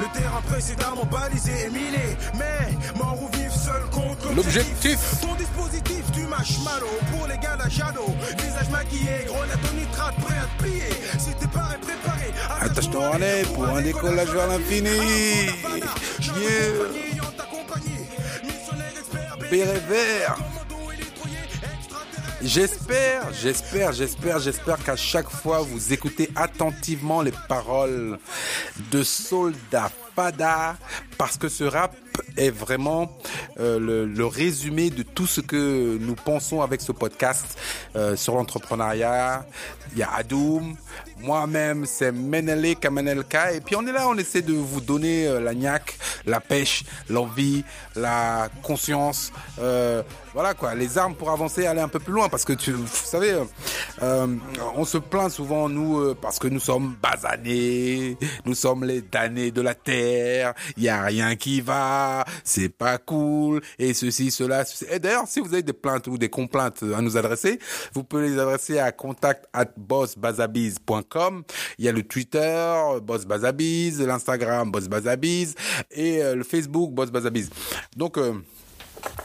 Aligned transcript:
Le 0.00 0.18
terrain 0.18 0.40
précédemment 0.48 1.04
balisé 1.04 1.50
et 1.66 1.70
miné. 1.70 2.16
Mais 2.34 2.98
mort 2.98 3.18
ou 3.20 3.28
vif 3.36 3.52
seul 3.52 3.82
contre 3.90 4.32
L'objectif. 4.34 4.98
Ton 5.20 5.34
dispositif, 5.34 6.10
du 6.12 6.24
marshmallow 6.26 6.86
pour 7.12 7.26
les 7.26 7.38
gars 7.38 7.56
la 7.58 7.68
shadow. 7.68 8.06
Visage 8.38 8.70
maquillé, 8.70 9.26
grenade 9.26 9.58
au 9.70 9.74
nitrate, 9.76 10.14
prêt 10.16 10.36
à 10.38 10.46
te 10.46 10.62
plier. 10.62 10.90
Si 11.18 11.30
t'es 11.40 11.46
pas 11.48 11.76
préparé, 11.80 12.32
Attache-toi 12.60 13.10
en 13.14 13.18
nez 13.18 13.42
pour 13.54 13.68
un 13.68 13.82
décollage 13.82 14.28
vers 14.28 14.46
l'infini. 14.46 14.90
Yeah. 16.20 17.08
Béret 19.50 19.82
vert. 19.88 20.36
J'espère, 22.40 23.32
j'espère, 23.32 23.92
j'espère, 23.92 24.38
j'espère 24.38 24.84
qu'à 24.84 24.94
chaque 24.94 25.28
fois 25.28 25.60
vous 25.60 25.92
écoutez 25.92 26.30
attentivement 26.36 27.20
les 27.20 27.32
paroles 27.48 28.18
de 28.90 29.02
Soldat 29.02 29.90
Fada 30.14 30.76
parce 31.16 31.36
que 31.36 31.48
ce 31.48 31.64
rap 31.64 31.94
est 32.38 32.50
vraiment 32.50 33.10
euh, 33.60 33.78
le, 33.78 34.06
le, 34.06 34.26
résumé 34.26 34.90
de 34.90 35.02
tout 35.02 35.26
ce 35.26 35.40
que 35.40 35.98
nous 36.00 36.14
pensons 36.14 36.62
avec 36.62 36.80
ce 36.80 36.92
podcast 36.92 37.58
euh, 37.96 38.16
sur 38.16 38.34
l'entrepreneuriat. 38.34 39.44
Il 39.92 39.98
y 39.98 40.02
a 40.02 40.10
Adoum, 40.14 40.76
moi-même, 41.20 41.84
c'est 41.86 42.12
Menele 42.12 42.76
Kamenelka. 42.76 43.52
Et 43.52 43.60
puis 43.60 43.76
on 43.76 43.86
est 43.86 43.92
là, 43.92 44.08
on 44.08 44.16
essaie 44.16 44.42
de 44.42 44.52
vous 44.52 44.80
donner 44.80 45.26
euh, 45.26 45.40
la 45.40 45.54
niaque, 45.54 45.98
la 46.26 46.40
pêche, 46.40 46.84
l'envie, 47.08 47.64
la 47.96 48.48
conscience. 48.62 49.32
Euh, 49.58 50.02
voilà 50.34 50.54
quoi, 50.54 50.74
les 50.74 50.98
armes 50.98 51.14
pour 51.14 51.30
avancer, 51.30 51.66
aller 51.66 51.80
un 51.80 51.88
peu 51.88 51.98
plus 51.98 52.12
loin. 52.12 52.28
Parce 52.28 52.44
que 52.44 52.52
tu, 52.52 52.72
vous 52.72 52.86
savez, 52.86 53.36
euh, 54.02 54.26
on 54.76 54.84
se 54.84 54.98
plaint 54.98 55.30
souvent, 55.30 55.68
nous, 55.68 56.14
parce 56.14 56.38
que 56.38 56.46
nous 56.46 56.60
sommes 56.60 56.94
basanés, 57.02 58.16
nous 58.44 58.54
sommes 58.54 58.84
les 58.84 59.00
damnés 59.00 59.50
de 59.50 59.60
la 59.60 59.74
terre, 59.74 60.54
il 60.76 60.84
y 60.84 60.88
a 60.88 61.02
rien 61.02 61.34
qui 61.34 61.60
va, 61.60 62.24
c'est 62.44 62.68
pas 62.68 62.98
cool, 62.98 63.60
et 63.78 63.94
ceci, 63.94 64.30
cela. 64.30 64.64
Et 64.90 64.98
d'ailleurs, 64.98 65.26
si 65.26 65.40
vous 65.40 65.52
avez 65.52 65.62
des 65.62 65.72
plaintes 65.72 66.06
ou 66.06 66.18
des 66.18 66.28
complaintes 66.28 66.82
à 66.96 67.00
nous 67.00 67.16
adresser, 67.16 67.58
vous 67.94 68.04
pouvez 68.04 68.28
les 68.28 68.38
adresser 68.38 68.78
à 68.78 68.92
contact 68.92 69.46
at 69.52 69.70
bossbazabiz.com. 69.76 71.42
Il 71.78 71.84
y 71.84 71.88
a 71.88 71.92
le 71.92 72.02
Twitter, 72.02 72.74
Boss 73.02 73.26
Bazabiz, 73.26 74.00
l'Instagram, 74.00 74.70
Boss 74.70 74.88
Bazabiz, 74.88 75.54
et 75.90 76.22
euh, 76.22 76.34
le 76.34 76.44
Facebook, 76.44 76.92
Boss 76.92 77.10
Bazabiz. 77.10 77.50
Donc, 77.96 78.18
euh, 78.18 78.32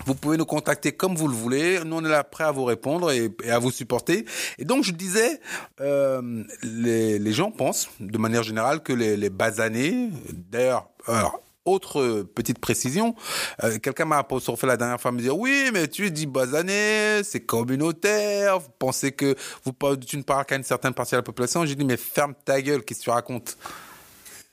vous 0.05 0.15
pouvez 0.15 0.37
nous 0.37 0.45
contacter 0.45 0.91
comme 0.91 1.15
vous 1.15 1.27
le 1.27 1.33
voulez. 1.33 1.79
Nous, 1.83 1.95
on 1.95 2.05
est 2.05 2.09
là 2.09 2.23
prêt 2.23 2.43
à 2.43 2.51
vous 2.51 2.65
répondre 2.65 3.11
et, 3.11 3.31
à 3.49 3.59
vous 3.59 3.71
supporter. 3.71 4.25
Et 4.57 4.65
donc, 4.65 4.83
je 4.83 4.91
disais, 4.91 5.39
euh, 5.81 6.43
les, 6.61 7.19
les, 7.19 7.33
gens 7.33 7.51
pensent, 7.51 7.89
de 7.99 8.17
manière 8.17 8.43
générale, 8.43 8.81
que 8.81 8.93
les, 8.93 9.17
les 9.17 9.29
basanés, 9.29 10.09
d'ailleurs, 10.31 10.89
alors, 11.07 11.42
autre 11.65 12.23
petite 12.35 12.59
précision, 12.59 13.15
euh, 13.63 13.77
quelqu'un 13.79 14.05
m'a 14.05 14.25
fait 14.57 14.67
la 14.67 14.77
dernière 14.77 14.99
fois 14.99 15.11
me 15.11 15.19
dire 15.19 15.37
oui 15.37 15.69
mais 15.73 15.87
tu 15.87 16.11
dis 16.11 16.25
basané, 16.25 17.21
c'est 17.23 17.41
communautaire, 17.41 18.59
vous 18.59 18.69
pensez 18.79 19.11
que 19.11 19.35
vous 19.63 19.73
tu 19.97 20.17
ne 20.17 20.23
parles 20.23 20.45
qu'à 20.45 20.55
une 20.55 20.63
certaine 20.63 20.93
partie 20.93 21.11
de 21.11 21.17
la 21.17 21.23
population, 21.23 21.65
j'ai 21.65 21.75
dit 21.75 21.85
mais 21.85 21.97
ferme 21.97 22.33
ta 22.45 22.61
gueule, 22.61 22.83
qu'est-ce 22.83 22.99
que 22.99 23.03
tu 23.05 23.09
racontes? 23.09 23.57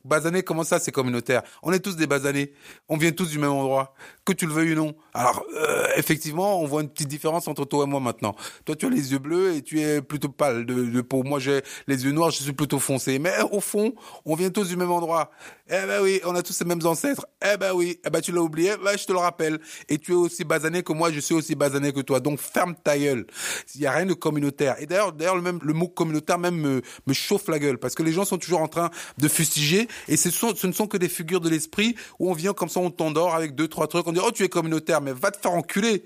Basané, 0.03 0.43
comment 0.43 0.65
ça, 0.65 0.79
c'est 0.79 0.93
communautaire? 0.93 1.43
On 1.63 1.73
est 1.73 1.81
tous 1.81 1.95
des 1.95 2.07
basanés. 2.07 2.55
On 2.89 2.97
vient 2.97 3.13
tous 3.13 3.29
du 3.29 3.39
même 3.39 3.51
endroit, 3.51 3.95
que 4.25 4.33
tu 4.33 4.47
le 4.47 4.53
veuilles 4.53 4.73
ou 4.73 4.77
non. 4.77 4.95
Alors, 5.13 5.45
euh, 5.55 5.89
effectivement, 5.97 6.61
on 6.63 6.67
voit 6.67 6.81
une 6.81 6.89
petite 6.89 7.09
différence 7.09 7.49
entre 7.49 7.67
toi 7.67 7.85
et 7.85 7.87
moi 7.87 8.01
maintenant. 8.01 8.35
Toi, 8.65 8.77
tu 8.77 8.87
as 8.87 8.89
les 8.89 9.13
yeux 9.13 9.19
bleus 9.19 9.57
et 9.57 9.63
tu 9.63 9.81
es 9.81 10.01
plutôt 10.01 10.31
pâle 10.31 10.65
de, 10.65 11.01
peau. 11.03 11.23
Moi, 11.23 11.39
j'ai 11.39 11.61
les 11.87 12.05
yeux 12.05 12.13
noirs, 12.13 12.31
je 12.31 12.43
suis 12.43 12.55
plutôt 12.55 12.79
foncé. 12.79 13.19
Mais 13.19 13.33
au 13.53 13.61
fond, 13.61 13.95
on 14.25 14.35
vient 14.35 14.49
tous 14.49 14.69
du 14.69 14.77
même 14.77 14.91
endroit. 14.91 15.31
Eh 15.69 15.87
ben 15.87 16.03
oui, 16.03 16.21
on 16.25 16.35
a 16.35 16.43
tous 16.43 16.59
les 16.61 16.67
mêmes 16.67 16.85
ancêtres. 16.85 17.27
Eh 17.45 17.57
ben 17.59 17.73
oui, 17.75 18.01
eh 18.05 18.11
ben 18.11 18.21
tu 18.21 18.33
l'as 18.33 18.41
oublié, 18.41 18.73
ben 18.83 18.97
je 18.99 19.05
te 19.05 19.13
le 19.13 19.19
rappelle. 19.19 19.61
Et 19.89 19.99
tu 19.99 20.13
es 20.13 20.17
aussi 20.17 20.45
basané 20.45 20.83
que 20.83 20.93
moi, 20.93 21.13
je 21.13 21.21
suis 21.21 21.35
aussi 21.35 21.55
basané 21.55 21.93
que 21.93 22.01
toi. 22.01 22.21
Donc 22.21 22.41
ferme 22.41 22.75
ta 22.75 22.99
gueule. 22.99 23.27
Il 23.75 23.83
y 23.83 23.87
a 23.87 23.93
rien 23.93 24.07
de 24.07 24.15
communautaire. 24.15 24.77
Et 24.81 24.87
d'ailleurs, 24.87 25.13
d'ailleurs 25.13 25.37
le 25.37 25.43
même 25.43 25.59
le 25.63 25.75
mot 25.75 25.89
communautaire 25.89 26.39
même 26.39 26.57
me, 26.57 26.83
me 27.07 27.13
chauffe 27.13 27.49
la 27.49 27.59
gueule 27.59 27.79
parce 27.79 27.95
que 27.95 28.03
les 28.03 28.13
gens 28.13 28.25
sont 28.25 28.39
toujours 28.39 28.63
en 28.63 28.69
train 28.69 28.91
de 29.19 29.29
fustiger 29.29 29.89
et 30.09 30.17
ce, 30.17 30.31
sont, 30.31 30.55
ce 30.55 30.67
ne 30.67 30.73
sont 30.73 30.87
que 30.87 30.97
des 30.97 31.09
figures 31.09 31.41
de 31.41 31.49
l'esprit 31.49 31.95
où 32.19 32.31
on 32.31 32.35
vient 32.35 32.53
comme 32.53 32.69
ça, 32.69 32.81
on 32.81 32.91
t'endort 32.91 33.35
avec 33.35 33.55
deux 33.55 33.69
trois 33.69 33.87
trucs, 33.87 34.07
on 34.07 34.13
dit 34.13 34.21
oh 34.25 34.31
tu 34.31 34.45
es 34.45 34.49
communautaire, 34.49 35.01
mais 35.01 35.13
va 35.13 35.31
te 35.31 35.41
faire 35.41 35.53
enculer. 35.53 36.05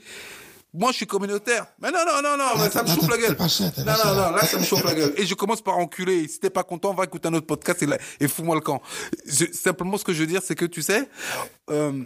Moi, 0.77 0.91
je 0.91 0.97
suis 0.97 1.07
communautaire. 1.07 1.67
Mais 1.81 1.93
non, 1.93 2.01
non, 2.05 2.21
non, 2.21 2.37
non, 2.37 2.69
ça 2.69 2.83
me 2.83 2.89
chauffe 2.89 3.09
la 3.09 3.17
gueule. 3.17 3.37
non, 3.39 3.93
non, 4.05 4.15
non, 4.15 4.31
là, 4.33 4.45
ça 4.45 4.59
me 4.59 4.65
chauffe 4.65 4.83
la 4.83 4.93
gueule. 4.93 5.15
Et 5.17 5.25
je 5.25 5.35
commence 5.35 5.63
par 5.63 5.79
enculer. 5.79 6.27
Si 6.27 6.41
t'es 6.41 6.51
pas 6.51 6.65
content, 6.65 6.93
va 6.93 7.05
écouter 7.05 7.29
un 7.29 7.35
autre 7.35 7.47
podcast 7.47 7.85
et, 8.19 8.27
fous-moi 8.27 8.57
le 8.57 8.61
camp. 8.61 8.83
Simplement, 9.53 9.97
ce 9.97 10.05
que 10.05 10.13
je 10.13 10.21
veux 10.21 10.27
dire, 10.27 10.43
c'est 10.45 10.57
que 10.57 10.65
tu 10.65 10.83
sais, 10.83 11.09
euh, 11.71 12.03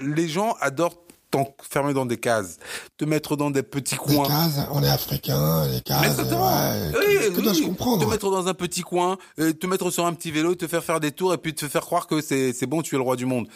les 0.00 0.28
gens 0.28 0.56
adorent 0.60 1.04
t'enfermer 1.36 1.92
dans 1.94 2.06
des 2.06 2.16
cases, 2.16 2.58
te 2.96 3.04
mettre 3.04 3.36
dans 3.36 3.50
des 3.50 3.62
petits 3.62 3.94
Les 3.94 3.98
coins. 4.14 4.26
cases, 4.28 4.60
on 4.72 4.82
est 4.82 4.88
africain, 4.88 5.66
les 5.68 5.80
cases, 5.80 6.04
Exactement. 6.04 6.46
ouais, 6.46 6.92
Oui, 6.98 7.14
que, 7.30 7.36
que 7.36 7.40
dois-je 7.40 7.60
oui. 7.60 7.66
comprendre 7.66 8.04
Te 8.04 8.10
mettre 8.10 8.30
dans 8.30 8.46
un 8.48 8.54
petit 8.54 8.82
coin, 8.82 9.16
euh, 9.38 9.52
te 9.52 9.66
mettre 9.66 9.90
sur 9.90 10.06
un 10.06 10.12
petit 10.14 10.30
vélo, 10.30 10.54
te 10.54 10.66
faire 10.66 10.82
faire 10.84 11.00
des 11.00 11.12
tours 11.12 11.34
et 11.34 11.38
puis 11.38 11.54
te 11.54 11.68
faire 11.68 11.82
croire 11.82 12.06
que 12.06 12.20
c'est 12.20 12.52
c'est 12.52 12.66
bon, 12.66 12.82
tu 12.82 12.94
es 12.94 12.98
le 12.98 13.04
roi 13.04 13.16
du 13.16 13.26
monde. 13.26 13.48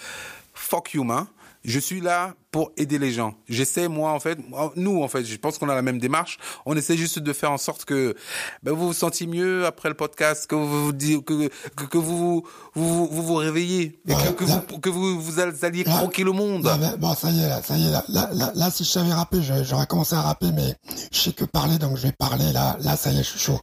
Fuck 0.55 0.95
you, 0.95 1.05
man. 1.05 1.27
Je 1.65 1.79
suis 1.79 2.01
là 2.01 2.35
pour 2.51 2.71
aider 2.77 2.99
les 2.99 3.13
gens. 3.13 3.35
J'essaie, 3.49 3.89
moi, 3.89 4.13
en 4.13 4.21
fait, 4.21 4.39
nous, 4.77 5.03
en 5.03 5.09
fait, 5.09 5.25
je 5.25 5.37
pense 5.37 5.59
qu'on 5.59 5.69
a 5.69 5.75
la 5.75 5.83
même 5.83 5.99
démarche. 5.99 6.39
On 6.65 6.77
essaie 6.77 6.97
juste 6.97 7.19
de 7.19 7.33
faire 7.33 7.51
en 7.53 7.59
sorte 7.59 7.85
que 7.85 8.15
ben, 8.63 8.73
vous 8.73 8.87
vous 8.89 8.93
sentiez 8.95 9.27
mieux 9.27 9.67
après 9.67 9.89
le 9.89 9.95
podcast, 9.95 10.47
que 10.47 10.55
vous 10.55 10.93
que, 10.93 11.49
que, 11.49 11.85
que 11.85 11.99
vous, 11.99 12.47
vous, 12.75 13.07
vous 13.09 13.23
vous 13.23 13.35
réveillez, 13.35 14.01
et 14.09 14.13
que, 14.13 14.17
Ouais, 14.19 14.35
que 14.35 14.45
là- 14.45 14.65
vous, 14.69 14.79
que 14.79 14.89
vous, 14.89 15.21
vous 15.21 15.41
alliez 15.41 15.85
Là- 15.85 15.97
croquer 15.97 16.25
le 16.25 16.33
monde. 16.33 16.71
Mais 16.81 16.97
bon, 16.97 17.15
ça 17.15 17.31
y 17.31 17.43
est, 17.43 17.49
là, 17.49 17.61
ça 17.63 17.77
y 17.77 17.87
est, 17.87 17.91
là, 18.09 18.31
là, 18.55 18.71
si 18.71 18.85
je 18.85 18.89
savais 18.91 19.13
rapper, 19.13 19.41
j'aurais 19.63 19.87
commencé 19.87 20.15
à 20.15 20.23
rapper, 20.23 20.53
mais 20.55 20.75
je 21.13 21.19
sais 21.19 21.33
que 21.33 21.45
parler, 21.45 21.79
donc 21.79 21.97
je 21.97 22.03
vais 22.05 22.13
parler, 22.13 22.51
là, 22.53 22.77
là, 22.81 22.97
ça 22.97 23.11
y 23.13 23.17
est, 23.19 23.23
je 23.25 23.29
suis 23.31 23.41
chaud. 23.41 23.59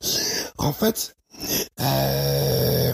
En 0.57 0.73
fait, 0.73 1.15
euh, 1.81 2.93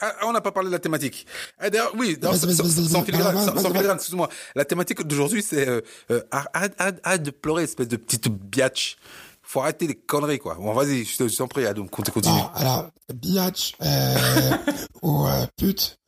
Ah, 0.00 0.14
on 0.26 0.32
n'a 0.32 0.40
pas 0.40 0.52
parlé 0.52 0.68
de 0.68 0.72
la 0.74 0.78
thématique. 0.78 1.26
Ah, 1.58 1.70
D'ailleurs, 1.70 1.92
oui, 1.96 2.16
sans, 2.54 2.64
sans- 2.64 3.04
filigrane, 3.04 3.36
sans- 3.36 3.60
sans 3.62 3.70
excuse-moi. 3.96 4.28
La 4.54 4.64
thématique 4.64 5.02
d'aujourd'hui, 5.06 5.42
c'est 5.42 5.68
euh, 5.68 5.80
euh, 6.10 6.22
arrête, 6.30 7.22
de 7.22 7.30
pleurer, 7.30 7.64
espèce 7.64 7.88
de 7.88 7.96
petite 7.96 8.28
biatch. 8.28 8.96
Faut 9.42 9.60
arrêter 9.60 9.86
les 9.86 9.94
conneries, 9.94 10.38
quoi. 10.38 10.54
Bon, 10.56 10.72
vas-y, 10.74 11.04
je 11.04 11.16
te- 11.16 11.26
je 11.28 11.36
t'en 11.36 11.48
prie, 11.48 11.66
Adoum, 11.66 11.88
continue. 11.88 12.34
bon, 12.34 12.46
alors, 12.54 12.90
biatch, 13.12 13.74
euh, 13.82 14.14
ou 15.02 15.26
euh, 15.26 15.46
pute, 15.56 15.98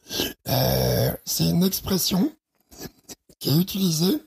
euh, 0.49 1.11
c'est 1.25 1.45
une 1.49 1.65
expression 1.65 2.31
qui 3.39 3.49
est 3.51 3.59
utilisée 3.61 4.21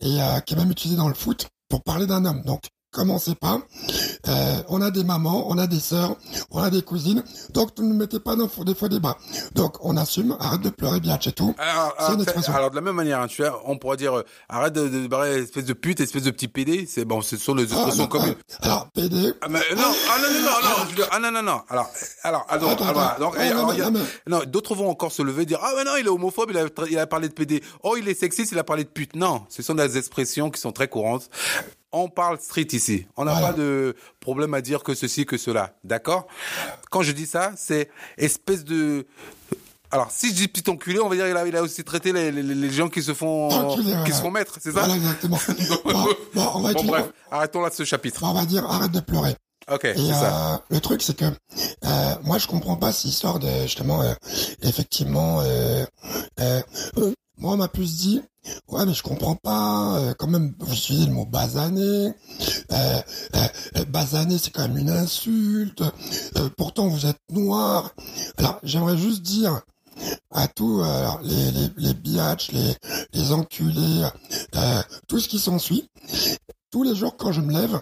et 0.00 0.18
qui 0.46 0.54
est 0.54 0.56
même 0.56 0.70
utilisée 0.70 0.96
dans 0.96 1.08
le 1.08 1.14
foot 1.14 1.48
pour 1.68 1.82
parler 1.82 2.06
d'un 2.06 2.24
homme. 2.24 2.42
Donc, 2.42 2.62
commencez 2.92 3.34
pas. 3.34 3.60
Euh, 4.28 4.56
on 4.68 4.80
a 4.82 4.90
des 4.90 5.04
mamans, 5.04 5.46
on 5.48 5.58
a 5.58 5.66
des 5.66 5.80
sœurs, 5.80 6.16
on 6.50 6.62
a 6.62 6.70
des 6.70 6.82
cousines. 6.82 7.22
Donc, 7.52 7.78
ne 7.78 7.84
nous 7.84 7.94
mettez 7.94 8.20
pas 8.20 8.36
dans 8.36 8.46
des 8.64 8.74
faux 8.74 8.88
débats. 8.88 9.16
Donc, 9.54 9.76
on 9.84 9.96
assume, 9.96 10.36
arrête 10.40 10.60
de 10.60 10.70
pleurer, 10.70 11.00
biatch 11.00 11.28
et 11.28 11.32
tout. 11.32 11.54
Alors, 11.58 11.94
alors, 11.98 12.54
alors, 12.54 12.70
de 12.70 12.74
la 12.76 12.80
même 12.80 12.94
manière, 12.96 13.20
hein, 13.20 13.26
tu 13.28 13.42
vois, 13.42 13.62
on 13.66 13.78
pourrait 13.78 13.96
dire, 13.96 14.18
euh, 14.18 14.24
arrête 14.48 14.72
de, 14.72 14.88
de 14.88 15.06
barrer, 15.06 15.36
espèce 15.38 15.64
de 15.64 15.72
pute, 15.72 16.00
espèce 16.00 16.22
de 16.24 16.30
petit 16.30 16.48
PD. 16.48 16.86
C'est 16.88 17.04
bon, 17.04 17.22
ce 17.22 17.36
sont 17.36 17.54
les 17.54 17.64
Ah, 17.72 17.76
expressions 17.76 18.02
non, 18.04 18.08
communes. 18.08 18.34
ah, 18.60 18.64
alors, 18.66 18.88
PD, 18.90 19.32
Ah, 19.40 19.48
mais 19.48 19.60
non, 19.76 19.82
ah 19.82 20.18
non, 20.20 20.28
non, 20.28 20.40
non, 20.40 20.50
non, 20.84 20.90
je 20.96 21.02
ah 21.10 21.18
non, 21.18 21.30
non, 21.30 21.42
non. 21.42 21.60
Alors, 21.68 21.90
alors, 22.22 22.46
alors, 22.48 22.70
Attends, 22.70 22.84
alors, 22.88 23.02
attends. 23.02 23.20
donc, 23.20 23.34
Non, 23.36 23.40
eh, 23.42 23.48
alors, 23.50 23.66
mais- 23.68 23.74
il 23.74 23.78
y 23.78 23.82
a- 23.82 23.90
non, 24.26 24.40
d'autres 24.46 24.74
vont 24.74 24.90
encore 24.90 25.12
se 25.12 25.22
lever 25.22 25.42
et 25.42 25.46
dire, 25.46 25.60
ah 25.62 25.72
mais 25.76 25.84
non, 25.84 25.92
il 25.98 26.06
est 26.06 26.10
homophobe, 26.10 26.50
il 26.50 26.58
a, 26.58 26.64
il 26.90 26.98
a 26.98 27.06
parlé 27.06 27.28
de 27.28 27.34
PD. 27.34 27.62
Oh, 27.82 27.96
il 27.96 28.08
est 28.08 28.18
sexiste, 28.18 28.52
il 28.52 28.58
a 28.58 28.64
parlé 28.64 28.84
de 28.84 28.88
pute. 28.88 29.16
Non, 29.16 29.44
ce 29.48 29.62
sont 29.62 29.74
des 29.74 29.96
expressions 29.96 30.50
qui 30.50 30.60
sont 30.60 30.72
très 30.72 30.88
courantes. 30.88 31.28
On 31.92 32.08
parle 32.08 32.38
street 32.40 32.68
ici. 32.72 33.06
On 33.16 33.24
n'a 33.24 33.32
Voilà. 33.32 33.48
pas 33.48 33.52
de 33.54 33.96
problème 34.20 34.54
à 34.54 34.60
dire 34.60 34.82
que 34.82 34.94
ceci, 34.94 35.26
que 35.26 35.36
cela. 35.36 35.74
D'accord? 35.84 36.26
Quand 36.90 37.02
je 37.02 37.12
dis 37.12 37.26
ça, 37.26 37.52
c'est 37.56 37.90
espèce 38.16 38.64
de, 38.64 39.06
alors, 39.90 40.10
si 40.12 40.28
je 40.30 40.34
dis 40.34 40.46
petit 40.48 40.70
enculé, 40.70 41.00
on 41.00 41.08
va 41.08 41.16
dire 41.16 41.26
il 41.28 41.36
a, 41.36 41.46
il 41.48 41.56
a 41.56 41.62
aussi 41.62 41.82
traité 41.82 42.12
les, 42.12 42.30
les, 42.30 42.42
les 42.44 42.70
gens 42.70 42.88
qui 42.88 43.02
se 43.02 43.12
font, 43.12 43.48
Enculé, 43.50 43.92
qui 44.06 44.12
se 44.12 44.20
font 44.22 44.30
mettre, 44.30 44.58
c'est 44.60 44.70
ça? 44.72 44.80
voilà 44.82 44.94
exactement. 44.94 45.38
bon, 45.84 46.06
bon, 46.34 46.50
on 46.54 46.60
va 46.60 46.72
Bon, 46.74 46.84
bref, 46.84 47.06
arrêtons 47.30 47.60
là 47.60 47.70
de 47.70 47.74
ce 47.74 47.84
chapitre. 47.84 48.20
bon, 48.20 48.28
on 48.28 48.34
va 48.34 48.44
dire, 48.46 48.64
arrête 48.70 48.92
de 48.92 49.00
pleurer. 49.00 49.34
Ok, 49.70 49.84
Et 49.84 49.94
ça. 49.96 50.54
euh, 50.54 50.58
le 50.70 50.80
truc, 50.80 51.02
c'est 51.02 51.16
que 51.16 51.24
euh, 51.24 52.14
moi, 52.22 52.38
je 52.38 52.46
comprends 52.46 52.76
pas 52.76 52.92
cette 52.92 53.06
histoire 53.10 53.38
de 53.40 53.48
justement, 53.62 54.00
euh, 54.02 54.14
effectivement, 54.62 55.40
euh, 55.42 55.84
moi, 57.40 57.54
on 57.54 57.56
m'a 57.56 57.68
plus 57.68 57.96
dit, 57.96 58.22
ouais, 58.68 58.84
mais 58.84 58.92
je 58.92 59.02
comprends 59.02 59.34
pas. 59.34 59.98
euh, 59.98 60.14
quand 60.18 60.26
même, 60.26 60.54
vous 60.58 60.74
utilisez 60.74 61.06
le 61.06 61.12
mot 61.12 61.24
basané. 61.24 62.12
Euh, 62.70 63.00
euh, 63.34 63.84
basané, 63.88 64.36
c'est 64.36 64.50
quand 64.50 64.68
même 64.68 64.76
une 64.76 64.90
insulte. 64.90 65.82
Pourtant, 66.58 66.88
vous 66.88 67.06
êtes 67.06 67.20
noir. 67.30 67.94
Alors, 68.36 68.60
j'aimerais 68.62 68.98
juste 68.98 69.22
dire 69.22 69.62
à 70.30 70.48
tous 70.48 70.82
les 71.22 71.50
les 71.50 71.70
les 71.76 71.94
biatchs, 71.94 72.52
les 73.12 73.32
enculés, 73.32 74.06
tout 75.08 75.18
ce 75.18 75.28
qui 75.28 75.38
s'ensuit. 75.38 75.88
Tous 76.70 76.82
les 76.82 76.94
jours, 76.94 77.16
quand 77.16 77.32
je 77.32 77.40
me 77.40 77.52
lève, 77.52 77.80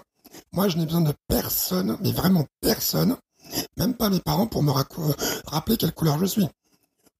moi, 0.52 0.68
je 0.68 0.78
n'ai 0.78 0.86
besoin 0.86 1.00
de 1.00 1.12
personne, 1.26 1.98
mais 2.00 2.12
vraiment 2.12 2.46
personne, 2.60 3.16
même 3.76 3.94
pas 3.94 4.08
mes 4.08 4.20
parents, 4.20 4.46
pour 4.46 4.62
me 4.62 4.70
rappeler 4.70 5.76
quelle 5.76 5.92
couleur 5.92 6.18
je 6.20 6.26
suis. 6.26 6.48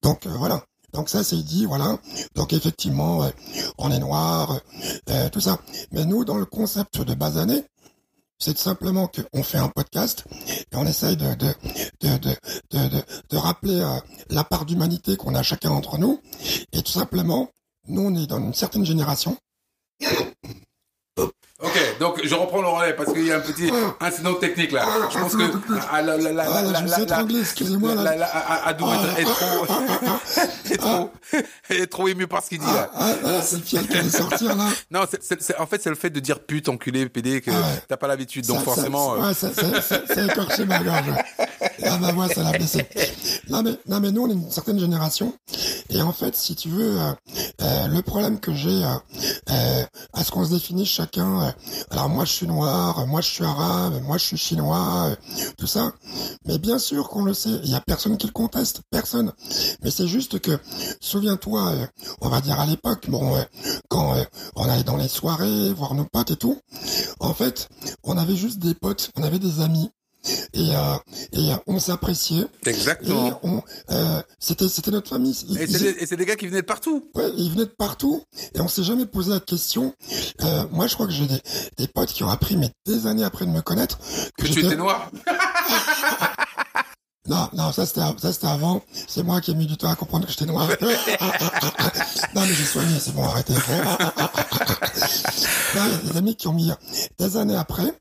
Donc 0.01 0.25
voilà. 0.25 0.63
Donc 0.93 1.09
ça, 1.09 1.23
c'est 1.23 1.41
dit, 1.43 1.65
voilà. 1.65 1.97
Donc 2.35 2.53
effectivement, 2.53 3.23
euh, 3.23 3.29
on 3.77 3.91
est 3.91 3.99
noir, 3.99 4.59
euh, 5.09 5.29
tout 5.29 5.41
ça. 5.41 5.59
Mais 5.91 6.05
nous, 6.05 6.25
dans 6.25 6.37
le 6.37 6.45
concept 6.45 7.01
de 7.01 7.13
base 7.13 7.37
année, 7.37 7.63
c'est 8.37 8.57
simplement 8.57 9.07
qu'on 9.07 9.43
fait 9.43 9.57
un 9.57 9.67
podcast 9.67 10.23
et 10.71 10.75
on 10.75 10.85
essaye 10.85 11.17
de 11.17 11.35
de 11.35 11.53
de 11.99 12.17
de 12.17 12.87
de, 12.87 13.03
de, 13.29 13.37
rappeler 13.37 13.85
la 14.29 14.45
part 14.45 14.65
d'humanité 14.65 15.17
qu'on 15.17 15.35
a 15.35 15.43
chacun 15.43 15.71
entre 15.71 15.97
nous. 15.97 16.21
Et 16.71 16.81
tout 16.81 16.93
simplement, 16.93 17.49
nous, 17.89 18.01
on 18.01 18.15
est 18.15 18.27
dans 18.27 18.39
une 18.39 18.53
certaine 18.53 18.85
génération. 18.85 19.37
Ok, 21.61 21.77
donc 21.99 22.21
je 22.23 22.33
reprends 22.35 22.61
le 22.61 22.69
relais 22.69 22.93
parce 22.93 23.11
qu'il 23.11 23.25
y 23.25 23.33
a 23.33 23.35
un 23.35 23.41
petit 23.41 23.69
incident 23.99 24.35
technique 24.35 24.71
là. 24.71 24.85
Je 25.11 25.19
pense 25.19 25.35
que 25.35 25.43
ah, 25.91 26.01
la, 26.01 26.15
la, 26.15 26.31
la, 26.31 26.43
ah, 26.47 26.61
la, 26.61 26.81
la, 26.81 27.05
la, 27.05 27.39
excusez-moi 27.41 27.95
là. 27.95 28.15
Est 28.15 29.23
trop, 29.25 29.65
est 30.71 30.77
trop, 30.77 31.11
est 31.69 31.87
trop 31.87 32.07
ému 32.07 32.27
par 32.27 32.45
ce 32.45 32.49
qu'il 32.49 32.59
dit 32.59 32.65
là. 32.65 32.89
Ah, 32.95 33.11
ah 33.25 33.41
c'est 33.41 33.61
qui 33.61 33.77
va 33.77 34.09
sortir 34.09 34.55
là. 34.55 34.67
Non, 34.91 35.01
c'est, 35.19 35.59
en 35.59 35.65
fait 35.65 35.83
c'est 35.83 35.89
le 35.89 35.97
fait 35.97 36.09
de 36.09 36.21
dire 36.21 36.39
pute, 36.39 36.69
enculé, 36.69 37.09
pédé 37.09 37.41
que 37.41 37.51
t'as 37.89 37.97
pas 37.97 38.07
l'habitude, 38.07 38.47
donc 38.47 38.63
forcément. 38.63 39.15
Euh... 39.15 39.27
ouais, 39.27 39.33
ça, 39.33 39.49
écorché 40.25 40.65
ma 40.65 40.79
gorge. 40.79 41.03
Ah 41.85 41.97
bah 42.01 42.11
moi 42.11 42.27
ça 42.27 42.43
l'a 42.43 42.51
blessé. 42.51 42.85
Non 43.49 43.63
mais 43.63 43.71
non 43.87 43.99
mais 43.99 44.11
nous 44.11 44.23
on 44.23 44.29
est 44.29 44.33
une 44.33 44.51
certaine 44.51 44.79
génération 44.79 45.33
et 45.89 46.01
en 46.01 46.11
fait 46.11 46.35
si 46.35 46.55
tu 46.55 46.69
veux 46.69 46.99
euh, 46.99 47.13
euh, 47.61 47.87
le 47.87 48.01
problème 48.01 48.39
que 48.39 48.53
j'ai 48.53 48.83
euh, 48.83 49.83
à 50.13 50.23
ce 50.23 50.31
qu'on 50.31 50.45
se 50.45 50.51
définisse 50.51 50.89
chacun 50.89 51.53
alors 51.89 52.09
moi 52.09 52.25
je 52.25 52.31
suis 52.31 52.47
noir, 52.47 53.05
moi 53.07 53.21
je 53.21 53.29
suis 53.29 53.43
arabe, 53.43 54.01
moi 54.03 54.17
je 54.17 54.25
suis 54.25 54.37
chinois, 54.37 55.15
tout 55.57 55.67
ça. 55.67 55.91
Mais 56.45 56.57
bien 56.57 56.77
sûr 56.77 57.09
qu'on 57.09 57.23
le 57.23 57.33
sait, 57.33 57.59
il 57.63 57.69
y 57.69 57.75
a 57.75 57.81
personne 57.81 58.17
qui 58.17 58.27
le 58.27 58.33
conteste, 58.33 58.81
personne. 58.89 59.33
Mais 59.83 59.91
c'est 59.91 60.07
juste 60.07 60.39
que, 60.39 60.59
souviens-toi, 61.01 61.73
on 62.21 62.29
va 62.29 62.41
dire 62.41 62.59
à 62.59 62.65
l'époque, 62.65 63.09
bon, 63.09 63.35
quand 63.87 64.15
on 64.55 64.69
allait 64.69 64.83
dans 64.83 64.97
les 64.97 65.07
soirées, 65.07 65.73
voir 65.73 65.95
nos 65.95 66.05
potes 66.05 66.31
et 66.31 66.35
tout, 66.35 66.57
en 67.19 67.33
fait, 67.33 67.69
on 68.03 68.17
avait 68.17 68.35
juste 68.35 68.59
des 68.59 68.73
potes, 68.73 69.11
on 69.15 69.23
avait 69.23 69.39
des 69.39 69.61
amis 69.61 69.89
et, 70.53 70.75
euh, 70.75 70.95
et 71.33 71.51
on 71.67 71.79
s'appréciait. 71.79 72.45
Exactement. 72.65 73.63
Euh, 73.91 74.21
c'était 74.39 74.67
c'était 74.67 74.91
notre 74.91 75.09
famille. 75.09 75.35
et 75.59 75.67
c'est 76.05 76.15
des, 76.15 76.25
gars 76.25 76.35
qui 76.35 76.47
venaient 76.47 76.61
de 76.61 76.65
partout. 76.65 77.09
Ouais, 77.15 77.31
ils 77.37 77.51
venaient 77.51 77.65
de 77.65 77.75
partout 77.77 78.23
et 78.53 78.61
on 78.61 78.67
s'est 78.67 78.83
jamais 78.83 79.05
posé 79.05 79.31
la 79.31 79.39
question. 79.39 79.93
Euh, 80.43 80.63
moi, 80.71 80.87
je 80.87 80.95
crois 80.95 81.07
que 81.07 81.13
j'ai 81.13 81.27
des, 81.27 81.41
des 81.77 81.87
potes 81.87 82.11
qui 82.11 82.23
ont 82.23 82.29
appris, 82.29 82.57
mais 82.57 82.69
des 82.85 83.07
années 83.07 83.23
après 83.23 83.45
de 83.45 83.51
me 83.51 83.61
connaître, 83.61 83.99
que, 84.37 84.45
que 84.45 84.51
tu 84.51 84.65
étais 84.65 84.75
noir. 84.75 85.11
Non, 87.29 87.47
non, 87.53 87.71
ça 87.71 87.85
c'était, 87.85 88.01
ça 88.17 88.33
c'était 88.33 88.47
avant. 88.47 88.81
C'est 89.07 89.23
moi 89.23 89.39
qui 89.39 89.51
ai 89.51 89.53
mis 89.53 89.67
du 89.67 89.77
temps 89.77 89.89
à 89.89 89.95
comprendre 89.95 90.25
que 90.25 90.31
j'étais 90.31 90.45
noir. 90.45 90.67
non, 92.35 92.41
mais 92.41 92.53
j'ai 92.53 92.65
soigné, 92.65 92.99
c'est 92.99 93.13
bon, 93.13 93.23
arrêtez. 93.23 93.53
non, 93.53 93.61
il 95.75 95.91
y 95.91 95.93
a 95.93 96.11
des 96.11 96.17
amis 96.17 96.35
qui 96.35 96.47
ont 96.47 96.53
mis 96.53 96.71
des 97.19 97.37
années 97.37 97.55
après 97.55 97.93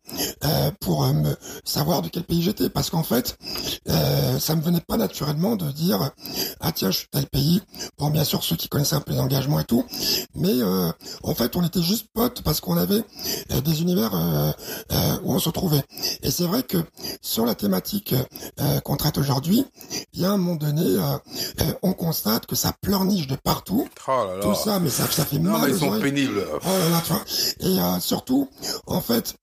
euh, 0.45 0.71
pour 0.81 1.05
euh, 1.05 1.13
me 1.13 1.37
savoir 1.65 2.03
de 2.03 2.09
quel 2.09 2.25
pays 2.25 2.43
j'étais, 2.43 2.71
parce 2.71 2.91
qu'en 2.91 3.03
fait, 3.03 3.37
euh, 3.89 4.39
ça 4.39 4.57
me 4.57 4.63
venait 4.63 4.81
pas 4.81 4.97
naturellement 4.97 5.57
de 5.57 5.71
dire 5.71 6.11
ah 6.61 6.73
tiens, 6.73 6.91
je 6.91 6.99
suis 6.99 7.09
tel 7.09 7.27
pays. 7.27 7.61
Bon, 7.99 8.11
bien 8.11 8.25
sûr 8.25 8.43
ceux 8.43 8.57
qui 8.57 8.69
connaissaient 8.69 8.97
un 8.97 9.01
peu 9.01 9.13
les 9.13 9.21
engagements 9.21 9.61
et 9.61 9.65
tout, 9.65 9.85
mais 10.35 10.55
euh, 10.55 10.91
en 11.23 11.35
fait, 11.35 11.57
on 11.57 11.65
était 11.65 11.83
juste 11.83 12.07
potes 12.15 12.43
parce 12.43 12.61
qu'on 12.61 12.77
avait 12.77 13.05
euh, 13.53 13.61
des 13.61 13.83
univers 13.83 14.15
euh, 14.15 14.53
où 15.23 15.35
on 15.35 15.39
se 15.39 15.51
trouvait. 15.51 15.83
Et 16.23 16.31
c'est 16.31 16.47
vrai 16.47 16.63
que 16.63 16.79
sur 17.23 17.45
la 17.45 17.55
thématique 17.55 18.15
qu'on 18.85 18.97
traite 18.97 19.18
aujourd'hui, 19.19 19.67
il 20.13 20.21
y 20.21 20.25
a 20.25 20.31
un 20.31 20.37
moment 20.37 20.57
donné, 20.57 20.83
euh, 20.83 21.19
euh, 21.61 21.73
on 21.83 21.93
constate 21.93 22.47
que 22.47 22.57
ça 22.57 22.73
pleurniche 22.81 23.27
de 23.27 23.37
partout. 23.37 23.89
Oh 24.07 24.11
là 24.27 24.37
là. 24.37 24.41
Tout 24.43 24.55
ça, 24.55 24.81
mais 24.81 24.91
ça, 24.91 25.07
ça 25.11 25.25
fait 25.25 25.39
non, 25.39 25.53
mal. 25.53 25.71
Mais 25.71 25.77
ils 25.77 25.81
sont 25.81 26.01
pénibles. 26.01 26.45
Oh 26.53 26.67
là 26.67 26.89
là, 26.89 27.03
tu 27.05 27.13
vois. 27.13 27.25
Et 27.61 27.81
euh, 27.81 28.01
surtout, 28.01 28.49
en 28.87 29.01
fait, 29.01 29.35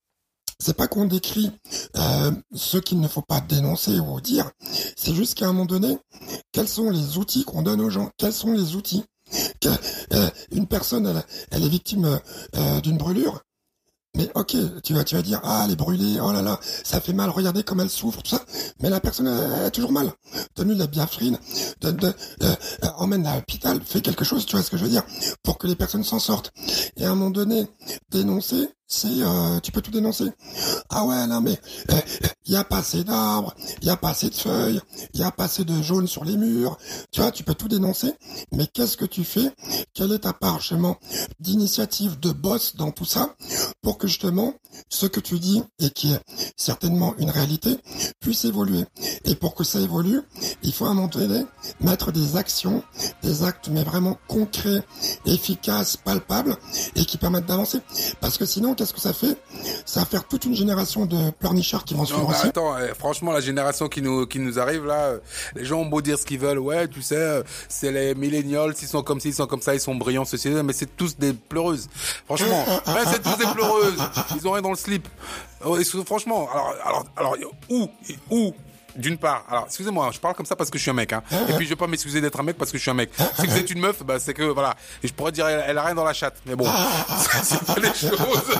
c'est 0.58 0.76
pas 0.76 0.88
qu'on 0.88 1.04
décrit 1.04 1.50
euh, 1.96 2.32
ce 2.54 2.78
qu'il 2.78 3.00
ne 3.00 3.08
faut 3.08 3.22
pas 3.22 3.40
dénoncer 3.40 4.00
ou 4.00 4.20
dire, 4.20 4.50
c'est 4.96 5.14
juste 5.14 5.34
qu'à 5.34 5.46
un 5.46 5.52
moment 5.52 5.66
donné, 5.66 5.98
quels 6.52 6.68
sont 6.68 6.90
les 6.90 7.18
outils 7.18 7.44
qu'on 7.44 7.62
donne 7.62 7.80
aux 7.80 7.90
gens? 7.90 8.10
Quels 8.16 8.32
sont 8.32 8.52
les 8.52 8.74
outils? 8.74 9.04
Que, 9.60 9.68
euh, 10.14 10.30
Une 10.52 10.66
personne, 10.66 11.06
elle, 11.06 11.22
elle 11.50 11.64
est 11.64 11.68
victime 11.68 12.20
euh, 12.56 12.80
d'une 12.80 12.96
brûlure, 12.96 13.42
mais 14.16 14.30
ok, 14.34 14.56
tu 14.82 14.94
vas, 14.94 15.04
tu 15.04 15.14
vas 15.14 15.22
dire, 15.22 15.40
ah, 15.44 15.62
elle 15.64 15.72
est 15.72 15.76
brûlée, 15.76 16.18
oh 16.20 16.32
là 16.32 16.42
là, 16.42 16.58
ça 16.84 17.00
fait 17.00 17.12
mal, 17.12 17.30
regardez 17.30 17.62
comme 17.62 17.80
elle 17.80 17.90
souffre, 17.90 18.22
tout 18.22 18.30
ça. 18.30 18.42
Mais 18.80 18.90
la 18.90 19.00
personne, 19.00 19.26
elle, 19.26 19.66
a 19.66 19.70
toujours 19.70 19.92
mal. 19.92 20.10
Donne-lui 20.56 20.74
de 20.74 20.80
la 20.80 20.86
biafrine, 20.86 21.38
de, 21.82 22.14
euh, 22.42 22.54
emmène 22.96 23.26
à 23.26 23.36
l'hôpital, 23.36 23.80
fais 23.84 24.00
quelque 24.00 24.24
chose, 24.24 24.46
tu 24.46 24.56
vois 24.56 24.62
ce 24.62 24.70
que 24.70 24.76
je 24.76 24.84
veux 24.84 24.90
dire, 24.90 25.04
pour 25.42 25.58
que 25.58 25.66
les 25.66 25.76
personnes 25.76 26.04
s'en 26.04 26.18
sortent. 26.18 26.52
Et 26.96 27.04
à 27.04 27.10
un 27.10 27.14
moment 27.14 27.30
donné, 27.30 27.68
dénoncer, 28.10 28.70
c'est 28.88 29.08
euh, 29.08 29.58
tu 29.60 29.72
peux 29.72 29.82
tout 29.82 29.90
dénoncer. 29.90 30.30
Ah 30.88 31.04
ouais 31.04 31.26
non 31.26 31.40
mais 31.40 31.58
il 31.88 31.94
euh, 31.94 32.28
y 32.46 32.56
a 32.56 32.64
pas 32.64 32.78
assez 32.78 33.02
d'arbres, 33.02 33.54
il 33.82 33.88
y 33.88 33.90
a 33.90 33.96
pas 33.96 34.10
assez 34.10 34.30
de 34.30 34.34
feuilles, 34.34 34.80
il 35.14 35.20
y 35.20 35.24
a 35.24 35.30
pas 35.30 35.44
assez 35.44 35.64
de 35.64 35.82
jaune 35.82 36.06
sur 36.06 36.24
les 36.24 36.36
murs. 36.36 36.78
Tu 37.10 37.20
vois, 37.20 37.32
tu 37.32 37.42
peux 37.42 37.54
tout 37.54 37.68
dénoncer, 37.68 38.12
mais 38.52 38.66
qu'est-ce 38.66 38.96
que 38.96 39.04
tu 39.04 39.24
fais? 39.24 39.52
Quelle 39.94 40.12
est 40.12 40.20
ta 40.20 40.32
part 40.32 40.60
justement 40.60 40.98
d'initiative 41.40 42.20
de 42.20 42.30
boss 42.30 42.76
dans 42.76 42.92
tout 42.92 43.04
ça 43.04 43.34
pour 43.82 43.98
que 43.98 44.06
justement 44.06 44.54
ce 44.88 45.06
que 45.06 45.20
tu 45.20 45.38
dis 45.38 45.62
et 45.80 45.90
qui 45.90 46.12
est 46.12 46.20
certainement 46.56 47.14
une 47.18 47.30
réalité 47.30 47.78
puisse 48.20 48.44
évoluer? 48.44 48.84
Et 49.24 49.34
pour 49.34 49.54
que 49.54 49.64
ça 49.64 49.80
évolue, 49.80 50.20
il 50.62 50.72
faut 50.72 50.86
à 50.86 50.90
un 50.90 50.94
moment 50.94 51.08
donné 51.08 51.44
mettre 51.80 52.12
des 52.12 52.36
actions, 52.36 52.84
des 53.22 53.42
actes 53.42 53.68
mais 53.68 53.82
vraiment 53.82 54.16
concrets, 54.28 54.82
efficaces, 55.24 55.96
palpables 55.96 56.56
et 56.94 57.04
qui 57.04 57.18
permettent 57.18 57.46
d'avancer 57.46 57.80
parce 58.20 58.38
que 58.38 58.46
sinon 58.46 58.75
qu'est-ce 58.76 58.94
que 58.94 59.00
ça 59.00 59.12
fait? 59.12 59.36
Ça 59.84 60.00
va 60.00 60.06
faire 60.06 60.24
toute 60.24 60.44
une 60.44 60.54
génération 60.54 61.06
de 61.06 61.30
pleurnichards 61.30 61.84
qui 61.84 61.94
vont 61.94 62.04
suivre 62.04 62.28
bah, 62.28 62.36
Attends, 62.44 62.78
eh, 62.78 62.94
franchement, 62.94 63.32
la 63.32 63.40
génération 63.40 63.88
qui 63.88 64.02
nous 64.02 64.26
qui 64.26 64.38
nous 64.38 64.58
arrive 64.58 64.86
là, 64.86 65.06
euh, 65.06 65.18
les 65.54 65.64
gens 65.64 65.80
ont 65.80 65.86
beau 65.86 66.00
dire 66.00 66.18
ce 66.18 66.26
qu'ils 66.26 66.38
veulent, 66.38 66.58
ouais, 66.58 66.86
tu 66.88 67.02
sais, 67.02 67.16
euh, 67.16 67.42
c'est 67.68 67.90
les 67.90 68.14
millénials, 68.14 68.74
ils 68.80 68.88
sont 68.88 69.02
comme 69.02 69.20
ci, 69.20 69.28
ils 69.28 69.34
sont 69.34 69.46
comme 69.46 69.62
ça, 69.62 69.74
ils 69.74 69.80
sont 69.80 69.94
brillants, 69.94 70.24
ceci, 70.24 70.48
mais 70.48 70.72
c'est 70.72 70.96
tous 70.96 71.16
des 71.16 71.32
pleureuses. 71.32 71.88
Franchement, 72.26 72.64
c'est 73.10 73.22
tous 73.22 73.36
des 73.38 73.52
pleureuses. 73.52 73.98
Ils 74.36 74.46
ont 74.46 74.52
rien 74.52 74.62
dans 74.62 74.70
le 74.70 74.76
slip. 74.76 75.08
Oh, 75.64 75.76
franchement, 76.04 76.48
alors, 76.52 76.74
alors, 76.84 77.06
alors, 77.16 77.36
où, 77.70 77.88
où 78.30 78.54
d'une 78.96 79.18
part, 79.18 79.44
alors 79.48 79.64
excusez-moi, 79.66 80.10
je 80.12 80.20
parle 80.20 80.34
comme 80.34 80.46
ça 80.46 80.56
parce 80.56 80.70
que 80.70 80.78
je 80.78 80.82
suis 80.82 80.90
un 80.90 80.94
mec, 80.94 81.12
hein. 81.12 81.22
Et 81.48 81.52
puis 81.54 81.64
je 81.64 81.70
vais 81.70 81.76
pas 81.76 81.86
m'excuser 81.86 82.20
d'être 82.20 82.38
un 82.40 82.42
mec 82.42 82.56
parce 82.56 82.70
que 82.70 82.78
je 82.78 82.82
suis 82.82 82.90
un 82.90 82.94
mec. 82.94 83.10
Si 83.38 83.46
vous 83.46 83.56
êtes 83.56 83.70
une 83.70 83.80
meuf, 83.80 84.02
bah 84.04 84.18
c'est 84.18 84.34
que 84.34 84.42
voilà. 84.42 84.74
Je 85.02 85.12
pourrais 85.12 85.32
dire 85.32 85.46
elle, 85.46 85.78
a 85.78 85.82
rien 85.82 85.94
dans 85.94 86.04
la 86.04 86.12
chatte, 86.12 86.36
mais 86.46 86.56
bon, 86.56 86.66
c'est 87.42 87.64
pas 87.64 87.76
les 87.80 87.94
choses. 87.94 88.58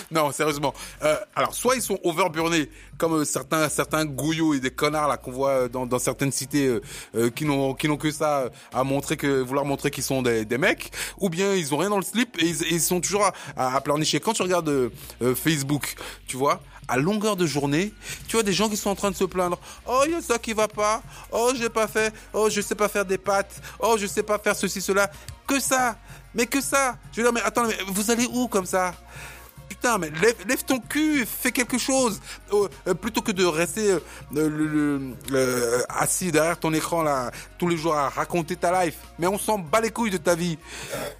non, 0.10 0.32
sérieusement. 0.32 0.74
Euh, 1.02 1.16
alors, 1.34 1.54
soit 1.54 1.76
ils 1.76 1.82
sont 1.82 1.98
overburnés, 2.04 2.68
comme 2.98 3.14
euh, 3.14 3.24
certains 3.24 3.68
certains 3.68 4.04
gouillots 4.04 4.54
et 4.54 4.60
des 4.60 4.70
connards 4.70 5.08
là 5.08 5.16
qu'on 5.16 5.30
voit 5.30 5.50
euh, 5.50 5.68
dans, 5.68 5.86
dans 5.86 5.98
certaines 5.98 6.32
cités 6.32 6.80
euh, 7.14 7.30
qui 7.30 7.44
n'ont 7.44 7.74
qui 7.74 7.88
n'ont 7.88 7.96
que 7.96 8.10
ça 8.10 8.50
à 8.72 8.84
montrer 8.84 9.16
que 9.16 9.40
vouloir 9.40 9.64
montrer 9.64 9.90
qu'ils 9.90 10.04
sont 10.04 10.22
des, 10.22 10.44
des 10.44 10.58
mecs, 10.58 10.90
ou 11.18 11.30
bien 11.30 11.54
ils 11.54 11.74
ont 11.74 11.78
rien 11.78 11.90
dans 11.90 11.96
le 11.96 12.02
slip 12.02 12.36
et 12.40 12.46
ils, 12.46 12.62
ils 12.72 12.80
sont 12.80 13.00
toujours 13.00 13.30
à, 13.56 13.76
à, 13.76 13.80
pleurnicher. 13.80 14.20
Quand 14.20 14.32
tu 14.32 14.42
regardes 14.42 14.90
Facebook, 15.36 15.94
tu 16.26 16.36
vois, 16.36 16.60
à 16.88 16.96
longueur 16.96 17.36
de 17.36 17.46
journée, 17.46 17.92
tu 18.26 18.36
vois 18.36 18.42
des 18.42 18.52
gens 18.52 18.68
qui 18.68 18.76
sont 18.76 18.90
en 18.90 18.94
train 18.94 19.10
de 19.10 19.16
se 19.16 19.24
plaindre. 19.24 19.58
Oh, 19.86 20.02
il 20.06 20.12
y 20.12 20.14
a 20.14 20.22
ça 20.22 20.38
qui 20.38 20.54
va 20.54 20.66
pas. 20.66 21.02
Oh, 21.30 21.52
j'ai 21.54 21.68
pas 21.68 21.86
fait. 21.86 22.12
Oh, 22.32 22.48
je 22.50 22.60
sais 22.60 22.74
pas 22.74 22.88
faire 22.88 23.04
des 23.04 23.18
pâtes. 23.18 23.60
Oh, 23.78 23.96
je 23.98 24.06
sais 24.06 24.22
pas 24.22 24.38
faire 24.38 24.56
ceci, 24.56 24.80
cela. 24.80 25.10
Que 25.46 25.60
ça. 25.60 25.96
Mais 26.34 26.46
que 26.46 26.60
ça. 26.60 26.96
Je 27.12 27.20
veux 27.20 27.24
dire, 27.24 27.32
mais 27.32 27.42
attends, 27.42 27.66
mais 27.66 27.76
vous 27.88 28.10
allez 28.10 28.26
où 28.32 28.48
comme 28.48 28.66
ça? 28.66 28.94
Putain, 29.80 29.98
mais 29.98 30.10
lève, 30.10 30.34
lève, 30.48 30.64
ton 30.64 30.80
cul, 30.80 31.24
fais 31.24 31.52
quelque 31.52 31.78
chose, 31.78 32.20
euh, 32.52 32.68
euh, 32.88 32.94
plutôt 32.94 33.22
que 33.22 33.32
de 33.32 33.44
rester 33.44 33.92
euh, 33.92 34.00
le, 34.32 35.14
le, 35.30 35.84
assis 35.88 36.32
derrière 36.32 36.58
ton 36.58 36.72
écran 36.72 37.02
là 37.02 37.30
tous 37.58 37.68
les 37.68 37.76
jours 37.76 37.94
à 37.94 38.08
raconter 38.08 38.56
ta 38.56 38.84
life. 38.84 38.96
Mais 39.18 39.26
on 39.26 39.38
s'en 39.38 39.58
bat 39.58 39.80
les 39.80 39.90
couilles 39.90 40.10
de 40.10 40.16
ta 40.16 40.34
vie. 40.34 40.58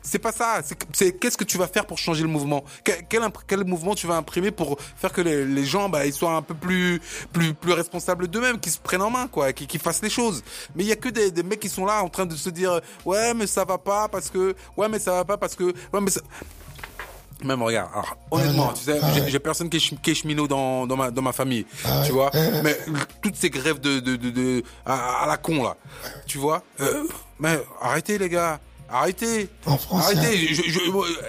C'est 0.03 0.19
pas 0.19 0.33
ça. 0.33 0.61
C'est 0.93 1.19
qu'est-ce 1.19 1.37
que 1.37 1.45
tu 1.45 1.59
vas 1.59 1.67
faire 1.67 1.87
pour 1.87 1.99
changer 1.99 2.23
le 2.23 2.29
mouvement? 2.29 2.65
Quel, 2.85 3.07
quel, 3.47 3.65
mouvement 3.65 3.95
tu 3.95 4.07
vas 4.07 4.17
imprimer 4.17 4.51
pour 4.51 4.79
faire 4.97 5.13
que 5.13 5.21
les, 5.21 5.45
les 5.45 5.65
gens 5.65 5.89
bah 5.89 6.07
ils 6.07 6.13
soient 6.13 6.35
un 6.35 6.43
peu 6.43 6.55
plus 6.55 7.01
plus 7.33 7.55
plus 7.55 7.73
responsables 7.73 8.29
d'eux-mêmes, 8.29 8.61
qu'ils 8.61 8.73
se 8.73 8.79
prennent 8.79 9.03
en 9.03 9.11
main 9.11 9.27
quoi, 9.29 9.53
qu'ils 9.53 9.81
fassent 9.81 10.03
les 10.03 10.11
choses. 10.11 10.43
Mais 10.75 10.85
il 10.85 10.89
y 10.89 10.93
a 10.93 10.97
que 10.97 11.09
des, 11.09 11.31
des 11.31 11.43
mecs 11.43 11.61
qui 11.61 11.69
sont 11.69 11.87
là 11.87 12.03
en 12.03 12.09
train 12.09 12.27
de 12.27 12.35
se 12.35 12.51
dire 12.51 12.81
ouais 13.05 13.35
mais 13.35 13.47
ça 13.47 13.65
va 13.65 13.79
pas 13.79 14.09
parce 14.09 14.31
que 14.31 14.55
ouais 14.77 14.89
mais 14.89 14.99
ça 14.99 15.13
va 15.13 15.25
pas 15.25 15.37
parce 15.37 15.55
que 15.55 15.65
ouais 15.65 16.01
mais 16.01 16.11
ça... 16.11 16.21
Même 17.45 17.63
regarde, 17.63 17.91
alors 17.93 18.17
honnêtement, 18.33 18.73
tu 18.73 18.83
sais, 18.85 19.01
j'ai 19.29 19.39
personne 19.39 19.71
qui 19.71 19.77
est, 19.77 20.01
qui 20.01 20.11
est 20.11 20.15
cheminot 20.15 20.49
dans, 20.49 20.87
dans 20.87 20.97
ma 20.97 21.11
dans 21.11 21.23
ma 21.23 21.33
famille, 21.33 21.67
tu 22.05 22.13
vois. 22.13 22.31
Mais 22.65 22.77
toutes 23.23 23.37
ces 23.37 23.49
grèves 23.49 23.81
de 23.81 24.01
de 24.01 24.17
de, 24.17 24.31
de 24.31 24.63
à, 24.85 25.25
la 25.27 25.37
con 25.37 25.63
là, 25.63 25.77
tu 26.27 26.39
vois. 26.39 26.63
Euh, 26.81 27.05
mais 27.39 27.61
arrêtez 27.81 28.19
les 28.19 28.29
gars, 28.29 28.59
arrêtez. 28.91 29.49
En 29.67 29.79
France. 29.79 30.05
Arrêtez. 30.05 30.49
Je, 30.53 30.63
je, 30.63 30.81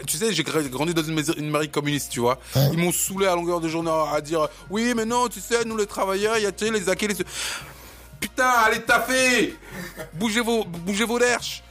tu 0.08 0.18
sais, 0.18 0.34
j'ai 0.34 0.44
grandi 0.44 0.94
dans 0.96 1.04
une, 1.04 1.22
une 1.38 1.52
mairie 1.52 1.70
communiste, 1.70 2.12
tu 2.12 2.22
vois. 2.22 2.40
Ils 2.56 2.78
m'ont 2.80 2.92
saoulé 2.92 3.28
à 3.28 3.36
longueur 3.36 3.60
de 3.60 3.68
journée 3.68 3.92
à 3.92 4.20
dire, 4.22 4.48
oui, 4.72 4.94
mais 4.96 5.06
non, 5.06 5.28
tu 5.28 5.40
sais, 5.40 5.64
nous 5.64 5.78
les 5.78 5.86
travailleurs, 5.86 6.38
il 6.38 6.44
y 6.44 6.48
a 6.48 6.72
les 6.72 6.90
acquis, 6.90 7.08
les 7.08 7.16
putain, 8.20 8.50
allez 8.66 8.82
taffer 8.82 9.56
Bougez 10.14 10.42
vos, 10.42 10.66
bougez 10.66 11.06
vos 11.06 11.20
derches 11.20 11.64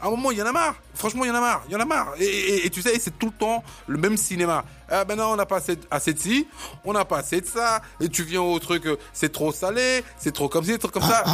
à 0.00 0.06
un 0.06 0.10
moment, 0.10 0.30
il 0.30 0.38
y 0.38 0.42
en 0.42 0.46
a 0.46 0.52
marre. 0.52 0.74
Franchement, 0.94 1.24
il 1.24 1.28
y 1.28 1.30
en 1.30 1.34
a 1.34 1.40
marre. 1.40 1.62
Il 1.68 1.72
y 1.72 1.76
en 1.76 1.80
a 1.80 1.84
marre. 1.84 2.14
Et, 2.18 2.68
tu 2.70 2.82
sais, 2.82 2.98
c'est 2.98 3.18
tout 3.18 3.26
le 3.26 3.32
temps 3.32 3.62
le 3.86 3.98
même 3.98 4.16
cinéma. 4.16 4.64
Ah 4.88 5.04
ben 5.04 5.16
non, 5.16 5.32
on 5.32 5.36
n'a 5.36 5.46
pas 5.46 5.56
assez, 5.56 5.76
assez 5.90 6.14
de 6.14 6.18
ci, 6.20 6.46
on 6.84 6.92
n'a 6.92 7.04
pas 7.04 7.18
assez 7.18 7.40
de 7.40 7.46
ça. 7.46 7.82
Et 8.00 8.08
tu 8.08 8.22
viens 8.22 8.42
au 8.42 8.56
truc, 8.60 8.86
euh, 8.86 8.96
c'est 9.12 9.32
trop 9.32 9.50
salé, 9.50 10.04
c'est 10.16 10.32
trop 10.32 10.48
comme 10.48 10.64
ci, 10.64 10.70
c'est 10.70 10.78
trop 10.78 10.90
comme 10.90 11.02
ça. 11.02 11.24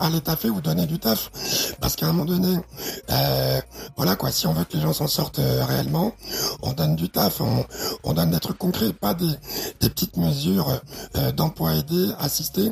Allez 0.00 0.20
taffer 0.20 0.50
ou 0.50 0.60
donner 0.60 0.86
du 0.86 1.00
taf. 1.00 1.30
Parce 1.80 1.96
qu'à 1.96 2.06
un 2.06 2.12
moment 2.12 2.26
donné, 2.26 2.58
euh, 3.10 3.60
voilà 3.96 4.14
quoi, 4.14 4.30
si 4.30 4.46
on 4.46 4.52
veut 4.52 4.64
que 4.64 4.76
les 4.76 4.82
gens 4.82 4.92
s'en 4.92 5.08
sortent 5.08 5.40
euh, 5.40 5.64
réellement, 5.64 6.14
on 6.62 6.72
donne 6.74 6.94
du 6.94 7.08
taf, 7.08 7.40
on, 7.40 7.64
on 8.04 8.12
donne 8.12 8.30
des 8.30 8.40
trucs 8.40 8.58
concrets, 8.58 8.92
pas 8.92 9.14
des, 9.14 9.32
des 9.80 9.90
petites 9.90 10.16
mesures 10.16 10.80
euh, 11.16 11.32
d'emploi 11.32 11.74
aidé, 11.74 12.10
assisté, 12.20 12.70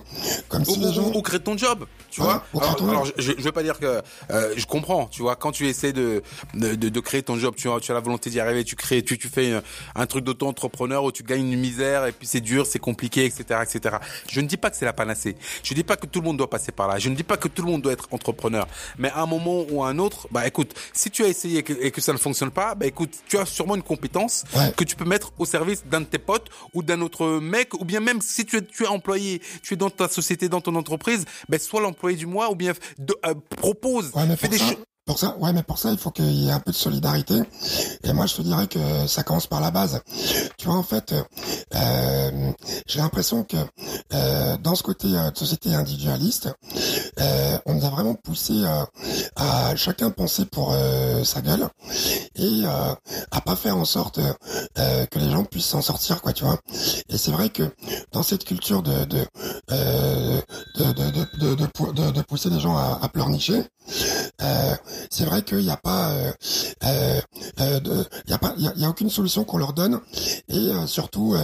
comme 0.49 0.65
si 0.65 0.79
les 0.79 0.93
gens... 0.93 1.11
Ou, 1.13 1.23
ton 1.23 1.57
job, 1.57 1.87
tu 2.19 2.25
vois. 2.25 2.45
Alors, 2.81 3.07
je, 3.17 3.33
je 3.37 3.43
veux 3.43 3.53
pas 3.53 3.63
dire 3.63 3.79
que... 3.79 4.03
je 4.29 4.67
comprends, 4.67 5.07
tu 5.07 5.23
vois, 5.23 5.37
quand 5.37 5.53
tu 5.53 5.67
essaies 5.67 5.93
de, 5.93 6.23
de, 6.55 6.75
de, 6.75 7.01
créer 7.01 7.23
ton 7.23 7.37
job, 7.37 7.55
tu 7.57 7.71
as, 7.71 7.81
tu 7.81 7.91
as 7.91 7.95
la 7.95 8.01
volonté 8.01 8.31
d'y 8.31 8.41
arriver, 8.41 8.65
tu 8.65 8.77
crées 8.77 8.99
tu, 9.03 9.19
tu 9.19 9.29
fais 9.29 9.61
un, 9.95 10.07
truc 10.07 10.25
d'auto-entrepreneur 10.25 11.05
où 11.05 11.13
tu 11.13 11.23
gagnes 11.23 11.53
une 11.53 11.59
misère 11.59 12.07
et 12.07 12.13
puis 12.13 12.27
c'est 12.27 12.41
dur, 12.41 12.67
c'est 12.67 12.79
compliqué, 12.79 13.25
etc., 13.25 13.61
etc. 13.63 13.97
Je 14.31 14.41
ne 14.41 14.47
dis 14.47 14.57
pas 14.57 14.71
que 14.71 14.77
c'est 14.77 14.85
la 14.85 14.93
panacée. 14.93 15.37
Je 15.63 15.73
ne 15.73 15.77
dis 15.77 15.85
pas 15.85 15.97
que 15.97 16.07
tout 16.07 16.21
le 16.21 16.27
monde 16.27 16.37
doit 16.37 16.51
passer 16.51 16.73
par 16.73 16.89
là. 16.89 16.99
Je 16.99 17.09
ne 17.09 17.15
dis 17.15 17.23
pas 17.23 17.37
que 17.37 17.49
tout 17.49 17.63
le 17.63 17.71
monde 17.71 17.83
doit 17.83 17.93
être 17.93 18.09
entrepreneur. 18.11 18.67
Mais 18.99 19.11
à 19.11 19.21
un 19.21 19.27
moment 19.27 19.65
ou 19.71 19.83
à 19.83 19.89
un 19.89 19.99
autre, 19.99 20.29
bah 20.31 20.47
écoute, 20.47 20.75
si 20.93 21.11
tu 21.11 21.25
as 21.25 21.29
essayé 21.29 21.65
et 21.81 21.91
que, 21.91 22.01
ça 22.01 22.13
ne 22.13 22.19
fonctionne 22.19 22.51
pas, 22.51 22.75
bah 22.75 22.87
écoute, 22.87 23.13
tu 23.29 23.37
as 23.39 23.47
sûrement 23.47 23.77
une 23.77 23.83
compétence 23.83 24.45
que 24.77 24.85
tu 24.85 24.97
peux 24.97 25.05
mettre 25.05 25.33
au 25.39 25.45
service 25.45 25.85
d'un 25.87 26.01
de 26.01 26.07
tes 26.07 26.19
potes 26.19 26.49
ou 26.75 26.83
d'un 26.83 27.01
autre 27.01 27.39
mec, 27.41 27.75
ou 27.75 27.85
bien 27.85 28.01
même 28.01 28.21
si 28.21 28.45
tu 28.47 28.57
es, 28.57 28.63
tu 28.63 28.85
es 28.85 28.87
employé, 28.87 29.43
tu 29.63 29.75
es 29.75 29.77
dans 29.77 29.91
ta 29.91 30.09
société, 30.09 30.49
dans 30.49 30.61
ton 30.61 30.75
entreprise, 30.75 31.25
bah 31.49 31.59
sois 31.59 31.81
l'employé 31.81 32.08
du 32.17 32.27
mois 32.27 32.51
ou 32.51 32.55
bien 32.55 32.73
de, 32.99 33.15
euh, 33.27 33.35
propose, 33.57 34.13
fais 34.37 34.49
des 34.49 34.59
choses 34.59 34.77
pour 35.09 35.19
ça, 35.19 35.35
ouais, 35.41 35.55
mais 35.55 35.63
pour 35.63 35.79
ça, 35.79 35.91
il 35.91 35.97
faut 35.97 36.11
qu'il 36.11 36.31
y 36.31 36.49
ait 36.49 36.53
un 36.53 36.61
peu 36.61 36.71
de 36.71 36.77
solidarité. 36.77 37.41
Et 38.05 38.13
moi, 38.13 38.27
je 38.27 38.37
te 38.37 38.43
dirais 38.43 38.67
que 38.67 39.07
ça 39.07 39.23
commence 39.23 39.47
par 39.47 39.63
la 39.63 39.71
base. 39.71 40.03
Tu 40.59 40.67
vois, 40.67 40.77
en 40.77 40.83
fait, 40.83 41.15
euh, 41.75 42.53
j'ai 42.87 42.99
l'impression 42.99 43.43
que 43.43 43.57
euh, 44.13 44.59
dans 44.59 44.75
ce 44.75 44.83
côté 44.83 45.09
euh, 45.13 45.31
de 45.31 45.39
société 45.39 45.75
individualiste, 45.75 46.51
euh, 47.21 47.59
on 47.65 47.73
nous 47.77 47.87
a 47.87 47.89
vraiment 47.89 48.17
poussé 48.17 48.53
euh, 48.53 48.85
à 49.37 49.75
chacun 49.77 50.11
penser 50.11 50.45
pour 50.45 50.77
sa 51.25 51.41
gueule 51.41 51.67
et 52.37 52.65
à 52.67 53.41
pas 53.41 53.57
faire 53.57 53.79
en 53.79 53.87
sorte 53.87 54.21
que 54.75 55.19
les 55.19 55.31
gens 55.31 55.45
puissent 55.45 55.69
s'en 55.69 55.81
sortir, 55.81 56.21
quoi, 56.21 56.35
tu 56.35 56.45
vois. 56.45 56.59
Et 57.09 57.17
c'est 57.17 57.31
vrai 57.31 57.49
que 57.49 57.63
dans 58.13 58.23
cette 58.23 58.45
culture 58.45 58.83
de 58.83 59.05
de 59.07 59.27
de, 60.79 60.93
de, 61.95 62.11
de, 62.11 62.23
pousser 62.23 62.51
les 62.51 62.61
gens 62.61 62.77
à 62.77 63.09
pleurnicher, 63.09 63.65
c'est 65.11 65.25
vrai 65.25 65.43
qu'il 65.43 65.59
n'y 65.59 65.71
a 65.71 65.77
pas, 65.77 66.11
euh, 66.11 66.33
euh, 66.85 67.21
euh 67.61 68.05
y 68.27 68.33
a 68.33 68.39
pas, 68.39 68.55
il 68.57 68.73
y 68.77 68.85
a, 68.85 68.89
aucune 68.89 69.11
solution 69.11 69.45
qu'on 69.45 69.59
leur 69.59 69.73
donne, 69.73 70.01
et 70.49 70.57
euh, 70.57 70.87
surtout 70.87 71.37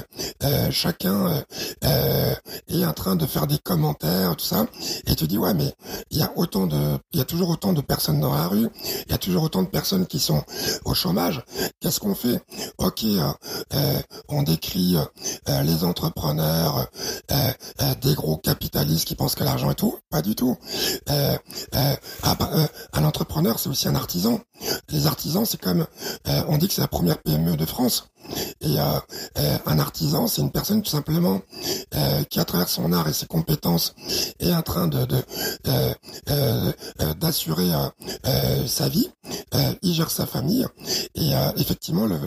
chacun 0.71 1.43
est 1.83 2.85
en 2.85 2.93
train 2.93 3.17
de 3.17 3.27
faire 3.27 3.47
des 3.47 3.59
commentaires, 3.59 4.37
tout 4.37 4.45
ça, 4.45 4.67
et 5.07 5.15
tu 5.15 5.27
dis 5.27 5.39
ouais 5.39 5.55
mais 5.55 5.75
il 6.11 6.19
y 6.19 6.23
a 6.23 6.33
autant 6.37 6.67
de, 6.67 6.99
il 7.13 7.19
y 7.19 7.23
a 7.23 7.25
toujours 7.25 7.51
autant 7.51 7.73
de 7.73 7.81
personnes 7.81 8.21
dans 8.21 8.35
la 8.35 8.49
rue, 8.49 8.69
il 9.07 9.11
y 9.11 9.15
a 9.15 9.19
toujours 9.19 9.45
autant 9.45 9.63
de 9.63 9.69
personnes 9.69 10.07
qui 10.07 10.19
sont 10.19 10.43
au 10.85 10.95
chômage. 10.95 11.43
Qu'est-ce 11.81 12.01
qu'on 12.01 12.15
fait? 12.15 12.41
Ok, 12.79 13.05
on 14.29 14.43
décrit 14.43 14.97
les 15.65 15.85
entrepreneurs, 15.85 16.89
des 18.01 18.15
gros 18.15 18.37
capitalistes 18.37 19.07
qui 19.07 19.15
pensent 19.15 19.35
que 19.35 19.45
l'argent 19.45 19.71
est 19.71 19.77
tout, 19.77 19.99
pas 20.11 20.23
du 20.23 20.35
tout. 20.35 20.57
Euh, 21.11 21.37
ah, 22.23 22.37
bah, 22.39 22.51
un 22.93 23.05
entrepreneur 23.05 23.59
c'est 23.59 23.69
aussi 23.69 23.89
un 23.89 23.95
artisan. 23.95 24.41
Les 24.91 25.07
artisans, 25.07 25.45
c'est 25.45 25.61
comme, 25.61 25.87
euh, 26.29 26.43
on 26.49 26.59
dit 26.59 26.69
que 26.69 26.75
c'est 26.75 26.81
la 26.81 26.89
première 26.89 27.19
PME 27.19 27.57
de 27.57 27.67
France. 27.67 28.09
Et 28.61 28.79
euh, 28.79 28.83
euh, 29.39 29.59
un 29.67 29.79
artisan, 29.79 30.27
c'est 30.27 30.41
une 30.41 30.51
personne 30.51 30.81
tout 30.83 30.91
simplement 30.91 31.43
qui, 32.31 32.41
à 32.41 32.45
travers 32.45 32.69
son 32.69 32.93
art 32.93 33.09
et 33.09 33.13
ses 33.13 33.27
compétences, 33.27 33.95
est 34.41 34.53
en 34.53 34.63
train 34.63 34.89
de 34.89 35.07
d'assurer 37.21 37.71
sa 38.67 38.89
vie. 38.89 39.11
il 39.83 39.95
gère 39.95 40.11
sa 40.11 40.27
famille. 40.27 40.67
Et 41.15 41.33
effectivement, 41.57 42.07
le, 42.07 42.19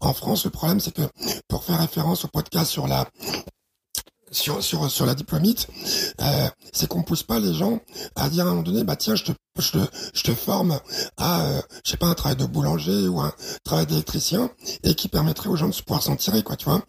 en 0.00 0.12
France, 0.12 0.44
le 0.44 0.50
problème, 0.50 0.80
c'est 0.80 0.94
que 0.94 1.02
pour 1.48 1.64
faire 1.64 1.78
référence 1.80 2.24
au 2.24 2.28
podcast 2.28 2.70
sur 2.70 2.86
la 2.86 3.06
sur 4.30 4.62
sur 4.62 4.90
sur 4.90 5.06
la 5.06 5.14
diplomite, 5.14 5.68
euh, 6.20 6.48
c'est 6.72 6.88
qu'on 6.88 7.02
pousse 7.02 7.22
pas 7.22 7.40
les 7.40 7.54
gens 7.54 7.80
à 8.16 8.28
dire 8.28 8.44
à 8.44 8.48
un 8.48 8.50
moment 8.50 8.62
donné, 8.62 8.84
bah 8.84 8.96
tiens, 8.96 9.14
je 9.14 9.24
te 9.24 9.32
je 9.62 10.22
te, 10.22 10.34
forme 10.34 10.78
à, 11.16 11.42
euh, 11.42 11.60
je 11.84 11.90
sais 11.90 11.96
pas, 11.96 12.06
un 12.06 12.14
travail 12.14 12.36
de 12.36 12.44
boulanger 12.44 13.08
ou 13.08 13.20
un 13.20 13.32
travail 13.64 13.86
d'électricien 13.86 14.50
et 14.84 14.94
qui 14.94 15.08
permettrait 15.08 15.48
aux 15.48 15.56
gens 15.56 15.68
de 15.68 15.74
se 15.74 15.82
pouvoir 15.82 16.02
s'en 16.02 16.16
tirer, 16.16 16.42
quoi, 16.42 16.56
tu 16.56 16.66
vois. 16.66 16.82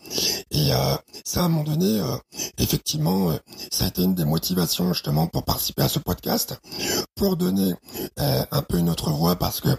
Et 0.51 0.73
euh, 0.73 0.95
ça, 1.23 1.41
à 1.41 1.43
un 1.43 1.49
moment 1.49 1.63
donné, 1.63 1.99
euh, 1.99 2.17
effectivement, 2.57 3.31
euh, 3.31 3.38
ça 3.71 3.85
a 3.85 3.88
été 3.88 4.03
une 4.03 4.15
des 4.15 4.25
motivations 4.25 4.93
justement 4.93 5.27
pour 5.27 5.43
participer 5.43 5.83
à 5.83 5.89
ce 5.89 5.99
podcast, 5.99 6.59
pour 7.15 7.38
donner 7.38 7.73
un 8.17 8.61
peu 8.61 8.77
une 8.77 8.89
autre 8.89 9.11
voix 9.11 9.35
parce 9.35 9.61
que 9.61 9.69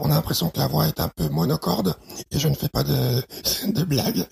on 0.00 0.10
a 0.10 0.14
l'impression 0.14 0.48
que 0.48 0.58
la 0.58 0.66
voix 0.66 0.86
est 0.86 1.00
un 1.00 1.08
peu 1.08 1.28
monocorde 1.28 1.94
et 2.30 2.38
je 2.38 2.48
ne 2.48 2.54
fais 2.54 2.68
pas 2.68 2.82
de, 2.82 3.22
de 3.66 3.84
blagues 3.84 4.26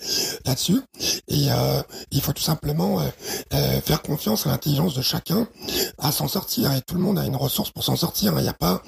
là-dessus. 0.45 0.81
Et 1.29 1.49
il 2.11 2.21
faut 2.21 2.33
tout 2.33 2.43
simplement 2.43 3.01
faire 3.51 4.03
confiance 4.03 4.47
à 4.47 4.51
l'intelligence 4.51 4.95
de 4.95 5.03
chacun 5.03 5.47
à 5.99 6.13
s'en 6.13 6.29
sortir 6.29 6.73
et 6.73 6.81
tout 6.83 6.95
le 6.95 7.01
monde 7.01 7.19
a 7.19 7.25
une 7.25 7.37
ressource 7.37 7.71
pour 7.75 7.85
s'en 7.85 7.97
sortir. 7.97 8.35
Il 8.39 8.43
n'y 8.43 8.49
a 8.49 8.55
pas 8.55 8.83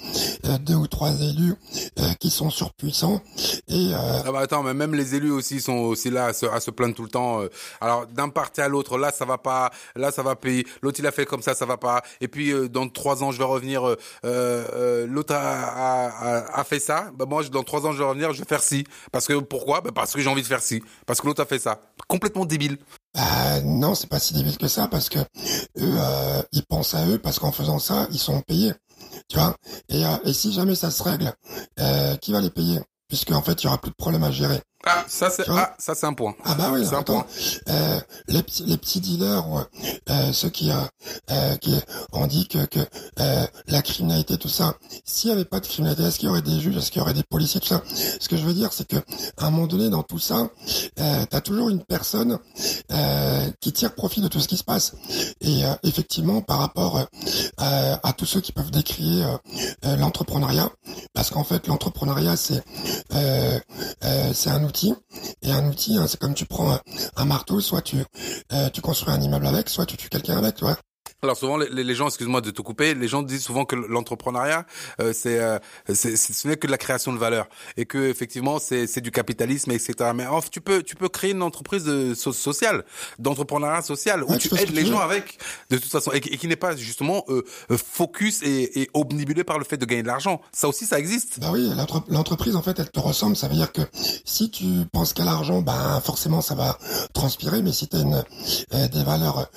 euh, 0.44 0.58
deux 0.58 0.74
ou 0.74 0.86
trois 0.86 1.10
élus 1.10 1.54
euh, 1.98 2.12
qui 2.20 2.30
sont 2.30 2.50
surpuissants. 2.50 3.20
Et 3.68 3.92
euh, 3.92 4.22
ah 4.26 4.32
bah 4.32 4.40
attends, 4.40 4.62
mais 4.62 4.74
même 4.74 4.94
les 4.94 5.14
élus 5.14 5.30
aussi 5.30 5.60
sont 5.60 5.76
aussi 5.76 6.10
là 6.10 6.26
à 6.26 6.32
se, 6.32 6.46
à 6.46 6.60
se 6.60 6.70
plaindre 6.70 6.94
tout 6.94 7.02
le 7.02 7.08
temps. 7.08 7.40
Alors 7.80 8.06
d'un 8.06 8.28
parti 8.28 8.60
à 8.60 8.68
l'autre, 8.68 8.98
là 8.98 9.12
ça 9.12 9.24
va 9.24 9.38
pas, 9.38 9.70
là 9.96 10.10
ça 10.10 10.22
va 10.22 10.36
payer. 10.36 10.66
L'autre 10.82 11.00
il 11.00 11.06
a 11.06 11.12
fait 11.12 11.26
comme 11.26 11.42
ça, 11.42 11.54
ça 11.54 11.66
va 11.66 11.76
pas. 11.76 12.02
Et 12.20 12.28
puis 12.28 12.52
dans 12.70 12.88
trois 12.88 13.22
ans 13.22 13.32
je 13.32 13.38
vais 13.38 13.44
revenir. 13.44 13.96
l'autre 14.22 15.34
a, 15.34 15.40
a, 15.40 16.60
a, 16.60 16.64
fait 16.64 16.80
ça. 16.80 17.10
Bah 17.14 17.26
moi 17.28 17.42
dans 17.44 17.62
trois 17.62 17.86
ans 17.86 17.92
je 17.92 17.98
vais 17.98 18.08
revenir, 18.08 18.32
je 18.32 18.40
vais 18.40 18.48
faire 18.48 18.62
ci. 18.62 18.84
Parce 19.12 19.26
que 19.26 19.34
pourquoi? 19.40 19.80
Bah 19.80 19.90
parce 19.94 20.12
que 20.12 20.20
j'ai 20.20 20.30
envie 20.30 20.42
de 20.42 20.46
faire 20.46 20.62
ci. 20.62 20.82
Parce 21.06 21.20
que 21.20 21.26
l'autre 21.26 21.42
a 21.42 21.46
fait 21.46 21.58
ça. 21.58 21.80
Complètement 22.14 22.44
débile. 22.44 22.78
Euh, 23.16 23.60
non, 23.62 23.96
c'est 23.96 24.06
pas 24.06 24.20
si 24.20 24.34
débile 24.34 24.56
que 24.56 24.68
ça 24.68 24.86
parce 24.86 25.08
que 25.08 25.18
eux, 25.18 25.24
euh, 25.76 26.42
ils 26.52 26.64
pensent 26.64 26.94
à 26.94 27.04
eux 27.08 27.18
parce 27.18 27.40
qu'en 27.40 27.50
faisant 27.50 27.80
ça, 27.80 28.06
ils 28.12 28.20
sont 28.20 28.40
payés, 28.42 28.72
tu 29.28 29.36
vois? 29.36 29.56
Et, 29.88 30.06
euh, 30.06 30.16
et 30.24 30.32
si 30.32 30.52
jamais 30.52 30.76
ça 30.76 30.92
se 30.92 31.02
règle, 31.02 31.32
euh, 31.80 32.14
qui 32.18 32.30
va 32.30 32.40
les 32.40 32.50
payer? 32.50 32.78
Puisque 33.08 33.32
en 33.32 33.42
fait, 33.42 33.60
il 33.60 33.64
y 33.64 33.66
aura 33.66 33.78
plus 33.80 33.90
de 33.90 33.96
problème 33.96 34.22
à 34.22 34.30
gérer. 34.30 34.60
Ah, 34.86 35.04
ça 35.08 35.30
c'est 35.30 35.44
ah, 35.48 35.74
ça 35.78 35.94
c'est 35.94 36.06
un 36.06 36.12
point. 36.12 36.34
Ah 36.44 36.54
bah 36.54 36.68
oui, 36.72 36.84
c'est 36.86 36.94
un 36.94 37.02
point. 37.02 37.26
Euh, 37.68 38.00
les 38.28 38.42
petits 38.42 38.64
les 38.64 38.76
petits 38.76 39.00
dealers, 39.00 39.66
euh, 40.10 40.32
ceux 40.32 40.50
qui 40.50 40.70
euh, 40.70 40.74
euh, 41.30 41.56
qui 41.56 41.74
on 42.12 42.26
dit 42.26 42.46
que 42.48 42.66
que 42.66 42.80
euh, 43.20 43.46
la 43.66 43.82
criminalité 43.82 44.36
tout 44.36 44.48
ça. 44.48 44.74
S'il 45.04 45.30
y 45.30 45.32
avait 45.32 45.46
pas 45.46 45.60
de 45.60 45.66
criminalité, 45.66 46.02
est-ce 46.02 46.18
qu'il 46.18 46.28
y 46.28 46.30
aurait 46.30 46.42
des 46.42 46.60
juges, 46.60 46.76
est-ce 46.76 46.90
qu'il 46.90 47.00
y 47.00 47.02
aurait 47.02 47.14
des 47.14 47.22
policiers 47.22 47.60
tout 47.60 47.68
ça? 47.68 47.82
Ce 48.20 48.28
que 48.28 48.36
je 48.36 48.42
veux 48.42 48.52
dire, 48.52 48.72
c'est 48.72 48.86
que 48.86 48.96
à 49.38 49.46
un 49.46 49.50
moment 49.50 49.66
donné 49.66 49.88
dans 49.88 50.02
tout 50.02 50.18
ça, 50.18 50.50
euh, 51.00 51.24
t'as 51.30 51.40
toujours 51.40 51.70
une 51.70 51.82
personne 51.82 52.38
euh, 52.92 53.50
qui 53.60 53.72
tire 53.72 53.94
profit 53.94 54.20
de 54.20 54.28
tout 54.28 54.40
ce 54.40 54.48
qui 54.48 54.58
se 54.58 54.64
passe. 54.64 54.96
Et 55.40 55.64
euh, 55.64 55.72
effectivement, 55.82 56.42
par 56.42 56.58
rapport 56.58 57.00
à 57.56 58.12
tous 58.12 58.26
ceux 58.26 58.40
qui 58.40 58.52
peuvent 58.52 58.70
décrier 58.70 59.24
l'entrepreneuriat, 59.82 60.68
parce 61.14 61.30
qu'en 61.30 61.44
fait 61.44 61.66
l'entrepreneuriat 61.68 62.36
c'est 62.36 62.62
c'est 64.32 64.50
un 64.50 64.64
outil 64.64 64.73
et 65.42 65.52
un 65.52 65.68
outil, 65.68 65.96
hein, 65.96 66.06
c'est 66.08 66.18
comme 66.18 66.34
tu 66.34 66.46
prends 66.46 66.78
un, 67.16 67.24
marteau, 67.24 67.60
soit 67.60 67.82
tu, 67.82 67.96
euh, 68.52 68.70
tu 68.70 68.80
construis 68.80 69.14
un 69.14 69.20
immeuble 69.20 69.46
avec, 69.46 69.68
soit 69.68 69.86
tu 69.86 69.96
tues 69.96 70.08
quelqu'un 70.08 70.38
avec, 70.38 70.56
tu 70.56 70.64
vois. 70.64 70.76
Alors 71.24 71.38
souvent 71.38 71.56
les, 71.56 71.82
les 71.82 71.94
gens, 71.94 72.08
excuse-moi 72.08 72.42
de 72.42 72.50
te 72.50 72.60
couper, 72.60 72.94
les 72.94 73.08
gens 73.08 73.22
disent 73.22 73.44
souvent 73.44 73.64
que 73.64 73.76
l'entrepreneuriat 73.76 74.66
euh, 75.00 75.14
c'est, 75.14 75.38
euh, 75.38 75.58
c'est 75.92 76.16
ce 76.16 76.46
n'est 76.46 76.56
que 76.56 76.66
de 76.66 76.70
la 76.70 76.76
création 76.76 77.14
de 77.14 77.18
valeur 77.18 77.48
et 77.78 77.86
que 77.86 78.10
effectivement 78.10 78.58
c'est 78.58 78.86
c'est 78.86 79.00
du 79.00 79.10
capitalisme 79.10 79.70
etc. 79.70 80.10
Mais 80.14 80.26
enfin, 80.26 80.46
tu 80.50 80.60
peux 80.60 80.82
tu 80.82 80.96
peux 80.96 81.08
créer 81.08 81.30
une 81.30 81.42
entreprise 81.42 81.84
de, 81.84 82.12
sociale, 82.14 82.84
d'entrepreneuriat 83.18 83.80
social 83.80 84.22
où 84.22 84.36
tu 84.36 84.54
aides 84.54 84.74
les 84.74 84.84
gens 84.84 84.98
avec 84.98 85.38
de 85.70 85.78
toute 85.78 85.90
façon 85.90 86.12
et, 86.12 86.20
qui 86.20 86.46
n'est 86.46 86.56
pas 86.56 86.76
justement 86.76 87.24
euh, 87.28 87.42
euh, 87.70 87.78
focus 87.78 88.42
et, 88.42 88.82
et 88.82 88.90
omnibulé 88.92 89.44
par 89.44 89.58
le 89.58 89.64
fait 89.64 89.78
de 89.78 89.86
gagner 89.86 90.02
de 90.02 90.08
l'argent. 90.08 90.42
Ça 90.52 90.68
aussi 90.68 90.84
ça 90.84 90.98
existe. 90.98 91.40
Bah 91.40 91.48
oui, 91.52 91.70
l'entreprise 92.08 92.54
en 92.54 92.62
fait 92.62 92.78
elle 92.78 92.90
te 92.90 93.00
ressemble. 93.00 93.34
Ça 93.34 93.48
veut 93.48 93.54
dire 93.54 93.72
que 93.72 93.82
si 94.26 94.50
tu 94.50 94.66
penses 94.92 95.14
qu'à 95.14 95.24
l'argent, 95.24 95.62
ben 95.62 96.02
forcément 96.04 96.42
ça 96.42 96.54
va 96.54 96.78
transpirer. 97.14 97.62
Mais 97.62 97.72
si 97.72 97.88
tu 97.88 97.96
as 97.96 98.00
une, 98.00 98.22
des 98.88 99.04
valeurs 99.04 99.48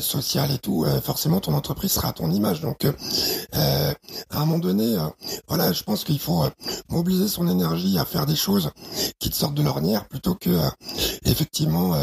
sociales 0.00 0.50
et 0.52 0.58
tout 0.58 0.86
forcément 1.10 1.40
ton 1.40 1.54
entreprise 1.54 1.90
sera 1.90 2.10
à 2.10 2.12
ton 2.12 2.30
image. 2.30 2.60
Donc, 2.60 2.84
euh, 2.84 2.92
euh, 3.56 3.92
à 4.30 4.36
un 4.36 4.46
moment 4.46 4.60
donné, 4.60 4.96
euh, 4.96 5.08
voilà, 5.48 5.72
je 5.72 5.82
pense 5.82 6.04
qu'il 6.04 6.20
faut 6.20 6.44
mobiliser 6.88 7.26
son 7.26 7.48
énergie 7.48 7.98
à 7.98 8.04
faire 8.04 8.26
des 8.26 8.36
choses 8.36 8.70
qui 9.18 9.28
te 9.28 9.34
sortent 9.34 9.56
de 9.56 9.62
l'ornière 9.64 10.06
plutôt 10.06 10.36
que 10.36 10.50
effectivement 11.24 11.94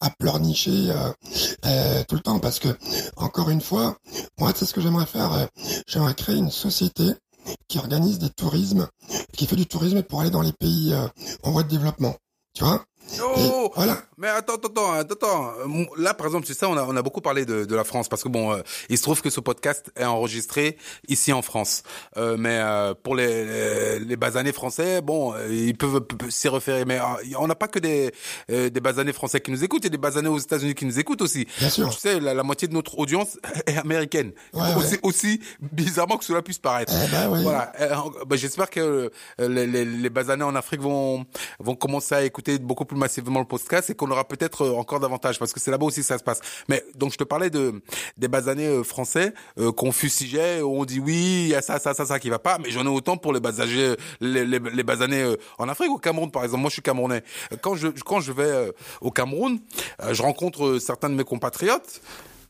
à 0.00 0.10
pleurnicher 0.18 0.92
tout 2.08 2.14
le 2.14 2.20
temps 2.20 2.38
parce 2.38 2.58
que 2.58 2.68
encore 3.16 3.50
une 3.50 3.60
fois, 3.60 3.98
moi 4.38 4.52
c'est 4.56 4.64
ce 4.64 4.72
que 4.72 4.80
j'aimerais 4.80 5.06
faire. 5.06 5.48
j'aimerais 5.86 6.14
créer 6.14 6.36
une 6.36 6.50
société 6.50 7.04
qui 7.68 7.78
organise 7.78 8.18
des 8.18 8.30
tourismes, 8.30 8.88
qui 9.36 9.46
fait 9.46 9.56
du 9.56 9.66
tourisme 9.66 10.02
pour 10.02 10.22
aller 10.22 10.30
dans 10.30 10.42
les 10.42 10.52
pays 10.52 10.94
en 11.42 11.50
voie 11.50 11.64
de 11.64 11.68
développement. 11.68 12.14
Tu 12.54 12.64
vois? 12.64 12.82
Oh, 13.22 13.70
voilà. 13.74 13.98
Mais 14.18 14.28
attends, 14.28 14.54
attends, 14.54 14.92
attends, 14.92 15.12
attends. 15.14 15.50
Euh, 15.60 15.84
Là, 15.96 16.14
par 16.14 16.26
exemple, 16.26 16.46
tu 16.46 16.54
sais, 16.54 16.66
on 16.66 16.76
a, 16.76 16.82
on 16.82 16.96
a 16.96 17.02
beaucoup 17.02 17.20
parlé 17.20 17.44
de, 17.44 17.64
de 17.64 17.74
la 17.76 17.84
France 17.84 18.08
parce 18.08 18.22
que 18.22 18.28
bon, 18.28 18.52
euh, 18.52 18.62
il 18.88 18.98
se 18.98 19.02
trouve 19.02 19.22
que 19.22 19.30
ce 19.30 19.40
podcast 19.40 19.90
est 19.96 20.04
enregistré 20.04 20.76
ici 21.08 21.32
en 21.32 21.42
France. 21.42 21.82
Euh, 22.16 22.36
mais 22.38 22.58
euh, 22.58 22.94
pour 23.00 23.14
les, 23.14 23.44
les, 23.44 23.98
les 24.00 24.16
basanés 24.16 24.52
français, 24.52 25.02
bon, 25.02 25.34
euh, 25.34 25.46
ils 25.50 25.76
peuvent, 25.76 26.00
s'y 26.30 26.48
référer. 26.48 26.84
Mais 26.84 26.98
euh, 26.98 27.36
on 27.38 27.46
n'a 27.46 27.54
pas 27.54 27.68
que 27.68 27.78
des, 27.78 28.12
euh, 28.50 28.70
des 28.70 28.80
basanés 28.80 29.12
français 29.12 29.40
qui 29.40 29.50
nous 29.50 29.62
écoutent, 29.64 29.82
il 29.82 29.86
y 29.86 29.88
a 29.88 29.90
des 29.90 29.98
basanés 29.98 30.28
aux 30.28 30.38
États-Unis 30.38 30.74
qui 30.74 30.84
nous 30.86 30.98
écoutent 30.98 31.22
aussi. 31.22 31.46
Bien 31.58 31.70
sûr. 31.70 31.88
Tu 31.90 32.00
sais, 32.00 32.20
la, 32.20 32.34
la 32.34 32.42
moitié 32.42 32.66
de 32.68 32.74
notre 32.74 32.98
audience 32.98 33.38
est 33.66 33.76
américaine. 33.76 34.32
Ouais, 34.52 34.74
aussi, 34.76 34.94
ouais. 34.94 35.00
aussi 35.04 35.40
bizarrement 35.60 36.16
que 36.18 36.24
cela 36.24 36.42
puisse 36.42 36.58
paraître. 36.58 36.92
Eh 37.06 37.10
ben 37.10 37.30
oui. 37.30 37.42
Voilà. 37.42 37.72
Bah, 38.26 38.36
J'espère 38.36 38.70
que 38.70 39.10
les, 39.38 39.66
les, 39.66 39.84
les 39.84 40.10
basanés 40.10 40.44
en 40.44 40.54
Afrique 40.56 40.80
vont 40.80 41.24
vont 41.60 41.74
commencer 41.74 42.14
à 42.14 42.22
écouter 42.24 42.58
beaucoup 42.58 42.84
plus 42.84 42.95
massivement 42.96 43.40
le 43.40 43.46
podcast 43.46 43.90
et 43.90 43.94
qu'on 43.94 44.10
aura 44.10 44.24
peut-être 44.24 44.62
euh, 44.62 44.74
encore 44.76 45.00
davantage 45.00 45.38
parce 45.38 45.52
que 45.52 45.60
c'est 45.60 45.70
là-bas 45.70 45.86
aussi 45.86 46.00
que 46.00 46.06
ça 46.06 46.18
se 46.18 46.24
passe. 46.24 46.40
Mais 46.68 46.84
donc 46.94 47.12
je 47.12 47.18
te 47.18 47.24
parlais 47.24 47.50
de 47.50 47.82
des 48.16 48.28
basanés 48.28 48.66
euh, 48.66 48.82
français 48.82 49.32
euh, 49.58 49.72
qu'on 49.72 49.92
fustigeait, 49.92 50.62
où 50.62 50.80
on 50.80 50.84
dit 50.84 51.00
oui, 51.00 51.42
il 51.44 51.48
y 51.48 51.54
a 51.54 51.62
ça, 51.62 51.78
ça, 51.78 51.94
ça, 51.94 52.06
ça 52.06 52.18
qui 52.18 52.30
va 52.30 52.38
pas. 52.38 52.58
Mais 52.58 52.70
j'en 52.70 52.84
ai 52.84 52.88
autant 52.88 53.16
pour 53.16 53.32
les 53.32 53.40
basanés, 53.40 53.96
les, 54.20 54.44
les, 54.44 54.58
les 54.58 54.82
basanés 54.82 55.22
euh, 55.22 55.36
en 55.58 55.68
Afrique, 55.68 55.90
au 55.90 55.98
Cameroun 55.98 56.30
par 56.30 56.44
exemple. 56.44 56.62
Moi, 56.62 56.70
je 56.70 56.74
suis 56.74 56.82
camerounais. 56.82 57.22
Quand 57.60 57.74
je 57.74 57.88
quand 57.88 58.20
je 58.20 58.32
vais 58.32 58.44
euh, 58.44 58.72
au 59.00 59.10
Cameroun, 59.10 59.60
euh, 60.02 60.14
je 60.14 60.22
rencontre 60.22 60.64
euh, 60.64 60.78
certains 60.78 61.10
de 61.10 61.14
mes 61.14 61.24
compatriotes. 61.24 62.00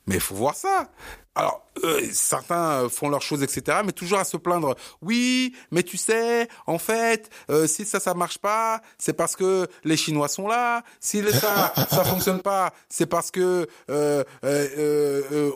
Mais 0.06 0.16
il 0.16 0.20
faut 0.20 0.36
voir 0.36 0.54
ça. 0.54 0.88
Alors, 1.36 1.62
euh, 1.84 2.00
certains 2.12 2.84
euh, 2.84 2.88
font 2.88 3.10
leurs 3.10 3.20
choses, 3.20 3.42
etc., 3.42 3.80
mais 3.84 3.92
toujours 3.92 4.18
à 4.18 4.24
se 4.24 4.38
plaindre. 4.38 4.74
Oui, 5.02 5.54
mais 5.70 5.82
tu 5.82 5.98
sais, 5.98 6.48
en 6.66 6.78
fait, 6.78 7.28
euh, 7.50 7.66
si 7.66 7.84
ça, 7.84 8.00
ça 8.00 8.14
marche 8.14 8.38
pas, 8.38 8.80
c'est 8.96 9.12
parce 9.12 9.36
que 9.36 9.66
les 9.84 9.98
Chinois 9.98 10.28
sont 10.28 10.48
là. 10.48 10.82
Si 10.98 11.22
ça, 11.32 11.74
ça 11.90 12.04
fonctionne 12.04 12.40
pas, 12.40 12.72
c'est 12.88 13.04
parce 13.04 13.30
que 13.30 13.66
euh, 13.90 14.24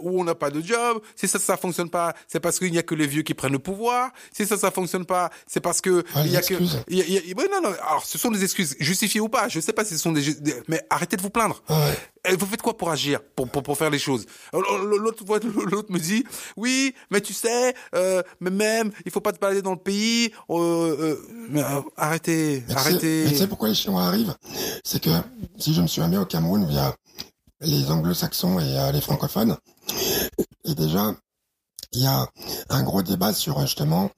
ou 0.02 0.20
on 0.20 0.25
n'a 0.25 0.34
pas 0.34 0.50
de 0.50 0.60
job. 0.60 1.00
Si 1.16 1.26
ça, 1.28 1.38
ça 1.38 1.56
fonctionne 1.56 1.90
pas, 1.90 2.14
c'est 2.28 2.40
parce 2.40 2.58
qu'il 2.58 2.70
n'y 2.72 2.78
a 2.78 2.82
que 2.82 2.94
les 2.94 3.06
vieux 3.06 3.22
qui 3.22 3.32
prennent 3.34 3.52
le 3.52 3.58
pouvoir. 3.58 4.10
Si 4.32 4.46
ça, 4.46 4.58
ça 4.58 4.70
fonctionne 4.70 5.06
pas, 5.06 5.30
c'est 5.46 5.60
parce 5.60 5.80
que 5.80 6.04
Ah, 6.14 6.22
il 6.25 6.32
y 6.32 6.37
a 6.37 6.42
que. 6.42 6.54
y 6.88 7.00
a- 7.00 7.04
y 7.06 7.32
a- 7.32 7.37
ouais, 7.37 7.49
non, 7.50 7.62
non. 7.62 7.75
Alors, 7.88 8.04
ce 8.04 8.18
sont 8.18 8.30
des 8.30 8.44
excuses 8.44 8.76
justifiées 8.80 9.20
ou 9.20 9.28
pas. 9.28 9.49
Je 9.49 9.60
sais 9.60 9.72
pas 9.72 9.84
si 9.84 9.94
ce 9.96 10.02
sont 10.02 10.12
des, 10.12 10.22
mais 10.68 10.82
arrêtez 10.90 11.16
de 11.16 11.22
vous 11.22 11.30
plaindre. 11.30 11.62
Ah 11.68 11.78
ouais. 11.87 11.99
Et 12.32 12.37
vous 12.37 12.44
faites 12.44 12.60
quoi 12.60 12.76
pour 12.76 12.90
agir, 12.90 13.20
pour, 13.34 13.49
pour, 13.49 13.62
pour 13.62 13.78
faire 13.78 13.88
les 13.88 13.99
choses? 13.99 14.26
L'autre 14.52 15.25
l'autre 15.70 15.92
me 15.92 15.98
dit, 15.98 16.24
oui, 16.56 16.94
mais 17.10 17.20
tu 17.20 17.32
sais, 17.32 17.74
euh, 17.94 18.22
mais 18.40 18.50
même, 18.50 18.90
il 19.04 19.10
faut 19.10 19.20
pas 19.20 19.32
te 19.32 19.38
balader 19.38 19.62
dans 19.62 19.72
le 19.72 19.78
pays. 19.78 20.32
Euh, 20.50 20.56
euh, 21.00 21.16
mais, 21.50 21.62
arrêtez, 21.96 22.62
Mais 22.68 22.74
tu 22.74 22.80
sais- 22.80 22.88
arrêtez. 22.88 23.22
mais 23.24 23.30
tu 23.30 23.36
sais 23.38 23.46
pourquoi 23.46 23.68
les 23.68 23.74
Chinois 23.74 24.02
arrivent? 24.04 24.34
C'est 24.84 25.02
que 25.02 25.10
si 25.58 25.74
je 25.74 25.80
me 25.82 25.86
suis 25.86 26.02
amené 26.02 26.18
au 26.18 26.26
Cameroun 26.26 26.66
via 26.66 26.94
les 27.60 27.90
anglo-saxons 27.90 28.58
et 28.60 28.92
les 28.92 29.00
francophones, 29.00 29.56
et 30.64 30.74
déjà, 30.74 31.14
il 31.92 32.02
y 32.02 32.06
a 32.06 32.26
un 32.68 32.82
gros 32.82 33.02
débat 33.02 33.32
sur 33.32 33.61
justement 33.61 34.11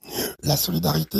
la 0.43 0.57
solidarité 0.57 1.19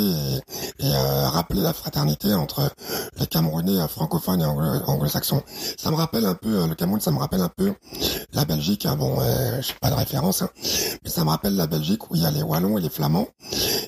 et, 0.79 0.85
euh, 0.85 1.29
rappeler 1.29 1.61
la 1.61 1.73
fraternité 1.73 2.33
entre 2.33 2.69
les 3.17 3.25
Camerounais 3.27 3.79
euh, 3.79 3.87
francophones 3.87 4.41
et 4.41 4.45
anglo- 4.45 4.83
anglo-saxons. 4.85 5.41
Ça 5.77 5.89
me 5.89 5.95
rappelle 5.95 6.25
un 6.25 6.35
peu, 6.35 6.61
euh, 6.61 6.67
le 6.67 6.75
Cameroun, 6.75 7.01
ça 7.01 7.11
me 7.11 7.17
rappelle 7.17 7.41
un 7.41 7.49
peu 7.49 7.73
la 8.33 8.45
Belgique. 8.45 8.85
hein. 8.85 8.95
Bon, 8.95 9.19
euh, 9.19 9.61
je 9.61 9.67
sais 9.67 9.73
pas 9.81 9.89
de 9.89 9.95
référence, 9.95 10.41
hein, 10.43 10.49
mais 11.03 11.09
ça 11.09 11.23
me 11.23 11.29
rappelle 11.29 11.55
la 11.55 11.67
Belgique 11.67 12.11
où 12.11 12.15
il 12.15 12.21
y 12.21 12.25
a 12.25 12.31
les 12.31 12.43
Wallons 12.43 12.77
et 12.77 12.81
les 12.81 12.89
Flamands 12.89 13.27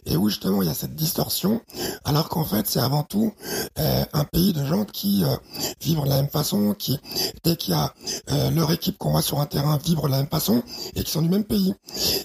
et 0.06 0.18
où 0.18 0.30
justement 0.30 0.62
il 0.62 0.68
y 0.68 0.72
a 0.72 0.74
cette 0.74 0.96
distorsion, 0.96 1.62
alors 2.04 2.30
qu'en 2.30 2.44
fait 2.44 2.66
c'est 2.68 2.80
avant 2.80 3.04
tout 3.04 3.34
euh, 3.80 4.06
un 4.14 4.24
pays 4.24 4.54
de 4.54 4.64
gens 4.66 4.86
qui 4.86 5.24
euh, 5.24 5.36
vivent 5.82 6.02
de 6.04 6.10
la 6.10 6.16
même 6.18 6.30
façon, 6.30 6.74
qui 6.74 7.00
dès 7.44 7.56
qu'il 7.58 7.74
y 7.74 7.78
a 7.78 7.94
leur 8.52 8.72
équipe 8.72 8.98
qu'on 8.98 9.12
voit 9.12 9.22
sur 9.22 9.40
un 9.40 9.46
terrain 9.46 9.78
vivre 9.78 10.04
de 10.04 10.12
la 10.12 10.18
même 10.18 10.28
façon 10.30 10.64
et 10.96 11.04
qui 11.04 11.12
sont 11.12 11.22
du 11.22 11.30
même 11.30 11.44
pays. 11.44 11.74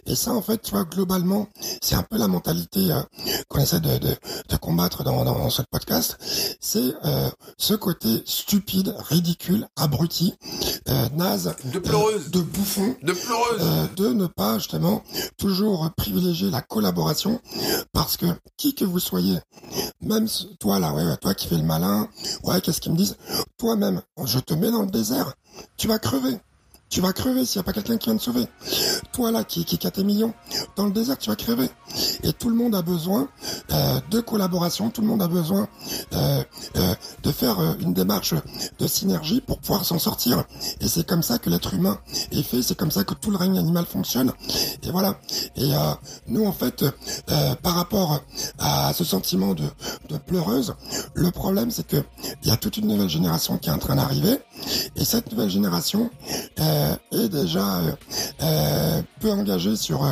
Et 0.06 0.14
ça 0.14 0.29
en 0.32 0.42
fait, 0.42 0.62
tu 0.62 0.70
vois, 0.72 0.84
globalement, 0.84 1.48
c'est 1.82 1.94
un 1.94 2.02
peu 2.02 2.18
la 2.18 2.28
mentalité 2.28 2.90
euh, 2.92 3.00
qu'on 3.48 3.60
essaie 3.60 3.80
de, 3.80 3.98
de, 3.98 4.16
de 4.48 4.56
combattre 4.56 5.04
dans, 5.04 5.24
dans 5.24 5.50
ce 5.50 5.62
podcast. 5.70 6.16
C'est 6.60 6.92
euh, 7.04 7.28
ce 7.58 7.74
côté 7.74 8.22
stupide, 8.26 8.94
ridicule, 9.08 9.66
abruti, 9.76 10.34
euh, 10.88 11.08
naze, 11.14 11.54
De 11.72 11.78
pleureuse. 11.78 12.30
de 12.30 12.40
bouffon, 12.40 12.94
De 13.02 13.12
pleureuse. 13.12 13.88
de 13.96 14.08
ne 14.08 14.26
pas 14.26 14.58
justement 14.58 15.02
toujours 15.36 15.90
privilégier 15.96 16.50
la 16.50 16.62
collaboration 16.62 17.40
parce 17.92 18.16
que 18.16 18.26
qui 18.56 18.74
que 18.74 18.84
vous 18.84 18.98
soyez, 19.00 19.38
même 20.00 20.26
toi 20.58 20.78
là, 20.78 20.92
ouais, 20.92 21.04
ouais, 21.04 21.16
toi 21.16 21.34
qui 21.34 21.48
fais 21.48 21.56
le 21.56 21.62
malin, 21.62 22.08
ouais, 22.44 22.60
qu'est-ce 22.60 22.80
qu'ils 22.80 22.92
me 22.92 22.96
disent? 22.96 23.16
Toi-même, 23.58 24.02
je 24.24 24.38
te 24.38 24.54
mets 24.54 24.70
dans 24.70 24.82
le 24.82 24.90
désert, 24.90 25.34
tu 25.76 25.88
vas 25.88 25.98
crever. 25.98 26.38
Tu 26.90 27.00
vas 27.00 27.12
crever 27.12 27.46
s'il 27.46 27.60
n'y 27.60 27.60
a 27.60 27.62
pas 27.62 27.72
quelqu'un 27.72 27.96
qui 27.98 28.10
vient 28.10 28.18
te 28.18 28.22
sauver. 28.22 28.48
Toi 29.12 29.30
là 29.30 29.44
qui, 29.44 29.64
qui, 29.64 29.78
qui 29.78 29.86
a 29.86 29.92
tes 29.92 30.02
millions, 30.02 30.34
dans 30.74 30.86
le 30.86 30.90
désert 30.90 31.16
tu 31.18 31.30
vas 31.30 31.36
crever. 31.36 31.70
Et 32.24 32.32
tout 32.32 32.48
le 32.48 32.56
monde 32.56 32.74
a 32.74 32.82
besoin 32.82 33.28
euh, 33.70 34.00
de 34.10 34.18
collaboration, 34.18 34.90
tout 34.90 35.00
le 35.00 35.06
monde 35.06 35.22
a 35.22 35.28
besoin 35.28 35.68
euh, 36.14 36.42
euh, 36.76 36.94
de 37.22 37.30
faire 37.30 37.76
une 37.78 37.94
démarche 37.94 38.34
de 38.80 38.86
synergie 38.88 39.40
pour 39.40 39.58
pouvoir 39.58 39.84
s'en 39.84 40.00
sortir. 40.00 40.44
Et 40.80 40.88
c'est 40.88 41.06
comme 41.06 41.22
ça 41.22 41.38
que 41.38 41.48
l'être 41.48 41.74
humain 41.74 42.00
est 42.32 42.42
fait, 42.42 42.60
c'est 42.60 42.76
comme 42.76 42.90
ça 42.90 43.04
que 43.04 43.14
tout 43.14 43.30
le 43.30 43.36
règne 43.36 43.56
animal 43.56 43.86
fonctionne. 43.86 44.32
Et 44.82 44.90
voilà. 44.90 45.20
Et 45.56 45.70
nous 46.26 46.44
en 46.44 46.52
fait, 46.52 46.84
par 47.62 47.74
rapport 47.74 48.20
à 48.58 48.92
ce 48.94 49.04
sentiment 49.04 49.54
de, 49.54 49.64
de 50.08 50.18
pleureuse, 50.18 50.74
le 51.14 51.30
problème 51.30 51.70
c'est 51.70 51.86
que 51.86 52.02
il 52.42 52.48
y 52.48 52.52
a 52.52 52.56
toute 52.56 52.78
une 52.78 52.88
nouvelle 52.88 53.08
génération 53.08 53.58
qui 53.58 53.68
est 53.68 53.72
en 53.72 53.78
train 53.78 53.94
d'arriver. 53.94 54.40
Et 54.96 55.04
cette 55.04 55.30
nouvelle 55.30 55.50
génération 55.50 56.10
euh, 56.60 56.94
est 57.12 57.28
déjà 57.28 57.78
euh, 57.78 57.92
euh, 58.42 59.02
peu 59.20 59.30
engagée 59.30 59.76
sur 59.76 60.02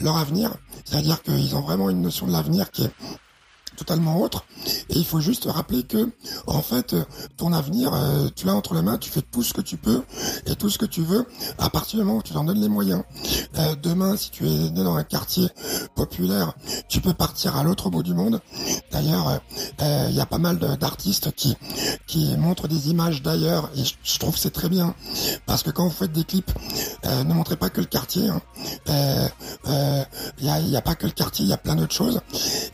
leur 0.00 0.16
avenir. 0.16 0.54
C'est-à-dire 0.84 1.22
qu'ils 1.22 1.54
ont 1.56 1.60
vraiment 1.60 1.90
une 1.90 2.02
notion 2.02 2.26
de 2.26 2.32
l'avenir 2.32 2.70
qui 2.70 2.84
est 2.84 2.90
totalement 3.76 4.20
autre. 4.20 4.44
Et 4.88 4.98
il 4.98 5.04
faut 5.04 5.20
juste 5.20 5.44
rappeler 5.44 5.84
que, 5.84 6.10
en 6.48 6.62
fait, 6.62 6.96
ton 7.36 7.52
avenir, 7.52 7.92
tu 8.34 8.46
l'as 8.46 8.54
entre 8.54 8.74
les 8.74 8.82
mains, 8.82 8.98
tu 8.98 9.10
fais 9.10 9.22
tout 9.22 9.44
ce 9.44 9.54
que 9.54 9.60
tu 9.60 9.76
peux 9.76 10.02
et 10.46 10.56
tout 10.56 10.68
ce 10.68 10.78
que 10.78 10.86
tu 10.86 11.02
veux 11.02 11.26
à 11.58 11.70
partir 11.70 12.00
du 12.00 12.04
moment 12.04 12.18
où 12.18 12.22
tu 12.22 12.32
t'en 12.32 12.42
donnes 12.42 12.60
les 12.60 12.68
moyens. 12.68 13.04
Euh, 13.58 13.74
demain, 13.82 14.16
si 14.16 14.30
tu 14.30 14.46
es 14.46 14.70
né 14.70 14.84
dans 14.84 14.94
un 14.96 15.04
quartier 15.04 15.48
populaire, 15.94 16.52
tu 16.88 17.00
peux 17.00 17.14
partir 17.14 17.56
à 17.56 17.64
l'autre 17.64 17.90
bout 17.90 18.02
du 18.02 18.14
monde. 18.14 18.40
D'ailleurs, 18.92 19.28
euh, 19.28 19.38
euh, 19.82 20.06
il 20.10 20.14
y 20.16 20.20
a 20.20 20.26
pas 20.26 20.38
mal 20.38 20.58
d'artistes 20.58 21.32
qui 21.32 21.56
qui 22.06 22.36
montrent 22.36 22.68
des 22.68 22.88
images 22.90 23.22
d'ailleurs 23.22 23.70
et 23.76 23.82
je, 23.84 24.18
trouve 24.18 24.36
c'est 24.36 24.50
très 24.50 24.68
bien 24.68 24.94
parce 25.46 25.62
que 25.62 25.70
quand 25.70 25.84
vous 25.84 25.90
faites 25.90 26.12
des 26.12 26.24
clips, 26.24 26.50
euh, 27.04 27.24
ne 27.24 27.34
montrez 27.34 27.56
pas 27.56 27.68
que 27.70 27.80
le 27.80 27.86
quartier. 27.86 28.28
hein. 28.28 28.40
Euh, 28.88 29.28
euh, 29.68 30.04
Il 30.38 30.46
y, 30.46 30.50
a, 30.50 30.60
il 30.60 30.68
y 30.70 30.76
a 30.76 30.82
pas 30.82 30.94
que 30.94 31.06
le 31.06 31.12
quartier, 31.12 31.44
il 31.44 31.48
y 31.48 31.52
a 31.52 31.56
plein 31.58 31.74
d'autres 31.76 31.94
choses. 31.94 32.20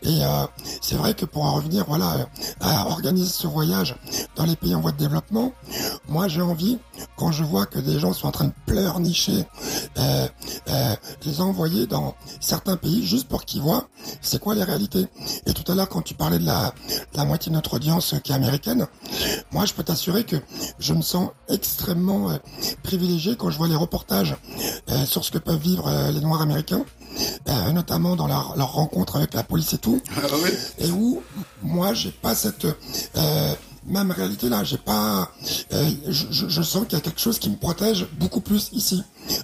Et 0.03 0.23
euh, 0.25 0.47
c'est 0.83 0.97
vrai 0.97 1.15
que 1.15 1.25
pour 1.25 1.45
en 1.45 1.55
revenir, 1.55 1.85
voilà, 1.89 2.13
euh, 2.15 2.25
à 2.61 2.87
organiser 2.89 3.31
ce 3.31 3.47
voyage 3.47 3.97
dans 4.37 4.45
les 4.45 4.57
pays 4.57 4.75
en 4.75 4.81
voie 4.81 4.93
de 4.93 4.99
développement, 4.99 5.53
moi 6.09 6.29
j'ai 6.29 6.43
envie, 6.43 6.79
quand 7.17 7.33
je 7.33 7.43
vois 7.45 7.67
que 7.67 7.79
des 7.79 7.99
gens 7.99 8.13
sont 8.13 8.29
en 8.29 8.33
train 8.33 8.47
de 8.47 8.53
pleurnicher, 8.67 9.47
euh, 9.99 10.29
euh, 10.75 10.95
les 11.25 11.41
envoyer 11.41 11.87
dans 11.87 12.15
certains 12.41 12.77
pays 12.77 13.07
juste 13.07 13.29
pour 13.29 13.45
qu'ils 13.45 13.63
voient 13.63 13.89
c'est 14.21 14.39
quoi 14.39 14.55
les 14.55 14.65
réalités. 14.65 15.07
Et 15.47 15.53
tout 15.55 15.71
à 15.71 15.75
l'heure, 15.75 15.89
quand 15.89 16.03
tu 16.03 16.15
parlais 16.15 16.39
de 16.39 16.45
la, 16.45 16.75
la 17.15 17.25
moitié 17.25 17.51
de 17.51 17.55
notre 17.55 17.75
audience 17.75 18.15
euh, 18.15 18.19
qui 18.19 18.33
est 18.33 18.35
américaine, 18.35 18.87
moi 19.53 19.65
je 19.65 19.73
peux 19.73 19.83
t'assurer 19.85 20.25
que 20.25 20.37
je 20.79 20.93
me 20.93 21.03
sens 21.03 21.31
extrêmement 21.49 22.31
euh, 22.31 22.37
privilégié 22.83 23.37
quand 23.37 23.51
je 23.51 23.57
vois 23.59 23.69
les 23.69 23.77
reportages 23.77 24.37
euh, 24.91 25.05
sur 25.07 25.25
ce 25.25 25.31
que 25.31 25.39
peuvent 25.39 25.61
vivre 25.61 25.87
euh, 25.89 26.11
les 26.11 26.21
Noirs 26.21 26.43
américains, 26.43 26.85
euh, 27.49 27.73
notamment 27.73 28.17
dans 28.17 28.27
leur, 28.27 28.57
leur 28.57 28.73
rencontre 28.73 29.17
avec 29.17 29.35
la 29.35 29.43
police 29.43 29.73
et 29.73 29.79
tout 29.79 30.01
Ah 30.17 30.21
oui. 30.43 30.51
et 30.79 30.91
où 30.91 31.23
moi 31.63 31.95
j'ai 31.95 32.11
pas 32.11 32.35
cette 32.35 32.65
euh, 33.17 33.55
même 33.87 34.11
réalité 34.11 34.49
là 34.49 34.65
j'ai 34.65 34.79
pas 34.79 35.31
euh, 35.73 35.91
je, 36.09 36.63
sens 36.63 36.85
qu'il 36.85 36.95
y 36.95 36.97
a 36.97 37.01
quelque 37.01 37.21
chose 37.21 37.39
qui 37.39 37.51
me 37.51 37.57
protège 37.57 38.07
beaucoup 38.19 38.41
plus 38.41 38.71
ici 38.73 39.03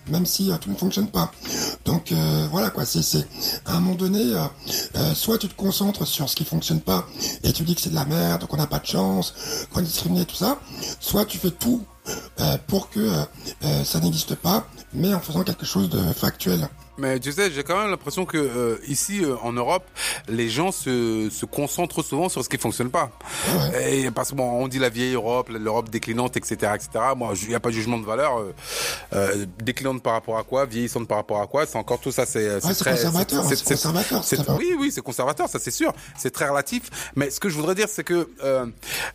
même 0.09 0.26
si 0.26 0.50
euh, 0.50 0.57
tout 0.59 0.70
ne 0.70 0.74
fonctionne 0.74 1.09
pas. 1.09 1.31
Donc 1.85 2.12
euh, 2.12 2.46
voilà 2.50 2.70
quoi 2.70 2.85
c'est 2.85 3.26
à 3.66 3.76
un 3.76 3.81
moment 3.81 3.96
donné 3.96 4.33
soit 5.14 5.38
tu 5.38 5.48
te 5.48 5.55
concentres 5.55 6.07
sur 6.07 6.29
ce 6.29 6.37
qui 6.37 6.44
fonctionne 6.44 6.81
pas 6.81 7.07
et 7.42 7.53
tu 7.53 7.62
dis 7.62 7.74
que 7.74 7.81
c'est 7.81 7.90
de 7.90 7.94
la 7.94 8.05
merde 8.05 8.46
qu'on 8.46 8.57
n'a 8.57 8.66
pas 8.66 8.79
de 8.79 8.87
chance 8.87 9.35
qu'on 9.72 9.81
est 9.81 9.85
discriminé 9.85 10.24
tout 10.24 10.37
ça 10.37 10.59
soit 11.00 11.24
tu 11.24 11.38
fais 11.38 11.50
tout 11.50 11.85
pour 12.66 12.90
que 12.90 13.11
ça 13.85 14.00
n'existe 14.00 14.35
pas 14.35 14.66
mais 14.92 15.14
en 15.14 15.20
faisant 15.20 15.42
quelque 15.44 15.66
chose 15.66 15.88
de 15.88 16.00
factuel 16.12 16.68
Mais 17.00 17.18
tu 17.18 17.32
sais, 17.32 17.50
j'ai 17.50 17.62
quand 17.64 17.78
même 17.80 17.90
l'impression 17.90 18.24
que 18.26 18.36
euh, 18.36 18.76
ici 18.86 19.24
euh, 19.24 19.34
en 19.42 19.52
Europe, 19.52 19.84
les 20.28 20.48
gens 20.50 20.70
se, 20.72 21.28
se 21.30 21.46
concentrent 21.46 22.02
souvent 22.04 22.28
sur 22.28 22.44
ce 22.44 22.48
qui 22.48 22.58
fonctionne 22.58 22.90
pas. 22.90 23.10
Et 23.80 24.10
parce 24.10 24.30
que 24.30 24.34
bon, 24.36 24.44
on 24.50 24.68
dit 24.68 24.78
la 24.78 24.88
vieille 24.90 25.14
Europe, 25.14 25.48
l'Europe 25.50 25.88
déclinante, 25.88 26.36
etc., 26.36 26.72
etc. 26.74 26.88
Moi, 27.16 27.32
il 27.42 27.48
n'y 27.48 27.54
a 27.54 27.60
pas 27.60 27.70
de 27.70 27.74
jugement 27.74 27.98
de 27.98 28.04
valeur. 28.04 28.38
Euh, 28.38 28.52
euh, 29.14 29.46
déclinante 29.62 30.02
par 30.02 30.12
rapport 30.12 30.38
à 30.38 30.44
quoi, 30.44 30.66
vieillissante 30.66 31.08
par 31.08 31.16
rapport 31.18 31.40
à 31.40 31.46
quoi, 31.46 31.66
c'est 31.66 31.78
encore 31.78 32.00
tout 32.00 32.12
ça, 32.12 32.26
c'est 32.26 32.54
Ouais, 32.54 32.60
c'est 32.60 32.74
très 32.74 32.90
conservateur, 32.92 33.44
c'est- 33.44 33.64
conservateur, 33.64 34.56
oui, 34.58 34.74
oui, 34.78 34.92
c'est 34.92 35.00
conservateur, 35.02 35.48
ça 35.48 35.58
c'est 35.58 35.70
sûr. 35.70 35.92
C'est 36.18 36.30
très 36.30 36.48
relatif. 36.48 36.82
Mais 37.16 37.30
ce 37.30 37.40
que 37.40 37.48
je 37.48 37.56
voudrais 37.56 37.74
dire, 37.74 37.88
c'est 37.88 38.04
que 38.04 38.28
euh, 38.44 38.66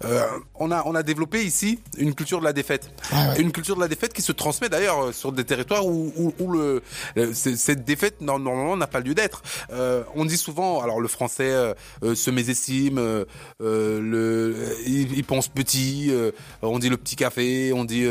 euh, 0.05 0.25
on 0.55 0.71
a 0.71 0.83
on 0.85 0.95
a 0.95 1.03
développé 1.03 1.43
ici 1.43 1.79
une 1.97 2.13
culture 2.15 2.39
de 2.39 2.45
la 2.45 2.53
défaite, 2.53 2.89
Ouais, 3.13 3.17
ouais. 3.29 3.41
une 3.41 3.51
culture 3.51 3.75
de 3.75 3.81
la 3.81 3.87
défaite 3.87 4.13
qui 4.13 4.21
se 4.21 4.31
transmet 4.31 4.69
d'ailleurs 4.69 5.05
euh, 5.05 5.11
sur 5.11 5.31
des 5.31 5.43
territoires 5.43 5.85
où, 5.85 6.11
où, 6.17 6.33
où 6.39 6.51
le 6.51 6.81
euh, 7.17 7.31
c'est- 7.33 7.55
cette 7.75 7.83
défaite 7.85 8.21
normalement 8.21 8.77
n'a 8.77 8.88
pas 8.88 9.01
lieu 9.01 9.13
d'être. 9.13 9.41
Euh, 9.71 10.03
on 10.15 10.23
dit 10.25 10.38
souvent, 10.38 10.81
alors 10.81 11.01
le 11.01 11.07
français 11.09 11.51
euh, 11.51 11.73
euh, 12.03 12.15
se 12.15 12.31
mésestime, 12.31 12.97
euh, 12.97 13.25
euh, 13.61 13.99
le 14.01 14.55
il, 14.88 15.17
il 15.17 15.23
pense 15.25 15.49
petit, 15.49 16.07
euh, 16.09 16.31
on 16.61 16.79
dit 16.79 16.88
le 16.89 16.95
petit 16.97 17.15
café, 17.17 17.73
on 17.73 17.83
dit 17.83 18.07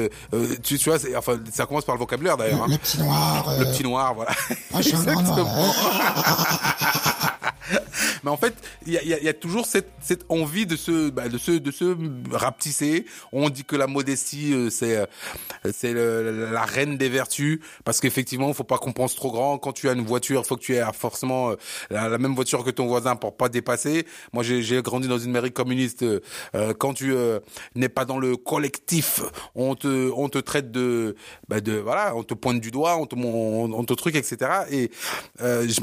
tu, 0.63 0.79
tu 0.79 0.91
vois, 0.91 0.99
enfin 1.17 1.39
ça 1.53 1.65
commence 1.67 1.85
par 1.87 1.95
le 1.95 1.99
vocabulaire 2.01 2.37
d'ailleurs. 2.37 2.63
hein. 2.65 2.67
Le 2.69 2.77
petit 2.77 2.99
noir. 2.99 3.55
Le 3.59 3.65
petit 3.65 3.83
noir, 3.83 4.15
voilà. 4.15 4.33
moi, 4.71 4.81
je 4.83 4.89
suis 4.89 4.97
un 4.97 5.03
grand 5.05 5.23
noir. 5.23 5.75
Mais 8.25 8.31
en 8.31 8.37
fait, 8.37 8.55
il 8.87 8.93
y 8.95 8.99
a, 8.99 9.05
y 9.05 9.15
a- 9.15 9.23
y 9.23 9.29
a 9.29 9.35
toujours 9.35 9.67
cette, 9.67 9.91
cette 10.01 10.25
envie 10.29 10.67
de 10.67 10.77
se, 10.77 11.11
bah, 11.11 11.29
de 11.29 11.39
se, 11.39 11.53
de 11.53 11.71
se 11.71 11.97
rapetisser. 12.33 13.05
On 13.33 13.51
dit 13.51 13.65
que 13.65 13.77
la 13.77 13.87
modestie, 13.87 14.53
euh, 14.55 14.71
c'est, 14.71 14.97
euh, 14.97 15.07
c'est 15.73 15.93
la 15.95 16.63
reine 16.65 16.97
des 16.97 17.09
vertus, 17.09 17.61
parce 17.85 18.01
qu'effectivement, 18.01 18.53
faut 18.55 18.65
pas 18.65 18.79
qu'on 18.79 18.93
pense 18.93 19.15
trop 19.15 19.31
grand. 19.31 19.59
Quand 19.59 19.73
tu 19.73 19.89
as 19.89 19.93
une 19.93 20.05
voiture, 20.05 20.47
faut 20.47 20.57
que 20.57 20.63
tu 20.63 20.75
aies 20.75 20.83
forcément 20.95 21.51
euh, 21.51 21.57
la, 21.91 22.09
la 22.09 22.19
même 22.19 22.35
voiture 22.35 22.65
que 22.65 22.71
ton 22.71 22.87
voisin 22.87 23.17
pour 23.17 23.37
pas 23.37 23.49
dépasser. 23.49 24.07
Moi, 24.33 24.43
j'ai, 24.43 24.63
grandi 24.83 25.07
dans 25.09 25.19
une 25.19 25.31
mairie 25.31 25.53
communiste. 25.53 26.05
quand 26.79 26.95
tu 26.95 27.15
n'es 27.75 27.89
pas 27.89 28.05
dans 28.05 28.19
le 28.19 28.37
collectif, 28.37 29.21
on 29.55 29.75
te, 29.75 30.11
on 30.17 30.29
te 30.29 30.39
traite 30.39 30.71
de, 30.71 31.15
bah, 31.49 31.61
de, 31.61 31.73
voilà, 31.75 32.15
on 32.17 32.23
te 32.23 32.35
pointe 32.35 32.61
du 32.61 32.71
doigt, 32.71 32.97
on 32.97 33.07
te, 33.07 33.15
on, 33.17 33.73
on 33.73 33.85
te 33.85 33.95
truc, 33.95 34.15
etc. 34.17 34.37
Et 34.71 34.91
euh, 35.41 35.67
je, 35.69 35.81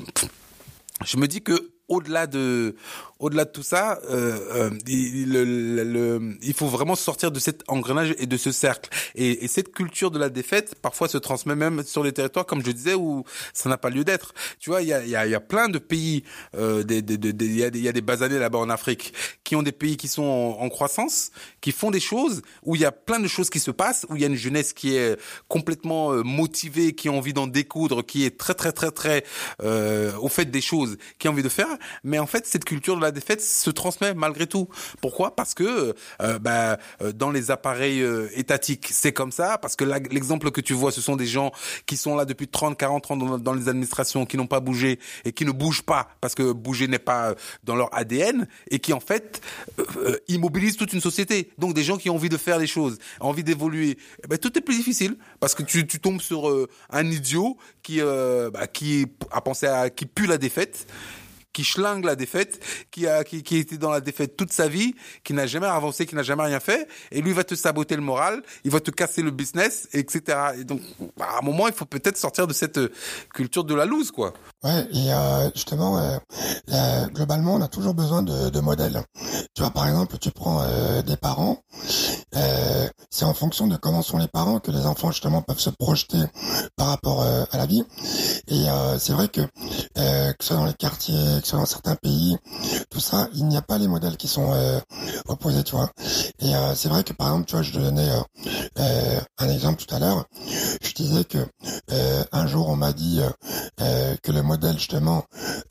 je 1.06 1.18
me 1.18 1.28
dis 1.28 1.42
que 1.42 1.72
au-delà 1.92 2.26
de 2.28 2.76
au-delà 3.20 3.46
de 3.46 3.52
tout 3.52 3.62
ça, 3.62 4.00
euh, 4.10 4.40
euh, 4.56 4.70
il, 4.88 5.32
le- 5.32 6.38
il 6.42 6.54
faut 6.56 6.66
vraiment 6.66 6.96
sortir 6.96 7.30
de 7.32 7.40
cet 7.40 7.60
engrenage 7.68 8.16
et 8.18 8.26
de 8.26 8.36
ce 8.36 8.52
cercle. 8.52 8.90
Et, 9.14 9.46
et 9.46 9.48
cette 9.48 9.72
culture 9.72 10.10
de 10.10 10.18
la 10.18 10.30
défaite, 10.30 10.74
parfois, 10.82 11.08
se 11.08 11.20
transmet 11.20 11.56
même 11.56 11.84
sur 11.84 12.04
les 12.04 12.14
territoires, 12.14 12.48
comme 12.48 12.66
je 12.66 12.72
disais, 12.72 12.96
où 12.96 13.24
ça 13.54 13.70
n'a 13.70 13.78
pas 13.78 13.92
lieu 13.92 14.04
d'être. 14.04 14.34
Tu 14.60 14.72
vois, 14.72 14.82
il 14.82 14.88
y 14.88 14.94
a, 14.94 15.06
y, 15.06 15.16
a, 15.16 15.28
y 15.28 15.36
a 15.36 15.40
plein 15.40 15.70
de 15.70 15.78
pays, 15.78 16.24
euh, 16.58 16.84
il 16.90 16.96
y 16.96 17.64
a 17.64 17.70
des, 17.70 17.80
y 17.80 17.88
a 17.88 17.92
des 17.92 18.02
basanés 18.02 18.40
là-bas 18.40 18.58
en 18.58 18.72
Afrique, 18.72 19.14
qui 19.44 19.56
ont 19.56 19.62
des 19.62 19.72
pays 19.72 19.98
qui 19.98 20.08
sont 20.08 20.24
en, 20.24 20.64
en 20.64 20.70
croissance, 20.70 21.30
qui 21.62 21.72
font 21.72 21.92
des 21.92 22.00
choses, 22.00 22.42
où 22.64 22.76
il 22.76 22.82
y 22.82 22.86
a 22.86 22.92
plein 22.92 23.20
de 23.20 23.28
choses 23.28 23.52
qui 23.52 23.60
se 23.60 23.70
passent, 23.70 24.08
où 24.10 24.16
il 24.16 24.22
y 24.24 24.26
a 24.26 24.30
une 24.30 24.36
jeunesse 24.36 24.74
qui 24.74 24.96
est 24.98 25.16
complètement 25.48 26.12
euh, 26.12 26.24
motivée, 26.24 26.94
qui 26.94 27.08
a 27.08 27.12
envie 27.12 27.34
d'en 27.34 27.46
découdre, 27.46 28.04
qui 28.04 28.26
est 28.26 28.36
très 28.36 28.56
très 28.56 28.72
très 28.72 28.90
très 28.90 29.24
euh, 29.62 30.12
au 30.18 30.28
fait 30.28 30.46
des 30.50 30.62
choses, 30.62 30.98
qui 31.20 31.28
a 31.28 31.32
envie 31.32 31.44
de 31.44 31.50
faire. 31.50 31.68
Mais 32.04 32.20
en 32.20 32.26
fait, 32.26 32.46
cette 32.46 32.66
culture 32.66 32.96
de 32.96 33.02
la 33.02 33.12
défaite 33.12 33.42
se 33.42 33.70
transmet 33.70 34.14
malgré 34.14 34.48
tout. 34.48 34.68
Pourquoi? 35.02 35.36
Parce 35.36 35.54
que 35.54 35.96
euh, 36.22 36.40
bah, 36.40 36.78
euh, 37.02 37.12
dans 37.12 37.32
les 37.32 37.52
appareils 37.52 38.02
euh, 38.02 38.30
étatiques, 38.36 38.90
c'est 38.92 39.14
comme 39.14 39.32
ça. 39.32 39.58
Parce 39.58 39.76
que 39.76 39.84
l'exemple 39.84 40.52
que 40.52 40.62
tu 40.62 40.74
vois, 40.74 40.92
ce 40.92 41.02
sont 41.02 41.16
des 41.16 41.28
gens 41.28 41.52
qui 41.86 41.98
sont 41.98 42.16
là 42.16 42.26
depuis 42.26 42.48
30, 42.48 42.78
40 42.78 43.12
ans 43.12 43.18
dans, 43.18 43.54
les 43.54 43.70
administrations, 43.70 44.26
qui 44.26 44.38
n'ont 44.38 44.48
pas 44.48 44.60
bougé 44.60 45.00
et 45.26 45.32
qui 45.32 45.46
ne 45.46 45.52
bougent 45.52 45.84
pas 45.84 46.10
parce 46.22 46.36
que 46.36 46.52
bouger 46.52 46.88
n'est 46.88 47.00
pas 47.00 47.30
euh, 47.30 47.36
dans 47.64 47.76
leur 47.76 47.94
ADN 47.96 48.48
et 48.70 48.80
qui 48.80 48.94
en 48.94 49.00
fait 49.00 49.42
euh, 49.80 49.86
euh, 49.98 50.18
immobilisent 50.28 50.78
toute 50.78 50.94
une 50.94 51.02
société. 51.02 51.52
Donc 51.58 51.74
des 51.74 51.84
gens 51.84 51.98
qui 51.98 52.10
ont 52.10 52.16
envie 52.16 52.30
de 52.30 52.38
faire 52.38 52.58
les 52.58 52.68
choses, 52.68 52.98
envie 53.20 53.44
d'évoluer. 53.44 53.98
Eh 54.24 54.28
ben, 54.28 54.38
tout 54.38 54.58
est 54.58 54.62
plus 54.62 54.76
difficile 54.76 55.18
parce 55.40 55.56
que 55.56 55.64
tu, 55.64 55.86
tombes 55.86 56.22
sur 56.22 56.50
euh, 56.50 56.68
un 56.90 57.06
idiot 57.06 57.58
qui 57.84 58.02
euh, 58.02 58.50
bah, 58.52 58.68
qui 58.68 59.08
a 59.32 59.42
pensé 59.42 59.68
à 59.68 59.90
qui 59.90 60.06
pue 60.06 60.28
la 60.28 60.38
défaite 60.38 60.88
qui 61.54 61.64
schlingue 61.64 62.06
la 62.06 62.16
défaite, 62.16 62.64
qui 62.92 63.08
a 63.08 63.24
qui, 63.24 63.44
qui 63.44 63.58
était 63.58 63.78
dans 63.78 63.92
la 63.92 64.02
défaite 64.02 64.38
toute 64.38 64.52
sa 64.52 64.68
vie, 64.68 64.96
qui 65.24 65.34
n'a 65.34 65.48
jamais 65.48 65.68
avancé, 65.68 66.06
qui 66.06 66.16
n'a 66.16 66.24
jamais 66.24 66.44
rien 66.44 66.60
fait, 66.60 66.88
et 67.12 67.22
lui 67.22 67.34
va 67.34 67.44
te 67.44 67.56
saboter 67.56 67.96
le 67.96 68.02
moral, 68.02 68.42
il 68.64 68.72
va 68.72 68.80
te 68.80 68.92
casser 68.92 69.22
le 69.22 69.32
business, 69.32 69.88
etc. 69.94 70.38
Et 70.60 70.64
donc, 70.64 70.82
à 71.20 71.40
un 71.40 71.42
moment, 71.42 71.68
il 71.68 71.74
faut 71.74 71.86
peut-être 71.86 72.18
sortir 72.18 72.48
de 72.48 72.54
cette 72.54 72.78
euh, 72.78 72.92
culture 73.34 73.64
de 73.64 73.76
la 73.76 73.86
loose, 73.86 74.12
quoi. 74.12 74.34
Ouais, 74.64 74.88
et 74.94 75.12
euh, 75.12 75.50
justement, 75.56 75.98
euh, 75.98 76.18
euh, 76.72 77.08
globalement, 77.08 77.56
on 77.56 77.62
a 77.62 77.68
toujours 77.68 77.96
besoin 77.96 78.22
de, 78.22 78.50
de 78.50 78.60
modèles. 78.60 79.02
Tu 79.56 79.64
vois, 79.64 79.72
par 79.72 79.88
exemple, 79.88 80.20
tu 80.20 80.30
prends 80.30 80.62
euh, 80.62 81.02
des 81.02 81.18
parents, 81.18 81.58
euh, 82.36 82.88
c'est 83.10 83.26
en 83.26 83.34
fonction 83.34 83.66
de 83.66 83.76
comment 83.76 84.04
sont 84.04 84.20
les 84.20 84.28
parents 84.28 84.60
que 84.60 84.70
les 84.70 84.86
enfants 84.86 85.10
justement 85.12 85.42
peuvent 85.42 85.60
se 85.60 85.72
projeter 85.72 86.20
par 86.76 86.88
rapport 86.90 87.24
euh, 87.24 87.44
à 87.52 87.58
la 87.58 87.66
vie. 87.66 87.84
Et 88.50 88.66
c'est 89.00 89.14
vrai 89.14 89.28
que 89.30 89.42
que 89.42 90.36
ce 90.44 90.48
soit 90.48 90.58
dans 90.58 90.66
les 90.66 90.74
quartiers, 90.74 91.16
que 91.40 91.44
ce 91.44 91.52
soit 91.52 91.60
dans 91.60 91.66
certains 91.66 91.96
pays, 91.96 92.38
tout 92.90 93.00
ça, 93.00 93.30
il 93.34 93.48
n'y 93.48 93.58
a 93.58 93.62
pas 93.62 93.78
les 93.78 93.88
modèles 93.88 94.18
qui 94.18 94.28
sont 94.28 94.54
opposés, 95.28 95.64
tu 95.64 95.76
vois. 95.76 95.90
Et 96.40 96.52
c'est 96.76 96.90
vrai 96.90 97.04
que 97.04 97.14
par 97.14 97.28
exemple, 97.28 97.46
tu 97.46 97.54
vois, 97.56 97.62
je 97.64 97.72
te 97.72 97.78
donnais 97.78 98.10
un 99.38 99.50
exemple 99.50 99.84
tout 99.84 99.94
à 99.96 100.00
l'heure. 100.00 100.26
Je 100.82 100.94
disais 100.94 101.24
que 101.24 101.40
un 102.32 102.48
jour 102.48 102.70
on 102.70 102.76
m'a 102.76 102.94
dit 102.94 103.22
que 103.78 104.32
le 104.32 104.42
modèle 104.52 104.78
justement 104.78 105.24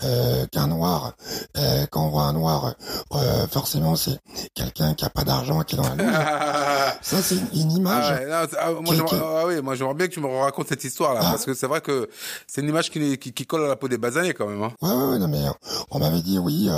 euh, 0.04 0.46
qu'un 0.52 0.66
noir, 0.68 1.12
euh, 1.56 1.86
quand 1.90 2.04
on 2.06 2.08
voit 2.10 2.24
un 2.24 2.32
noir, 2.32 2.74
euh, 3.14 3.46
forcément 3.48 3.94
c'est 3.96 4.18
quelqu'un 4.54 4.94
qui 4.94 5.04
a 5.04 5.10
pas 5.10 5.24
d'argent, 5.24 5.60
qui 5.62 5.74
est 5.74 5.78
dans 5.78 5.88
la 5.94 5.96
loose. 5.96 6.14
Ça 7.02 7.22
c'est 7.22 7.36
une, 7.54 7.70
image. 7.72 8.12
Ah 8.30 8.46
ah, 8.60 8.70
moi, 8.72 8.82
Qui- 8.84 8.96
j'aimerais- 8.96 9.16
qui- 9.16 9.22
ah 9.22 9.46
oui, 9.46 9.62
moi 9.62 9.74
j'aimerais 9.74 9.94
bien 9.94 10.06
que 10.08 10.12
tu 10.12 10.20
me 10.20 10.26
racontes 10.26 10.68
cette 10.68 10.84
histoire 10.84 11.14
là, 11.14 11.20
Ah. 11.22 11.30
parce 11.30 11.44
que 11.44 11.54
c'est 11.54 11.66
vrai 11.66 11.80
que 11.80 12.08
c'est 12.46 12.60
une 12.62 12.68
image 12.68 12.90
qui, 12.90 13.16
qui, 13.18 13.32
qui 13.32 13.46
colle 13.46 13.64
à 13.64 13.68
la 13.68 13.76
peau 13.76 13.88
des 13.88 13.98
basanés 13.98 14.34
quand 14.34 14.46
même. 14.46 14.62
Hein. 14.62 14.72
Ouais, 14.82 14.90
ouais, 14.92 15.04
ouais, 15.12 15.18
non, 15.18 15.28
mais 15.28 15.44
on 15.90 15.98
m'avait 15.98 16.20
dit 16.22 16.38
oui. 16.38 16.68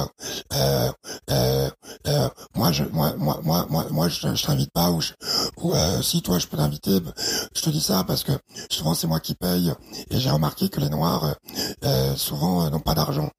Euh, 1.32 1.70
euh, 2.08 2.28
moi, 2.54 2.72
je, 2.72 2.84
moi, 2.84 3.14
moi, 3.16 3.40
moi, 3.42 3.86
moi, 3.90 4.08
je, 4.08 4.44
t'invite 4.44 4.72
pas 4.72 4.90
ou, 4.90 5.00
euh, 5.74 6.02
si 6.02 6.22
toi, 6.22 6.38
je 6.38 6.46
peux 6.46 6.56
t'inviter. 6.56 7.00
bah, 7.00 7.12
Je 7.54 7.62
te 7.62 7.70
dis 7.70 7.80
ça 7.80 8.04
parce 8.04 8.22
que 8.24 8.32
souvent 8.70 8.94
c'est 8.94 9.06
moi 9.06 9.20
qui 9.20 9.34
paye 9.34 9.72
et 10.10 10.18
j'ai 10.20 10.30
remarqué 10.30 10.68
que 10.68 10.80
les 10.80 10.88
noirs 10.90 11.34
euh, 11.84 12.14
souvent 12.16 12.68
n'ont 12.70 12.80
pas 12.80 12.94
d'argent. 12.94 13.30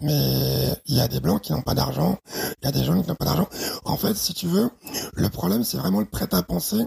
Mais 0.00 0.74
il 0.86 0.94
y 0.96 1.00
a 1.00 1.08
des 1.08 1.20
blancs 1.20 1.42
qui 1.42 1.52
n'ont 1.52 1.62
pas 1.62 1.74
d'argent, 1.74 2.18
il 2.62 2.64
y 2.64 2.68
a 2.68 2.72
des 2.72 2.84
jaunes 2.84 3.02
qui 3.02 3.08
n'ont 3.08 3.14
pas 3.14 3.26
d'argent. 3.26 3.48
En 3.84 3.96
fait, 3.96 4.16
si 4.16 4.34
tu 4.34 4.46
veux, 4.46 4.70
le 5.14 5.28
problème 5.28 5.64
c'est 5.64 5.76
vraiment 5.76 6.00
le 6.00 6.06
prêt 6.06 6.28
à 6.32 6.42
penser 6.42 6.78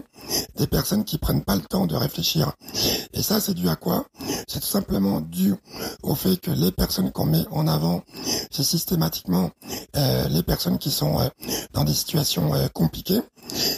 des 0.56 0.66
personnes 0.66 1.04
qui 1.04 1.18
prennent 1.18 1.44
pas 1.44 1.54
le 1.54 1.62
temps 1.62 1.86
de 1.86 1.94
réfléchir. 1.94 2.52
Et 3.12 3.22
ça, 3.22 3.40
c'est 3.40 3.54
dû 3.54 3.68
à 3.68 3.76
quoi? 3.76 4.06
C'est 4.48 4.60
tout 4.60 4.66
simplement 4.66 5.20
dû 5.20 5.54
au 6.02 6.14
fait 6.14 6.36
que 6.36 6.50
les 6.50 6.72
personnes 6.72 7.12
qu'on 7.12 7.26
met 7.26 7.44
en 7.50 7.66
avant, 7.66 8.02
c'est 8.50 8.64
systématiquement 8.64 9.50
euh, 9.96 10.28
les 10.28 10.42
personnes 10.42 10.78
qui 10.78 10.90
sont 10.90 11.20
euh, 11.20 11.28
dans 11.72 11.84
des 11.84 11.94
situations 11.94 12.54
euh, 12.54 12.68
compliquées. 12.68 13.20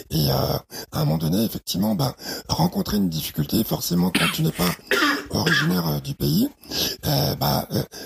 Et 0.09 0.31
à 0.31 0.63
un 0.93 1.05
moment 1.05 1.17
donné, 1.17 1.43
effectivement, 1.43 1.93
bah, 1.93 2.15
rencontrer 2.47 2.97
une 2.97 3.09
difficulté, 3.09 3.63
forcément, 3.63 4.11
quand 4.11 4.27
tu 4.33 4.41
n'es 4.41 4.51
pas 4.51 4.69
originaire 5.29 6.01
du 6.01 6.15
pays, 6.15 6.49
euh, 7.05 7.35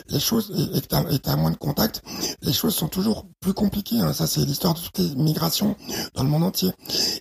les 0.09 0.19
choses, 0.19 0.51
et 0.73 0.81
que 0.81 1.13
et 1.13 1.19
t'as 1.19 1.35
moins 1.35 1.51
de 1.51 1.57
contact, 1.57 2.01
les 2.41 2.53
choses 2.53 2.75
sont 2.75 2.87
toujours 2.87 3.25
plus 3.39 3.53
compliquées. 3.53 3.99
hein. 3.99 4.13
Ça, 4.13 4.27
c'est 4.27 4.41
l'histoire 4.41 4.73
de 4.73 4.79
toutes 4.79 4.97
les 4.99 5.15
migrations 5.15 5.75
dans 6.15 6.23
le 6.23 6.29
monde 6.29 6.43
entier. 6.43 6.71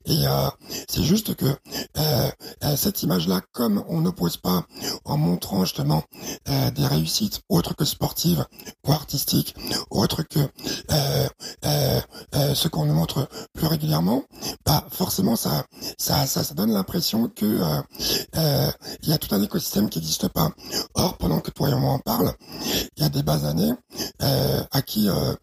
Et 0.06 0.26
euh, 0.26 0.48
c'est 0.88 1.02
juste 1.02 1.34
que 1.34 1.46
euh, 1.46 2.30
euh, 2.64 2.76
cette 2.76 3.02
image-là, 3.02 3.40
comme 3.52 3.84
on 3.88 4.00
n'oppose 4.02 4.36
pas 4.36 4.66
en 5.04 5.16
montrant 5.16 5.64
justement 5.64 6.02
des 6.46 6.86
réussites 6.86 7.42
autres 7.48 7.74
que 7.74 7.84
sportives 7.84 8.44
ou 8.86 8.92
artistiques, 8.92 9.54
autres 9.90 10.22
que 10.22 10.40
ce 12.54 12.68
qu'on 12.68 12.84
nous 12.86 12.94
montre 12.94 13.28
plus 13.52 13.66
régulièrement, 13.66 14.24
bah 14.64 14.86
forcément 14.90 15.36
ça 15.36 15.64
ça 15.98 16.26
ça, 16.26 16.42
donne 16.54 16.72
l'impression 16.72 17.28
que 17.28 17.60
il 19.02 19.08
y 19.08 19.12
a 19.12 19.18
tout 19.18 19.34
un 19.34 19.42
écosystème 19.42 19.88
qui 19.88 19.98
n'existe 19.98 20.28
pas. 20.28 20.50
Or, 20.94 21.16
pendant 21.18 21.40
que 21.40 21.50
toi 21.50 21.68
et 21.68 21.74
moi 21.74 21.92
en 21.92 21.98
parle, 21.98 22.32
il 22.96 23.02
y 23.02 23.06
a 23.06 23.08
des 23.08 23.22
basanés 23.40 23.72
euh, 24.22 24.62
à 24.70 24.82
qui 24.82 25.08
euh, 25.08 25.34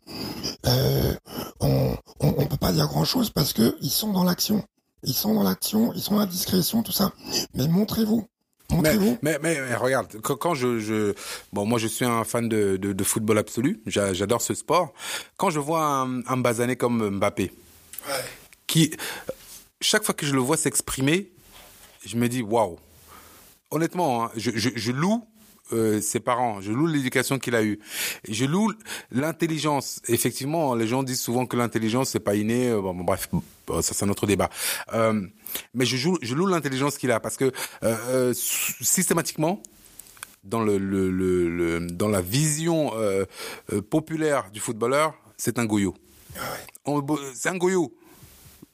euh, 0.65 1.13
on, 1.59 1.95
on 2.19 2.35
on 2.37 2.45
peut 2.45 2.57
pas 2.57 2.71
dire 2.71 2.87
grand 2.87 3.05
chose 3.05 3.29
parce 3.29 3.53
que 3.53 3.75
ils 3.81 3.89
sont 3.89 4.11
dans 4.13 4.23
l'action. 4.23 4.63
Ils 5.03 5.13
sont 5.13 5.33
dans 5.33 5.43
l'action, 5.43 5.93
ils 5.93 6.01
sont 6.01 6.15
dans 6.15 6.21
la 6.21 6.25
discrétion, 6.25 6.83
tout 6.83 6.91
ça. 6.91 7.11
Mais 7.53 7.67
montrez-vous. 7.67 8.27
Mais, 8.69 8.75
Montrez-vous. 8.75 9.17
mais, 9.21 9.39
mais, 9.41 9.61
mais 9.61 9.75
regarde, 9.75 10.19
quand, 10.21 10.35
quand 10.35 10.53
je, 10.53 10.79
je, 10.79 11.13
bon, 11.53 11.65
moi 11.65 11.79
je 11.79 11.87
suis 11.87 12.03
un 12.03 12.23
fan 12.25 12.49
de, 12.49 12.75
de, 12.77 12.91
de 12.93 13.03
football 13.03 13.37
absolu, 13.37 13.81
J'a- 13.85 14.13
j'adore 14.13 14.41
ce 14.41 14.53
sport. 14.53 14.91
Quand 15.37 15.49
je 15.49 15.59
vois 15.59 15.85
un, 15.85 16.19
un 16.27 16.37
basané 16.37 16.75
comme 16.75 17.17
Mbappé, 17.17 17.53
qui, 18.65 18.91
chaque 19.79 20.03
fois 20.03 20.13
que 20.13 20.25
je 20.25 20.33
le 20.33 20.41
vois 20.41 20.57
s'exprimer, 20.57 21.31
je 22.05 22.17
me 22.17 22.27
dis 22.27 22.41
waouh. 22.41 22.77
Honnêtement, 23.71 24.25
hein, 24.25 24.31
je, 24.35 24.51
je, 24.55 24.69
je 24.75 24.91
loue 24.91 25.23
euh, 25.73 26.01
ses 26.01 26.19
parents, 26.19 26.61
je 26.61 26.71
loue 26.71 26.87
l'éducation 26.87 27.39
qu'il 27.39 27.55
a 27.55 27.63
eue, 27.63 27.79
je 28.27 28.45
loue 28.45 28.71
l'intelligence. 29.11 30.01
Effectivement, 30.07 30.75
les 30.75 30.87
gens 30.87 31.03
disent 31.03 31.21
souvent 31.21 31.45
que 31.45 31.55
l'intelligence 31.57 32.09
c'est 32.09 32.19
pas 32.19 32.35
inné. 32.35 32.69
euh, 32.69 32.81
Bon, 32.81 32.93
bon, 32.93 33.03
bref, 33.03 33.29
bon, 33.31 33.81
ça 33.81 33.93
c'est 33.93 34.05
un 34.05 34.09
autre 34.09 34.25
débat. 34.27 34.49
Euh, 34.93 35.21
mais 35.73 35.85
je, 35.85 35.97
joue, 35.97 36.17
je 36.21 36.35
loue 36.35 36.45
l'intelligence 36.47 36.97
qu'il 36.97 37.11
a 37.11 37.19
parce 37.19 37.37
que 37.37 37.51
euh, 37.83 38.33
systématiquement, 38.33 39.61
dans 40.43 40.61
le, 40.61 40.77
le, 40.77 41.09
le, 41.11 41.49
le- 41.49 41.87
dans 41.87 42.07
la 42.07 42.21
vision 42.21 42.91
populaire 43.89 44.49
du 44.53 44.59
footballeur, 44.59 45.13
c'est 45.37 45.59
un 45.59 45.65
goyot. 45.65 45.93
On- 46.85 47.03
C'est 47.33 47.49
un 47.49 47.57
goyot. 47.57 47.91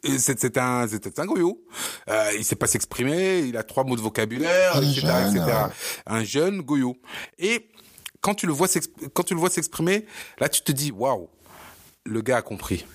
C'est 0.04 0.40
c'est 0.40 0.58
un, 0.58 0.88
c'est 0.88 1.18
un 1.20 1.26
goyot. 1.26 1.62
Euh, 2.10 2.32
il 2.38 2.44
sait 2.44 2.56
pas 2.56 2.68
s'exprimer, 2.68 3.40
il 3.40 3.56
a 3.58 3.64
trois 3.64 3.84
mots 3.84 3.96
de 3.96 4.02
vocabulaire, 4.02 4.76
etc., 4.78 5.00
jeune, 5.02 5.36
etc. 5.38 5.46
ouais. 5.46 5.72
Un 6.08 6.24
jeune 6.24 6.62
goyot. 6.62 6.98
Et 7.40 7.70
quand 8.22 8.36
tu 8.36 8.46
le 8.48 8.54
vois 8.54 8.68
quand 9.14 9.24
tu 9.24 9.34
le 9.34 9.40
vois 9.40 9.50
s'exprimer, 9.50 10.06
là 10.40 10.50
tu 10.50 10.62
te 10.62 10.72
dis 10.72 10.92
waouh, 10.92 11.30
le 12.06 12.22
gars 12.22 12.38
a 12.38 12.42
compris. 12.42 12.86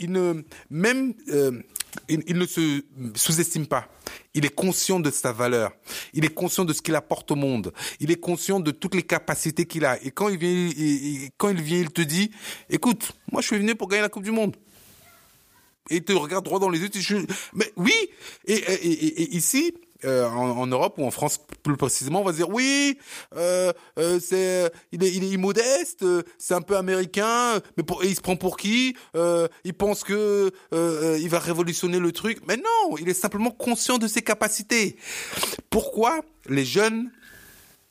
Il 0.00 0.12
ne 0.12 0.42
même 0.70 1.14
euh, 1.30 1.60
il, 2.08 2.22
il 2.26 2.36
ne 2.36 2.46
se 2.46 2.82
sous-estime 3.14 3.66
pas. 3.66 3.88
Il 4.34 4.44
est 4.44 4.54
conscient 4.54 5.00
de 5.00 5.10
sa 5.10 5.32
valeur. 5.32 5.72
Il 6.14 6.24
est 6.24 6.32
conscient 6.34 6.64
de 6.64 6.72
ce 6.72 6.82
qu'il 6.82 6.94
apporte 6.94 7.30
au 7.30 7.34
monde. 7.34 7.72
Il 7.98 8.10
est 8.10 8.20
conscient 8.20 8.60
de 8.60 8.70
toutes 8.70 8.94
les 8.94 9.02
capacités 9.02 9.66
qu'il 9.66 9.84
a. 9.84 10.00
Et 10.04 10.10
quand 10.10 10.28
il 10.28 10.38
vient, 10.38 10.50
il- 10.50 10.78
il- 10.78 11.30
quand 11.36 11.48
il 11.48 11.60
vient, 11.60 11.78
il 11.80 11.90
te 11.90 12.02
dit, 12.02 12.30
écoute, 12.70 13.12
moi 13.32 13.40
je 13.40 13.48
suis 13.48 13.58
venu 13.58 13.74
pour 13.74 13.88
gagner 13.88 14.02
la 14.02 14.08
Coupe 14.08 14.22
du 14.24 14.30
Monde 14.30 14.56
et 15.90 16.00
te 16.02 16.12
regarde 16.12 16.44
droit 16.44 16.58
dans 16.58 16.70
les 16.70 16.80
yeux. 16.80 16.88
tu- 16.90 17.26
Mais 17.54 17.72
oui. 17.76 17.94
Et, 18.46 18.54
et, 18.54 18.92
et- 19.22 19.36
ici, 19.36 19.74
euh, 20.04 20.26
en, 20.28 20.66
Europe 20.68 20.94
ou 20.98 21.04
en 21.04 21.10
France 21.10 21.40
plus 21.64 21.76
précisément, 21.76 22.20
on 22.20 22.24
va 22.24 22.30
dire 22.32 22.48
oui, 22.50 22.96
euh, 23.34 23.72
euh, 23.98 24.20
c'est, 24.20 24.70
il 24.92 25.02
est, 25.02 25.12
il 25.12 25.24
est 25.24 25.30
immodeste, 25.30 26.04
c'est 26.38 26.54
un 26.54 26.60
peu 26.62 26.76
américain, 26.76 27.60
mais 27.76 27.82
il 28.04 28.14
se 28.14 28.20
prend 28.20 28.36
pour 28.36 28.56
qui 28.56 28.94
Il 29.64 29.74
pense 29.74 30.04
que 30.04 30.52
il 30.74 31.28
va 31.28 31.38
révolutionner 31.40 31.98
le 31.98 32.12
truc. 32.12 32.38
Mais 32.46 32.56
non, 32.56 32.96
il 32.98 33.08
est 33.08 33.14
simplement 33.14 33.50
conscient 33.50 33.98
de 33.98 34.06
ses 34.06 34.22
capacités. 34.22 34.96
Pourquoi 35.70 36.20
les 36.48 36.64
jeunes 36.64 37.10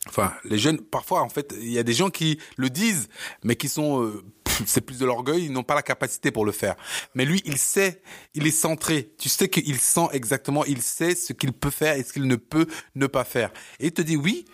Enfin, 0.07 0.31
les 0.45 0.57
jeunes, 0.57 0.79
parfois, 0.79 1.21
en 1.21 1.27
fait, 1.27 1.53
il 1.59 1.69
y 1.69 1.77
a 1.79 1.83
des 1.83 1.91
gens 1.93 2.09
qui 2.09 2.39
le 2.55 2.69
disent, 2.69 3.09
mais 3.43 3.57
qui 3.57 3.67
sont, 3.67 4.09
c'est 4.65 4.81
plus 4.81 4.99
de 4.99 5.05
l'orgueil, 5.05 5.45
ils 5.45 5.51
n'ont 5.51 5.63
pas 5.63 5.75
la 5.75 5.81
capacité 5.81 6.31
pour 6.31 6.45
le 6.45 6.51
faire. 6.51 6.75
Mais 7.15 7.25
lui, 7.25 7.41
il 7.45 7.57
sait, 7.57 8.01
il 8.33 8.47
est 8.47 8.51
centré. 8.51 9.11
Tu 9.17 9.29
sais 9.29 9.49
qu'il 9.49 9.79
sent 9.79 10.07
exactement, 10.11 10.65
il 10.65 10.81
sait 10.81 11.15
ce 11.15 11.33
qu'il 11.33 11.53
peut 11.53 11.69
faire 11.69 11.95
et 11.95 12.03
ce 12.03 12.13
qu'il 12.13 12.27
ne 12.27 12.35
peut 12.35 12.67
ne 12.95 13.07
pas 13.07 13.23
faire. 13.23 13.51
Et 13.79 13.87
il 13.87 13.91
te 13.93 14.01
dit, 14.01 14.15
oui, 14.15 14.45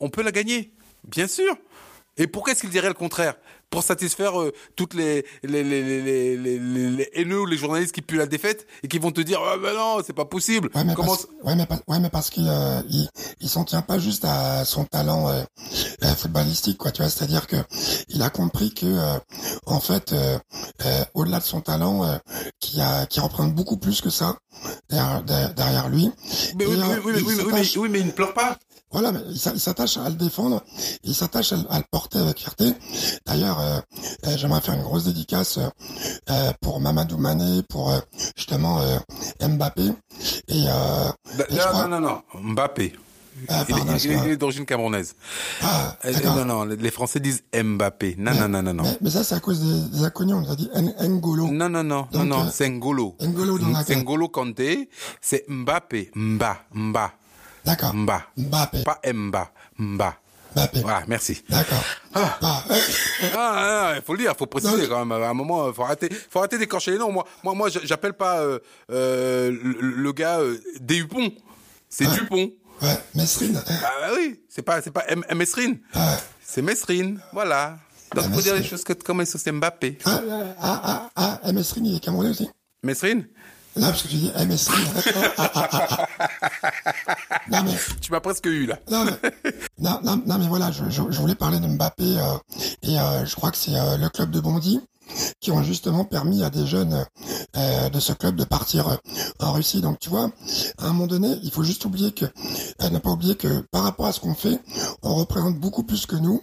on 0.00 0.10
peut 0.10 0.22
la 0.22 0.32
gagner, 0.32 0.72
bien 1.04 1.26
sûr. 1.26 1.56
Et 2.18 2.26
pourquoi 2.26 2.52
est-ce 2.52 2.60
qu'il 2.62 2.70
dirait 2.70 2.88
le 2.88 2.94
contraire? 2.94 3.34
Pour 3.70 3.82
satisfaire 3.82 4.40
euh, 4.40 4.52
toutes 4.76 4.94
les 4.94 5.26
les, 5.42 5.62
les, 5.62 5.82
les, 5.82 6.02
les, 6.02 6.36
les, 6.36 6.58
les- 6.58 6.90
les 6.90 7.10
haineux 7.12 7.40
ou 7.42 7.46
les 7.46 7.58
journalistes 7.58 7.92
qui 7.94 8.00
puent 8.00 8.16
la 8.16 8.26
défaite 8.26 8.66
et 8.82 8.88
qui 8.88 8.98
vont 8.98 9.10
te 9.12 9.20
dire, 9.20 9.40
ah 9.44 9.56
ben 9.58 9.74
non, 9.74 9.98
c'est 10.06 10.14
pas 10.14 10.24
possible. 10.24 10.70
Ouais, 10.74 10.84
mais 10.84 10.94
Comment 10.94 11.08
parce, 11.08 11.26
ouais, 11.44 11.54
mais, 11.54 11.66
ouais, 11.86 12.00
mais 12.00 12.08
parce 12.08 12.30
qu'il 12.30 12.48
euh, 12.48 12.80
il, 12.88 13.08
il 13.40 13.48
s'en 13.48 13.64
tient 13.64 13.82
pas 13.82 13.98
juste 13.98 14.24
à 14.24 14.64
son 14.64 14.84
talent 14.86 15.28
euh, 15.28 15.42
euh, 16.02 16.14
footballistique, 16.14 16.78
quoi. 16.78 16.92
Tu 16.92 17.02
vois, 17.02 17.10
c'est-à-dire 17.10 17.46
que 17.46 17.56
il 18.08 18.22
a 18.22 18.30
compris 18.30 18.72
que, 18.72 18.86
euh, 18.86 19.18
en 19.66 19.80
fait, 19.80 20.12
euh, 20.14 20.38
euh, 20.86 21.04
au-delà 21.12 21.38
de 21.40 21.44
son 21.44 21.60
talent, 21.60 22.04
euh, 22.06 22.16
qui 22.60 22.80
a, 22.80 23.04
qui 23.04 23.20
représente 23.20 23.54
beaucoup 23.54 23.76
plus 23.76 24.00
que 24.00 24.08
ça 24.10 24.38
derrière, 24.88 25.22
derrière- 25.54 25.88
lui. 25.90 26.10
mais, 26.56 26.64
oui, 26.66 26.72
Et, 26.72 26.76
oui, 26.76 26.80
euh, 26.82 27.00
oui, 27.04 27.12
mais, 27.52 27.76
oui, 27.76 27.88
mais 27.90 28.00
il 28.00 28.06
ne 28.06 28.12
pleure 28.12 28.32
pas. 28.34 28.56
Voilà, 28.90 29.12
mais 29.12 29.20
il 29.30 29.38
s'a- 29.38 29.52
il 29.52 29.60
s'attache 29.60 29.96
à 29.98 30.08
le 30.08 30.14
défendre, 30.14 30.62
il 31.04 31.14
s'attache 31.14 31.52
à, 31.52 31.56
le- 31.56 31.84
porter 31.90 32.18
avec 32.18 32.38
fierté. 32.38 32.72
D'ailleurs, 33.26 33.60
euh, 33.60 33.80
euh, 34.26 34.36
j'aimerais 34.36 34.60
faire 34.60 34.74
une 34.74 34.82
grosse 34.82 35.04
dédicace 35.04 35.58
euh, 35.58 35.68
euh, 36.30 36.52
pour 36.62 36.80
Mamadou 36.80 37.18
Mané, 37.18 37.62
pour 37.68 37.90
euh, 37.90 37.98
justement 38.36 38.80
euh, 38.80 38.98
Mbappé. 39.46 39.92
Et 40.48 40.64
euh, 40.68 41.08
Da- 41.36 41.44
Et 41.50 41.54
Non, 41.54 41.60
crois- 41.68 41.86
non, 41.88 42.00
non, 42.00 42.22
non. 42.34 42.40
Mbappé. 42.42 42.94
Ah, 43.48 43.64
il, 43.68 43.74
pardon, 43.76 43.94
est- 43.94 44.04
il 44.04 44.10
il 44.10 44.30
est 44.30 44.36
d'origine 44.36 44.66
camerounaise. 44.66 45.14
ah, 45.62 45.96
non, 46.24 46.44
non, 46.44 46.64
les 46.64 46.90
Français 46.90 47.20
disent 47.20 47.42
Mbappé. 47.54 48.16
Non, 48.18 48.34
non, 48.34 48.48
non, 48.48 48.62
non, 48.62 48.74
non. 48.74 48.82
Mais, 48.82 48.98
mais 49.00 49.10
ça, 49.10 49.22
c'est 49.22 49.36
à 49.36 49.40
cause 49.40 49.60
des, 49.60 49.96
des 49.98 50.04
inconnus. 50.04 50.34
On 50.34 50.40
nous 50.40 50.50
a 50.50 50.56
dit 50.56 50.68
N'Golo. 50.74 51.46
Non, 51.46 51.68
non, 51.68 51.84
non, 51.84 51.84
non, 51.84 52.08
Donc, 52.10 52.24
non, 52.26 52.40
euh, 52.46 52.50
c'est 52.52 52.68
Ngolo. 52.68 53.16
Ngolo 53.22 54.28
Kanté, 54.28 54.88
c'est 55.20 55.44
Mbappé. 55.48 56.10
Mba, 56.16 56.56
Mba, 56.74 57.12
D'accord. 57.68 57.94
Mba. 57.94 58.22
Mbappé. 58.36 58.82
Pas 58.82 58.98
Mba, 59.12 59.50
Mba. 59.78 60.16
Mbappé. 60.54 60.80
Voilà, 60.80 61.02
merci. 61.06 61.42
D'accord. 61.50 61.84
Ah. 62.14 62.38
Ah, 62.40 62.64
euh, 62.70 62.74
Ah, 63.36 63.92
il 63.96 64.02
faut 64.02 64.14
le 64.14 64.20
dire, 64.20 64.34
faut 64.38 64.46
préciser 64.46 64.88
quand 64.88 65.04
même. 65.04 65.22
À 65.22 65.28
un 65.28 65.34
moment, 65.34 65.70
faut 65.74 65.82
arrêter, 65.84 66.08
faut 66.30 66.38
arrêter 66.38 66.56
d'écorcher 66.56 66.92
les 66.92 66.98
noms. 66.98 67.12
Moi, 67.12 67.24
moi, 67.44 67.54
moi, 67.54 67.68
j'appelle 67.84 68.14
pas 68.14 68.40
euh, 68.40 68.58
euh, 68.90 69.50
le, 69.50 69.90
le 70.02 70.12
gars 70.12 70.40
euh, 70.40 70.56
Dupont. 70.80 71.30
C'est 71.90 72.06
Ah. 72.06 72.14
Dupont. 72.14 72.50
ouais, 72.80 72.98
Mesrine. 73.14 73.60
Ah 73.68 73.72
bah 74.00 74.08
oui, 74.16 74.40
c'est 74.48 74.62
pas, 74.62 74.80
c'est 74.80 74.90
pas 74.90 75.04
M. 75.08 75.22
Mesrine. 75.34 75.78
Ah, 75.94 76.16
C'est 76.42 76.62
Mesrine, 76.62 77.20
voilà. 77.34 77.76
Donc, 78.14 78.24
Ah, 78.26 78.32
faut 78.34 78.40
dire 78.40 78.54
les 78.54 78.64
choses 78.64 78.82
que, 78.84 78.94
comme 78.94 79.22
c'est 79.26 79.52
Mbappé. 79.52 79.98
ah, 80.06 80.20
ah, 80.62 81.10
ah, 81.14 81.40
ah, 81.44 81.52
Mesrine, 81.52 81.84
il 81.84 81.96
est 81.96 82.00
camerounais 82.00 82.30
aussi. 82.30 82.48
Mesrine 82.82 83.26
Non, 83.78 83.86
parce 83.88 84.02
que 84.02 84.08
tu 84.08 84.16
dis 84.16 84.30
eh, 84.38 84.44
Mesrine. 84.46 84.86
Ah, 85.38 85.50
ah, 85.54 85.68
ah. 85.72 86.06
Non, 87.50 87.62
mais 87.64 87.72
Tu 88.00 88.12
m'as 88.12 88.20
presque 88.20 88.46
eu, 88.46 88.66
là. 88.66 88.78
Non 88.90 89.04
mais, 89.04 89.30
non, 89.78 90.00
non, 90.02 90.22
non, 90.26 90.38
mais 90.38 90.46
voilà, 90.48 90.70
je, 90.70 90.84
je, 90.88 91.02
je 91.10 91.18
voulais 91.20 91.34
parler 91.34 91.60
de 91.60 91.66
Mbappé 91.66 92.18
euh, 92.18 92.22
et 92.82 92.98
euh, 92.98 93.24
je 93.24 93.34
crois 93.36 93.50
que 93.50 93.56
c'est 93.56 93.74
euh, 93.76 93.96
le 93.96 94.08
club 94.08 94.30
de 94.30 94.40
Bondy 94.40 94.80
qui 95.40 95.50
ont 95.50 95.62
justement 95.62 96.04
permis 96.04 96.42
à 96.42 96.50
des 96.50 96.66
jeunes 96.66 97.06
euh, 97.56 97.88
de 97.88 97.98
ce 98.00 98.12
club 98.12 98.36
de 98.36 98.44
partir 98.44 98.88
euh, 98.88 98.96
en 99.40 99.52
Russie. 99.52 99.80
Donc 99.80 99.98
tu 99.98 100.10
vois, 100.10 100.30
à 100.78 100.84
un 100.86 100.92
moment 100.92 101.06
donné, 101.06 101.36
il 101.42 101.50
faut 101.50 101.62
juste 101.62 101.84
oublier 101.86 102.12
que, 102.12 102.26
euh, 102.26 102.90
ne 102.90 102.98
pas 102.98 103.10
oublier 103.10 103.34
que 103.34 103.60
par 103.70 103.84
rapport 103.84 104.06
à 104.06 104.12
ce 104.12 104.20
qu'on 104.20 104.34
fait, 104.34 104.60
on 105.02 105.14
représente 105.14 105.56
beaucoup 105.58 105.82
plus 105.82 106.06
que 106.06 106.16
nous. 106.16 106.42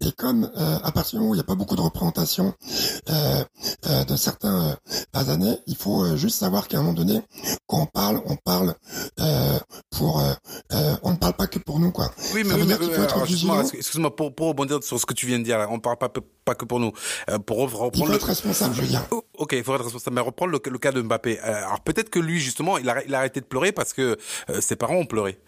Et 0.00 0.12
comme 0.12 0.50
euh, 0.56 0.78
à 0.82 0.92
partir 0.92 1.12
du 1.12 1.16
moment 1.18 1.30
où 1.30 1.34
il 1.34 1.38
n'y 1.38 1.42
a 1.42 1.44
pas 1.46 1.54
beaucoup 1.54 1.76
de 1.76 1.80
représentation 1.80 2.54
euh, 3.10 3.44
euh, 3.86 4.04
de 4.04 4.16
certains 4.16 4.76
euh, 5.14 5.24
années, 5.28 5.58
il 5.66 5.76
faut 5.76 6.04
euh, 6.04 6.16
juste 6.16 6.36
savoir 6.38 6.68
qu'à 6.68 6.78
un 6.78 6.82
moment 6.82 6.94
donné, 6.94 7.20
quand 7.66 7.80
on 7.82 7.86
parle, 7.86 8.20
on 8.26 8.36
parle 8.36 8.74
euh, 9.20 9.58
pour, 9.90 10.22
on 11.02 11.10
ne 11.10 11.16
parle 11.16 11.34
pas 11.34 11.46
que 11.46 11.58
pour 11.58 11.78
nous 11.80 11.90
quoi. 11.90 12.10
Oui, 12.34 12.42
mais, 12.44 12.54
oui, 12.54 12.64
mais- 12.66 12.74
faut 12.74 13.18
excuse-moi, 13.20 13.64
excuse-moi, 13.72 14.14
pour, 14.14 14.34
pour 14.34 14.48
rebondir 14.48 14.82
sur 14.82 14.98
ce 15.00 15.06
que 15.06 15.14
tu 15.14 15.26
viens 15.26 15.38
de 15.38 15.44
dire, 15.44 15.58
là, 15.58 15.66
on 15.70 15.78
parle 15.80 15.96
pas, 15.98 16.10
pas 16.44 16.54
que 16.54 16.64
pour 16.64 16.80
nous. 16.80 16.92
Euh, 17.30 17.38
pour 17.38 17.58
re- 17.58 17.68
Il 17.70 17.74
reprendre 17.76 17.96
faut 18.06 18.10
le, 18.10 18.16
être 18.16 18.26
responsable, 18.26 18.74
je 18.74 18.80
veux 18.82 18.86
dire. 18.88 19.02
Oh, 19.10 19.22
Ok, 19.38 19.52
il 19.52 19.62
faudrait 19.62 19.80
être 19.80 19.84
responsable. 19.84 20.14
Mais 20.14 20.20
reprendre 20.22 20.52
le, 20.52 20.60
le 20.70 20.78
cas 20.78 20.92
de 20.92 21.02
Mbappé. 21.02 21.38
Euh, 21.40 21.42
alors 21.66 21.80
peut-être 21.80 22.08
que 22.08 22.18
lui, 22.18 22.40
justement, 22.40 22.78
il 22.78 22.88
a, 22.88 23.04
il 23.04 23.14
a 23.14 23.18
arrêté 23.18 23.40
de 23.40 23.44
pleurer 23.46 23.70
parce 23.72 23.92
que 23.92 24.16
euh, 24.50 24.60
ses 24.62 24.76
parents 24.76 24.94
ont 24.96 25.04
pleuré. 25.06 25.38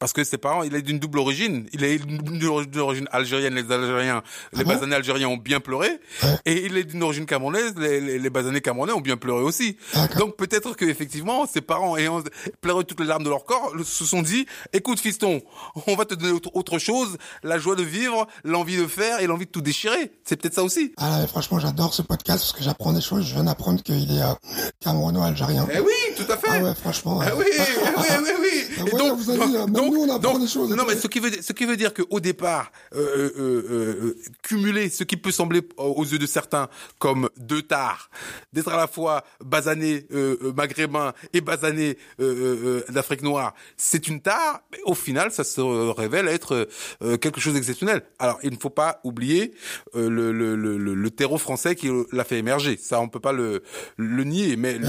Parce 0.00 0.12
que 0.12 0.24
ses 0.24 0.38
parents, 0.38 0.62
il 0.64 0.74
est 0.74 0.82
d'une 0.82 0.98
double 0.98 1.18
origine. 1.20 1.68
Il 1.72 1.84
est 1.84 1.94
d'une 2.06 2.78
origine 2.80 3.08
algérienne. 3.12 3.54
Les 3.54 3.70
Algériens, 3.72 4.22
les 4.52 4.60
Ah 4.60 4.64
bon 4.64 4.70
basanés 4.70 4.94
algériens 4.96 5.28
ont 5.28 5.36
bien 5.36 5.60
pleuré. 5.60 5.88
Ouais. 6.22 6.28
Et 6.44 6.66
il 6.66 6.76
est 6.76 6.84
d'une 6.84 7.02
origine 7.02 7.26
camerounaise. 7.26 7.74
Les, 7.76 8.00
les, 8.00 8.18
les 8.18 8.30
basanés 8.30 8.60
camerounais 8.60 8.92
ont 8.92 9.00
bien 9.00 9.16
pleuré 9.16 9.42
aussi. 9.42 9.76
Donc 10.18 10.36
peut-être 10.36 10.74
que 10.74 10.84
effectivement, 10.84 11.46
ses 11.46 11.60
parents 11.60 11.96
ayant 11.96 12.22
pleuré 12.60 12.84
toutes 12.84 13.00
les 13.00 13.06
larmes 13.06 13.24
de 13.24 13.30
leur 13.30 13.44
corps, 13.44 13.72
se 13.84 14.04
sont 14.04 14.22
dit 14.22 14.46
"Écoute, 14.72 15.00
fiston, 15.00 15.42
on 15.86 15.94
va 15.96 16.04
te 16.04 16.14
donner 16.14 16.38
autre, 16.54 16.78
chose, 16.78 17.16
la 17.42 17.58
joie 17.58 17.76
de 17.76 17.82
vivre, 17.82 18.26
l'envie 18.44 18.76
de 18.76 18.86
faire 18.86 19.20
et 19.20 19.26
l'envie 19.26 19.46
de 19.46 19.50
tout 19.50 19.60
déchirer." 19.62 20.12
C'est 20.24 20.36
peut-être 20.40 20.54
ça 20.54 20.62
aussi. 20.62 20.92
Ah, 20.96 21.20
là, 21.20 21.26
franchement, 21.26 21.58
j'adore 21.58 21.94
ce 21.94 22.02
podcast 22.02 22.40
parce 22.40 22.52
que 22.52 22.62
j'apprends 22.62 22.92
des 22.92 23.00
choses. 23.00 23.26
Je 23.26 23.34
viens 23.34 23.44
d'apprendre 23.44 23.82
qu'il 23.82 24.10
est 24.10 24.22
euh, 24.22 24.32
camerouno-algérien. 24.80 25.66
Eh 25.72 25.80
oui, 25.80 25.92
tout 26.16 26.30
à 26.30 26.36
fait. 26.36 26.46
Ah 26.50 26.58
ouais, 26.62 26.74
franchement. 26.74 27.18
Ouais. 27.18 27.26
oui, 27.36 27.44
oui, 27.46 28.04
oui, 28.24 28.30
oui. 28.40 28.56
Ah 28.78 28.82
Et 28.86 29.02
hein, 29.02 29.66
même 29.66 29.90
nous, 29.90 29.96
on 30.02 30.14
apprend 30.14 30.38
des 30.38 30.46
choses. 30.46 30.70
Non, 30.70 30.84
mais 30.86 30.96
ce 30.96 31.06
qui 31.06 31.18
veut, 31.20 31.30
ce 31.40 31.52
qui 31.52 31.64
veut 31.64 31.76
dire 31.76 31.94
qu'au 31.96 32.20
départ, 32.20 32.70
euh, 32.94 32.98
euh, 32.98 33.32
euh, 33.38 33.64
euh, 33.70 34.16
cumuler 34.42 34.88
ce 34.90 35.04
qui 35.04 35.16
peut 35.16 35.30
sembler 35.30 35.60
euh, 35.78 35.82
aux 35.82 36.04
yeux 36.04 36.18
de 36.18 36.26
certains 36.26 36.68
comme 36.98 37.28
deux 37.36 37.62
tares, 37.62 38.10
d'être 38.52 38.68
à 38.72 38.76
la 38.76 38.86
fois 38.86 39.24
basané 39.44 40.06
euh, 40.12 40.36
euh, 40.42 40.52
maghrébin 40.52 41.12
et 41.32 41.40
basané 41.40 41.96
euh, 42.20 42.24
euh, 42.24 42.82
euh, 42.88 42.92
d'Afrique 42.92 43.22
noire, 43.22 43.54
c'est 43.76 44.08
une 44.08 44.20
tare. 44.20 44.60
Mais 44.72 44.78
au 44.84 44.94
final, 44.94 45.30
ça 45.32 45.44
se 45.44 45.60
révèle 45.60 46.28
être 46.28 46.68
euh, 47.02 47.16
quelque 47.16 47.40
chose 47.40 47.54
d'exceptionnel. 47.54 48.02
Alors, 48.18 48.38
il 48.42 48.52
ne 48.52 48.58
faut 48.58 48.70
pas 48.70 49.00
oublier 49.04 49.54
euh, 49.94 50.08
le, 50.10 50.32
le, 50.32 50.54
le, 50.56 50.76
le, 50.94 51.10
terreau 51.10 51.38
français 51.38 51.74
qui 51.76 51.88
l'a 52.12 52.24
fait 52.24 52.38
émerger. 52.38 52.76
Ça, 52.76 53.00
on 53.00 53.08
peut 53.08 53.20
pas 53.20 53.32
le, 53.32 53.62
le 53.96 54.24
nier. 54.24 54.56
Mais 54.56 54.78
le, 54.78 54.86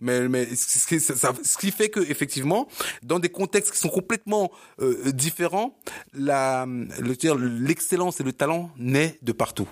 mais 0.00 0.28
mais 0.28 0.46
ce 0.54 0.86
qui, 0.86 1.00
ça- 1.00 1.32
ce 1.42 1.56
qui 1.58 1.70
fait 1.70 1.90
que 1.90 2.00
effectivement 2.00 2.68
dans 3.02 3.18
des 3.18 3.28
contextes 3.28 3.72
qui 3.72 3.78
sont 3.78 3.88
complètement 4.00 4.50
euh, 4.80 5.12
différents 5.12 5.76
la 6.14 6.45
le 6.66 7.14
dire 7.16 7.34
l'excellence 7.36 8.20
et 8.20 8.24
le 8.24 8.32
talent 8.32 8.70
naît 8.78 9.18
de 9.22 9.32
partout 9.32 9.68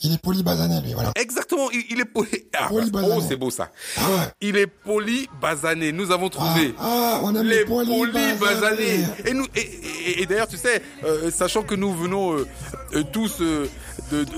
Il 0.00 0.12
est 0.14 0.22
polybasané, 0.22 0.80
lui, 0.82 0.92
voilà. 0.94 1.10
Exactement, 1.16 1.68
il, 1.72 1.82
il 1.90 2.00
est 2.00 2.04
poli. 2.04 2.28
Ah, 2.56 2.68
Polybasané. 2.68 3.14
oh, 3.16 3.20
c'est 3.28 3.36
beau 3.36 3.50
ça. 3.50 3.70
Ah 3.96 4.00
ouais. 4.10 4.26
Il 4.40 4.56
est 4.56 4.68
polybasané. 4.68 5.90
Nous 5.92 6.10
avons 6.12 6.28
trouvé. 6.28 6.72
Ah, 6.78 7.20
on 7.24 7.34
aime 7.34 7.46
les, 7.46 7.64
polybasanés. 7.64 9.04
Et 9.26 9.32
nous, 9.34 9.46
et, 9.56 9.60
et- 9.60 10.22
et 10.22 10.26
d'ailleurs, 10.26 10.48
tu 10.48 10.56
sais, 10.56 10.82
euh, 11.04 11.30
sachant 11.32 11.62
que 11.64 11.74
nous 11.74 11.92
venons 11.94 12.36
euh, 12.36 12.46
euh, 12.94 13.02
tous 13.12 13.40
euh, 13.40 13.66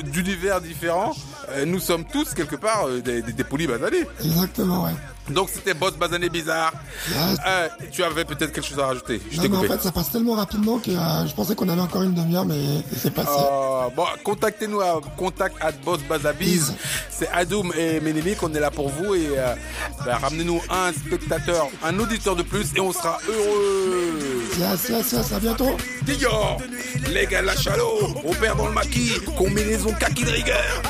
d'univers 0.04 0.60
différents, 0.60 1.14
euh, 1.50 1.64
nous 1.66 1.78
sommes 1.80 2.04
tous 2.10 2.32
quelque 2.34 2.56
part 2.56 2.86
euh, 2.88 3.00
des, 3.00 3.20
des, 3.22 3.32
des 3.32 3.44
polybasanés. 3.44 4.04
Exactement, 4.24 4.84
ouais. 4.84 4.92
Donc 5.30 5.48
c'était 5.52 5.74
boss 5.74 5.94
basané 5.96 6.28
bizarre. 6.28 6.72
Yes. 7.08 7.38
Euh, 7.46 7.68
tu 7.90 8.02
avais 8.02 8.24
peut-être 8.24 8.52
quelque 8.52 8.66
chose 8.66 8.78
à 8.78 8.86
rajouter. 8.86 9.20
Je 9.30 9.40
Non, 9.40 9.48
mais 9.48 9.56
en 9.56 9.62
fait, 9.62 9.82
ça 9.82 9.92
passe 9.92 10.10
tellement 10.10 10.34
rapidement 10.34 10.78
que 10.78 10.90
euh, 10.90 11.26
je 11.26 11.34
pensais 11.34 11.54
qu'on 11.54 11.68
avait 11.68 11.80
encore 11.80 12.02
une 12.02 12.14
demi-heure, 12.14 12.44
mais 12.44 12.82
c'est 12.96 13.12
passé. 13.12 13.30
Euh, 13.30 13.88
bon, 13.94 14.04
contactez-nous 14.24 14.80
à 14.80 15.00
contact 15.16 15.56
at 15.60 15.72
bossbazabiz. 15.84 16.74
C'est 17.10 17.28
Adoum 17.28 17.72
et 17.76 18.00
Ménélique, 18.00 18.42
on 18.42 18.52
est 18.54 18.60
là 18.60 18.70
pour 18.70 18.88
vous 18.88 19.14
et 19.14 19.28
euh, 19.36 19.54
bah, 20.04 20.18
ramenez-nous 20.22 20.60
un 20.70 20.92
spectateur, 20.92 21.68
un 21.84 21.98
auditeur 21.98 22.34
de 22.36 22.42
plus 22.42 22.66
et 22.76 22.80
on 22.80 22.92
sera 22.92 23.18
heureux. 23.28 24.42
Yes, 24.58 24.88
yes, 24.88 25.12
yes, 25.12 25.32
à 25.32 25.38
bientôt. 25.40 25.76
Dior, 26.02 26.58
les 27.12 27.26
gars, 27.26 27.42
la 27.42 27.56
chalot, 27.56 28.14
on 28.24 28.32
perd 28.34 28.58
dans 28.58 28.66
le 28.66 28.72
maquis, 28.72 29.12
combinaison 29.36 29.92
kaki 29.92 30.24
de 30.24 30.30
rigueur. 30.30 30.82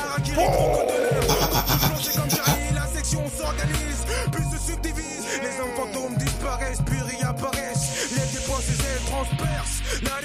La 2.73 2.87
section 2.95 3.21
s'organise, 3.37 3.90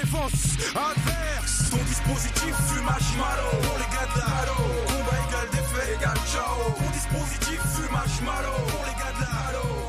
défense 0.06 0.56
adverse. 0.74 1.70
Ton 1.70 1.84
dispositif 1.84 2.54
fume 2.68 2.84
marshmallow. 2.84 3.50
Pour 3.62 3.78
les 3.78 3.90
gars 3.94 4.08
de 4.14 4.20
la. 4.20 4.46
Combat 4.86 5.18
égal 5.28 5.48
défait 5.50 5.94
égal 5.94 6.16
ciao. 6.30 6.72
Ton 6.78 6.90
dispositif 6.92 7.60
fume 7.74 7.92
marshmallow. 7.92 8.66
Pour 8.68 8.84
les 8.84 8.94
gars 8.94 9.12
de 9.16 9.20
la. 9.22 9.85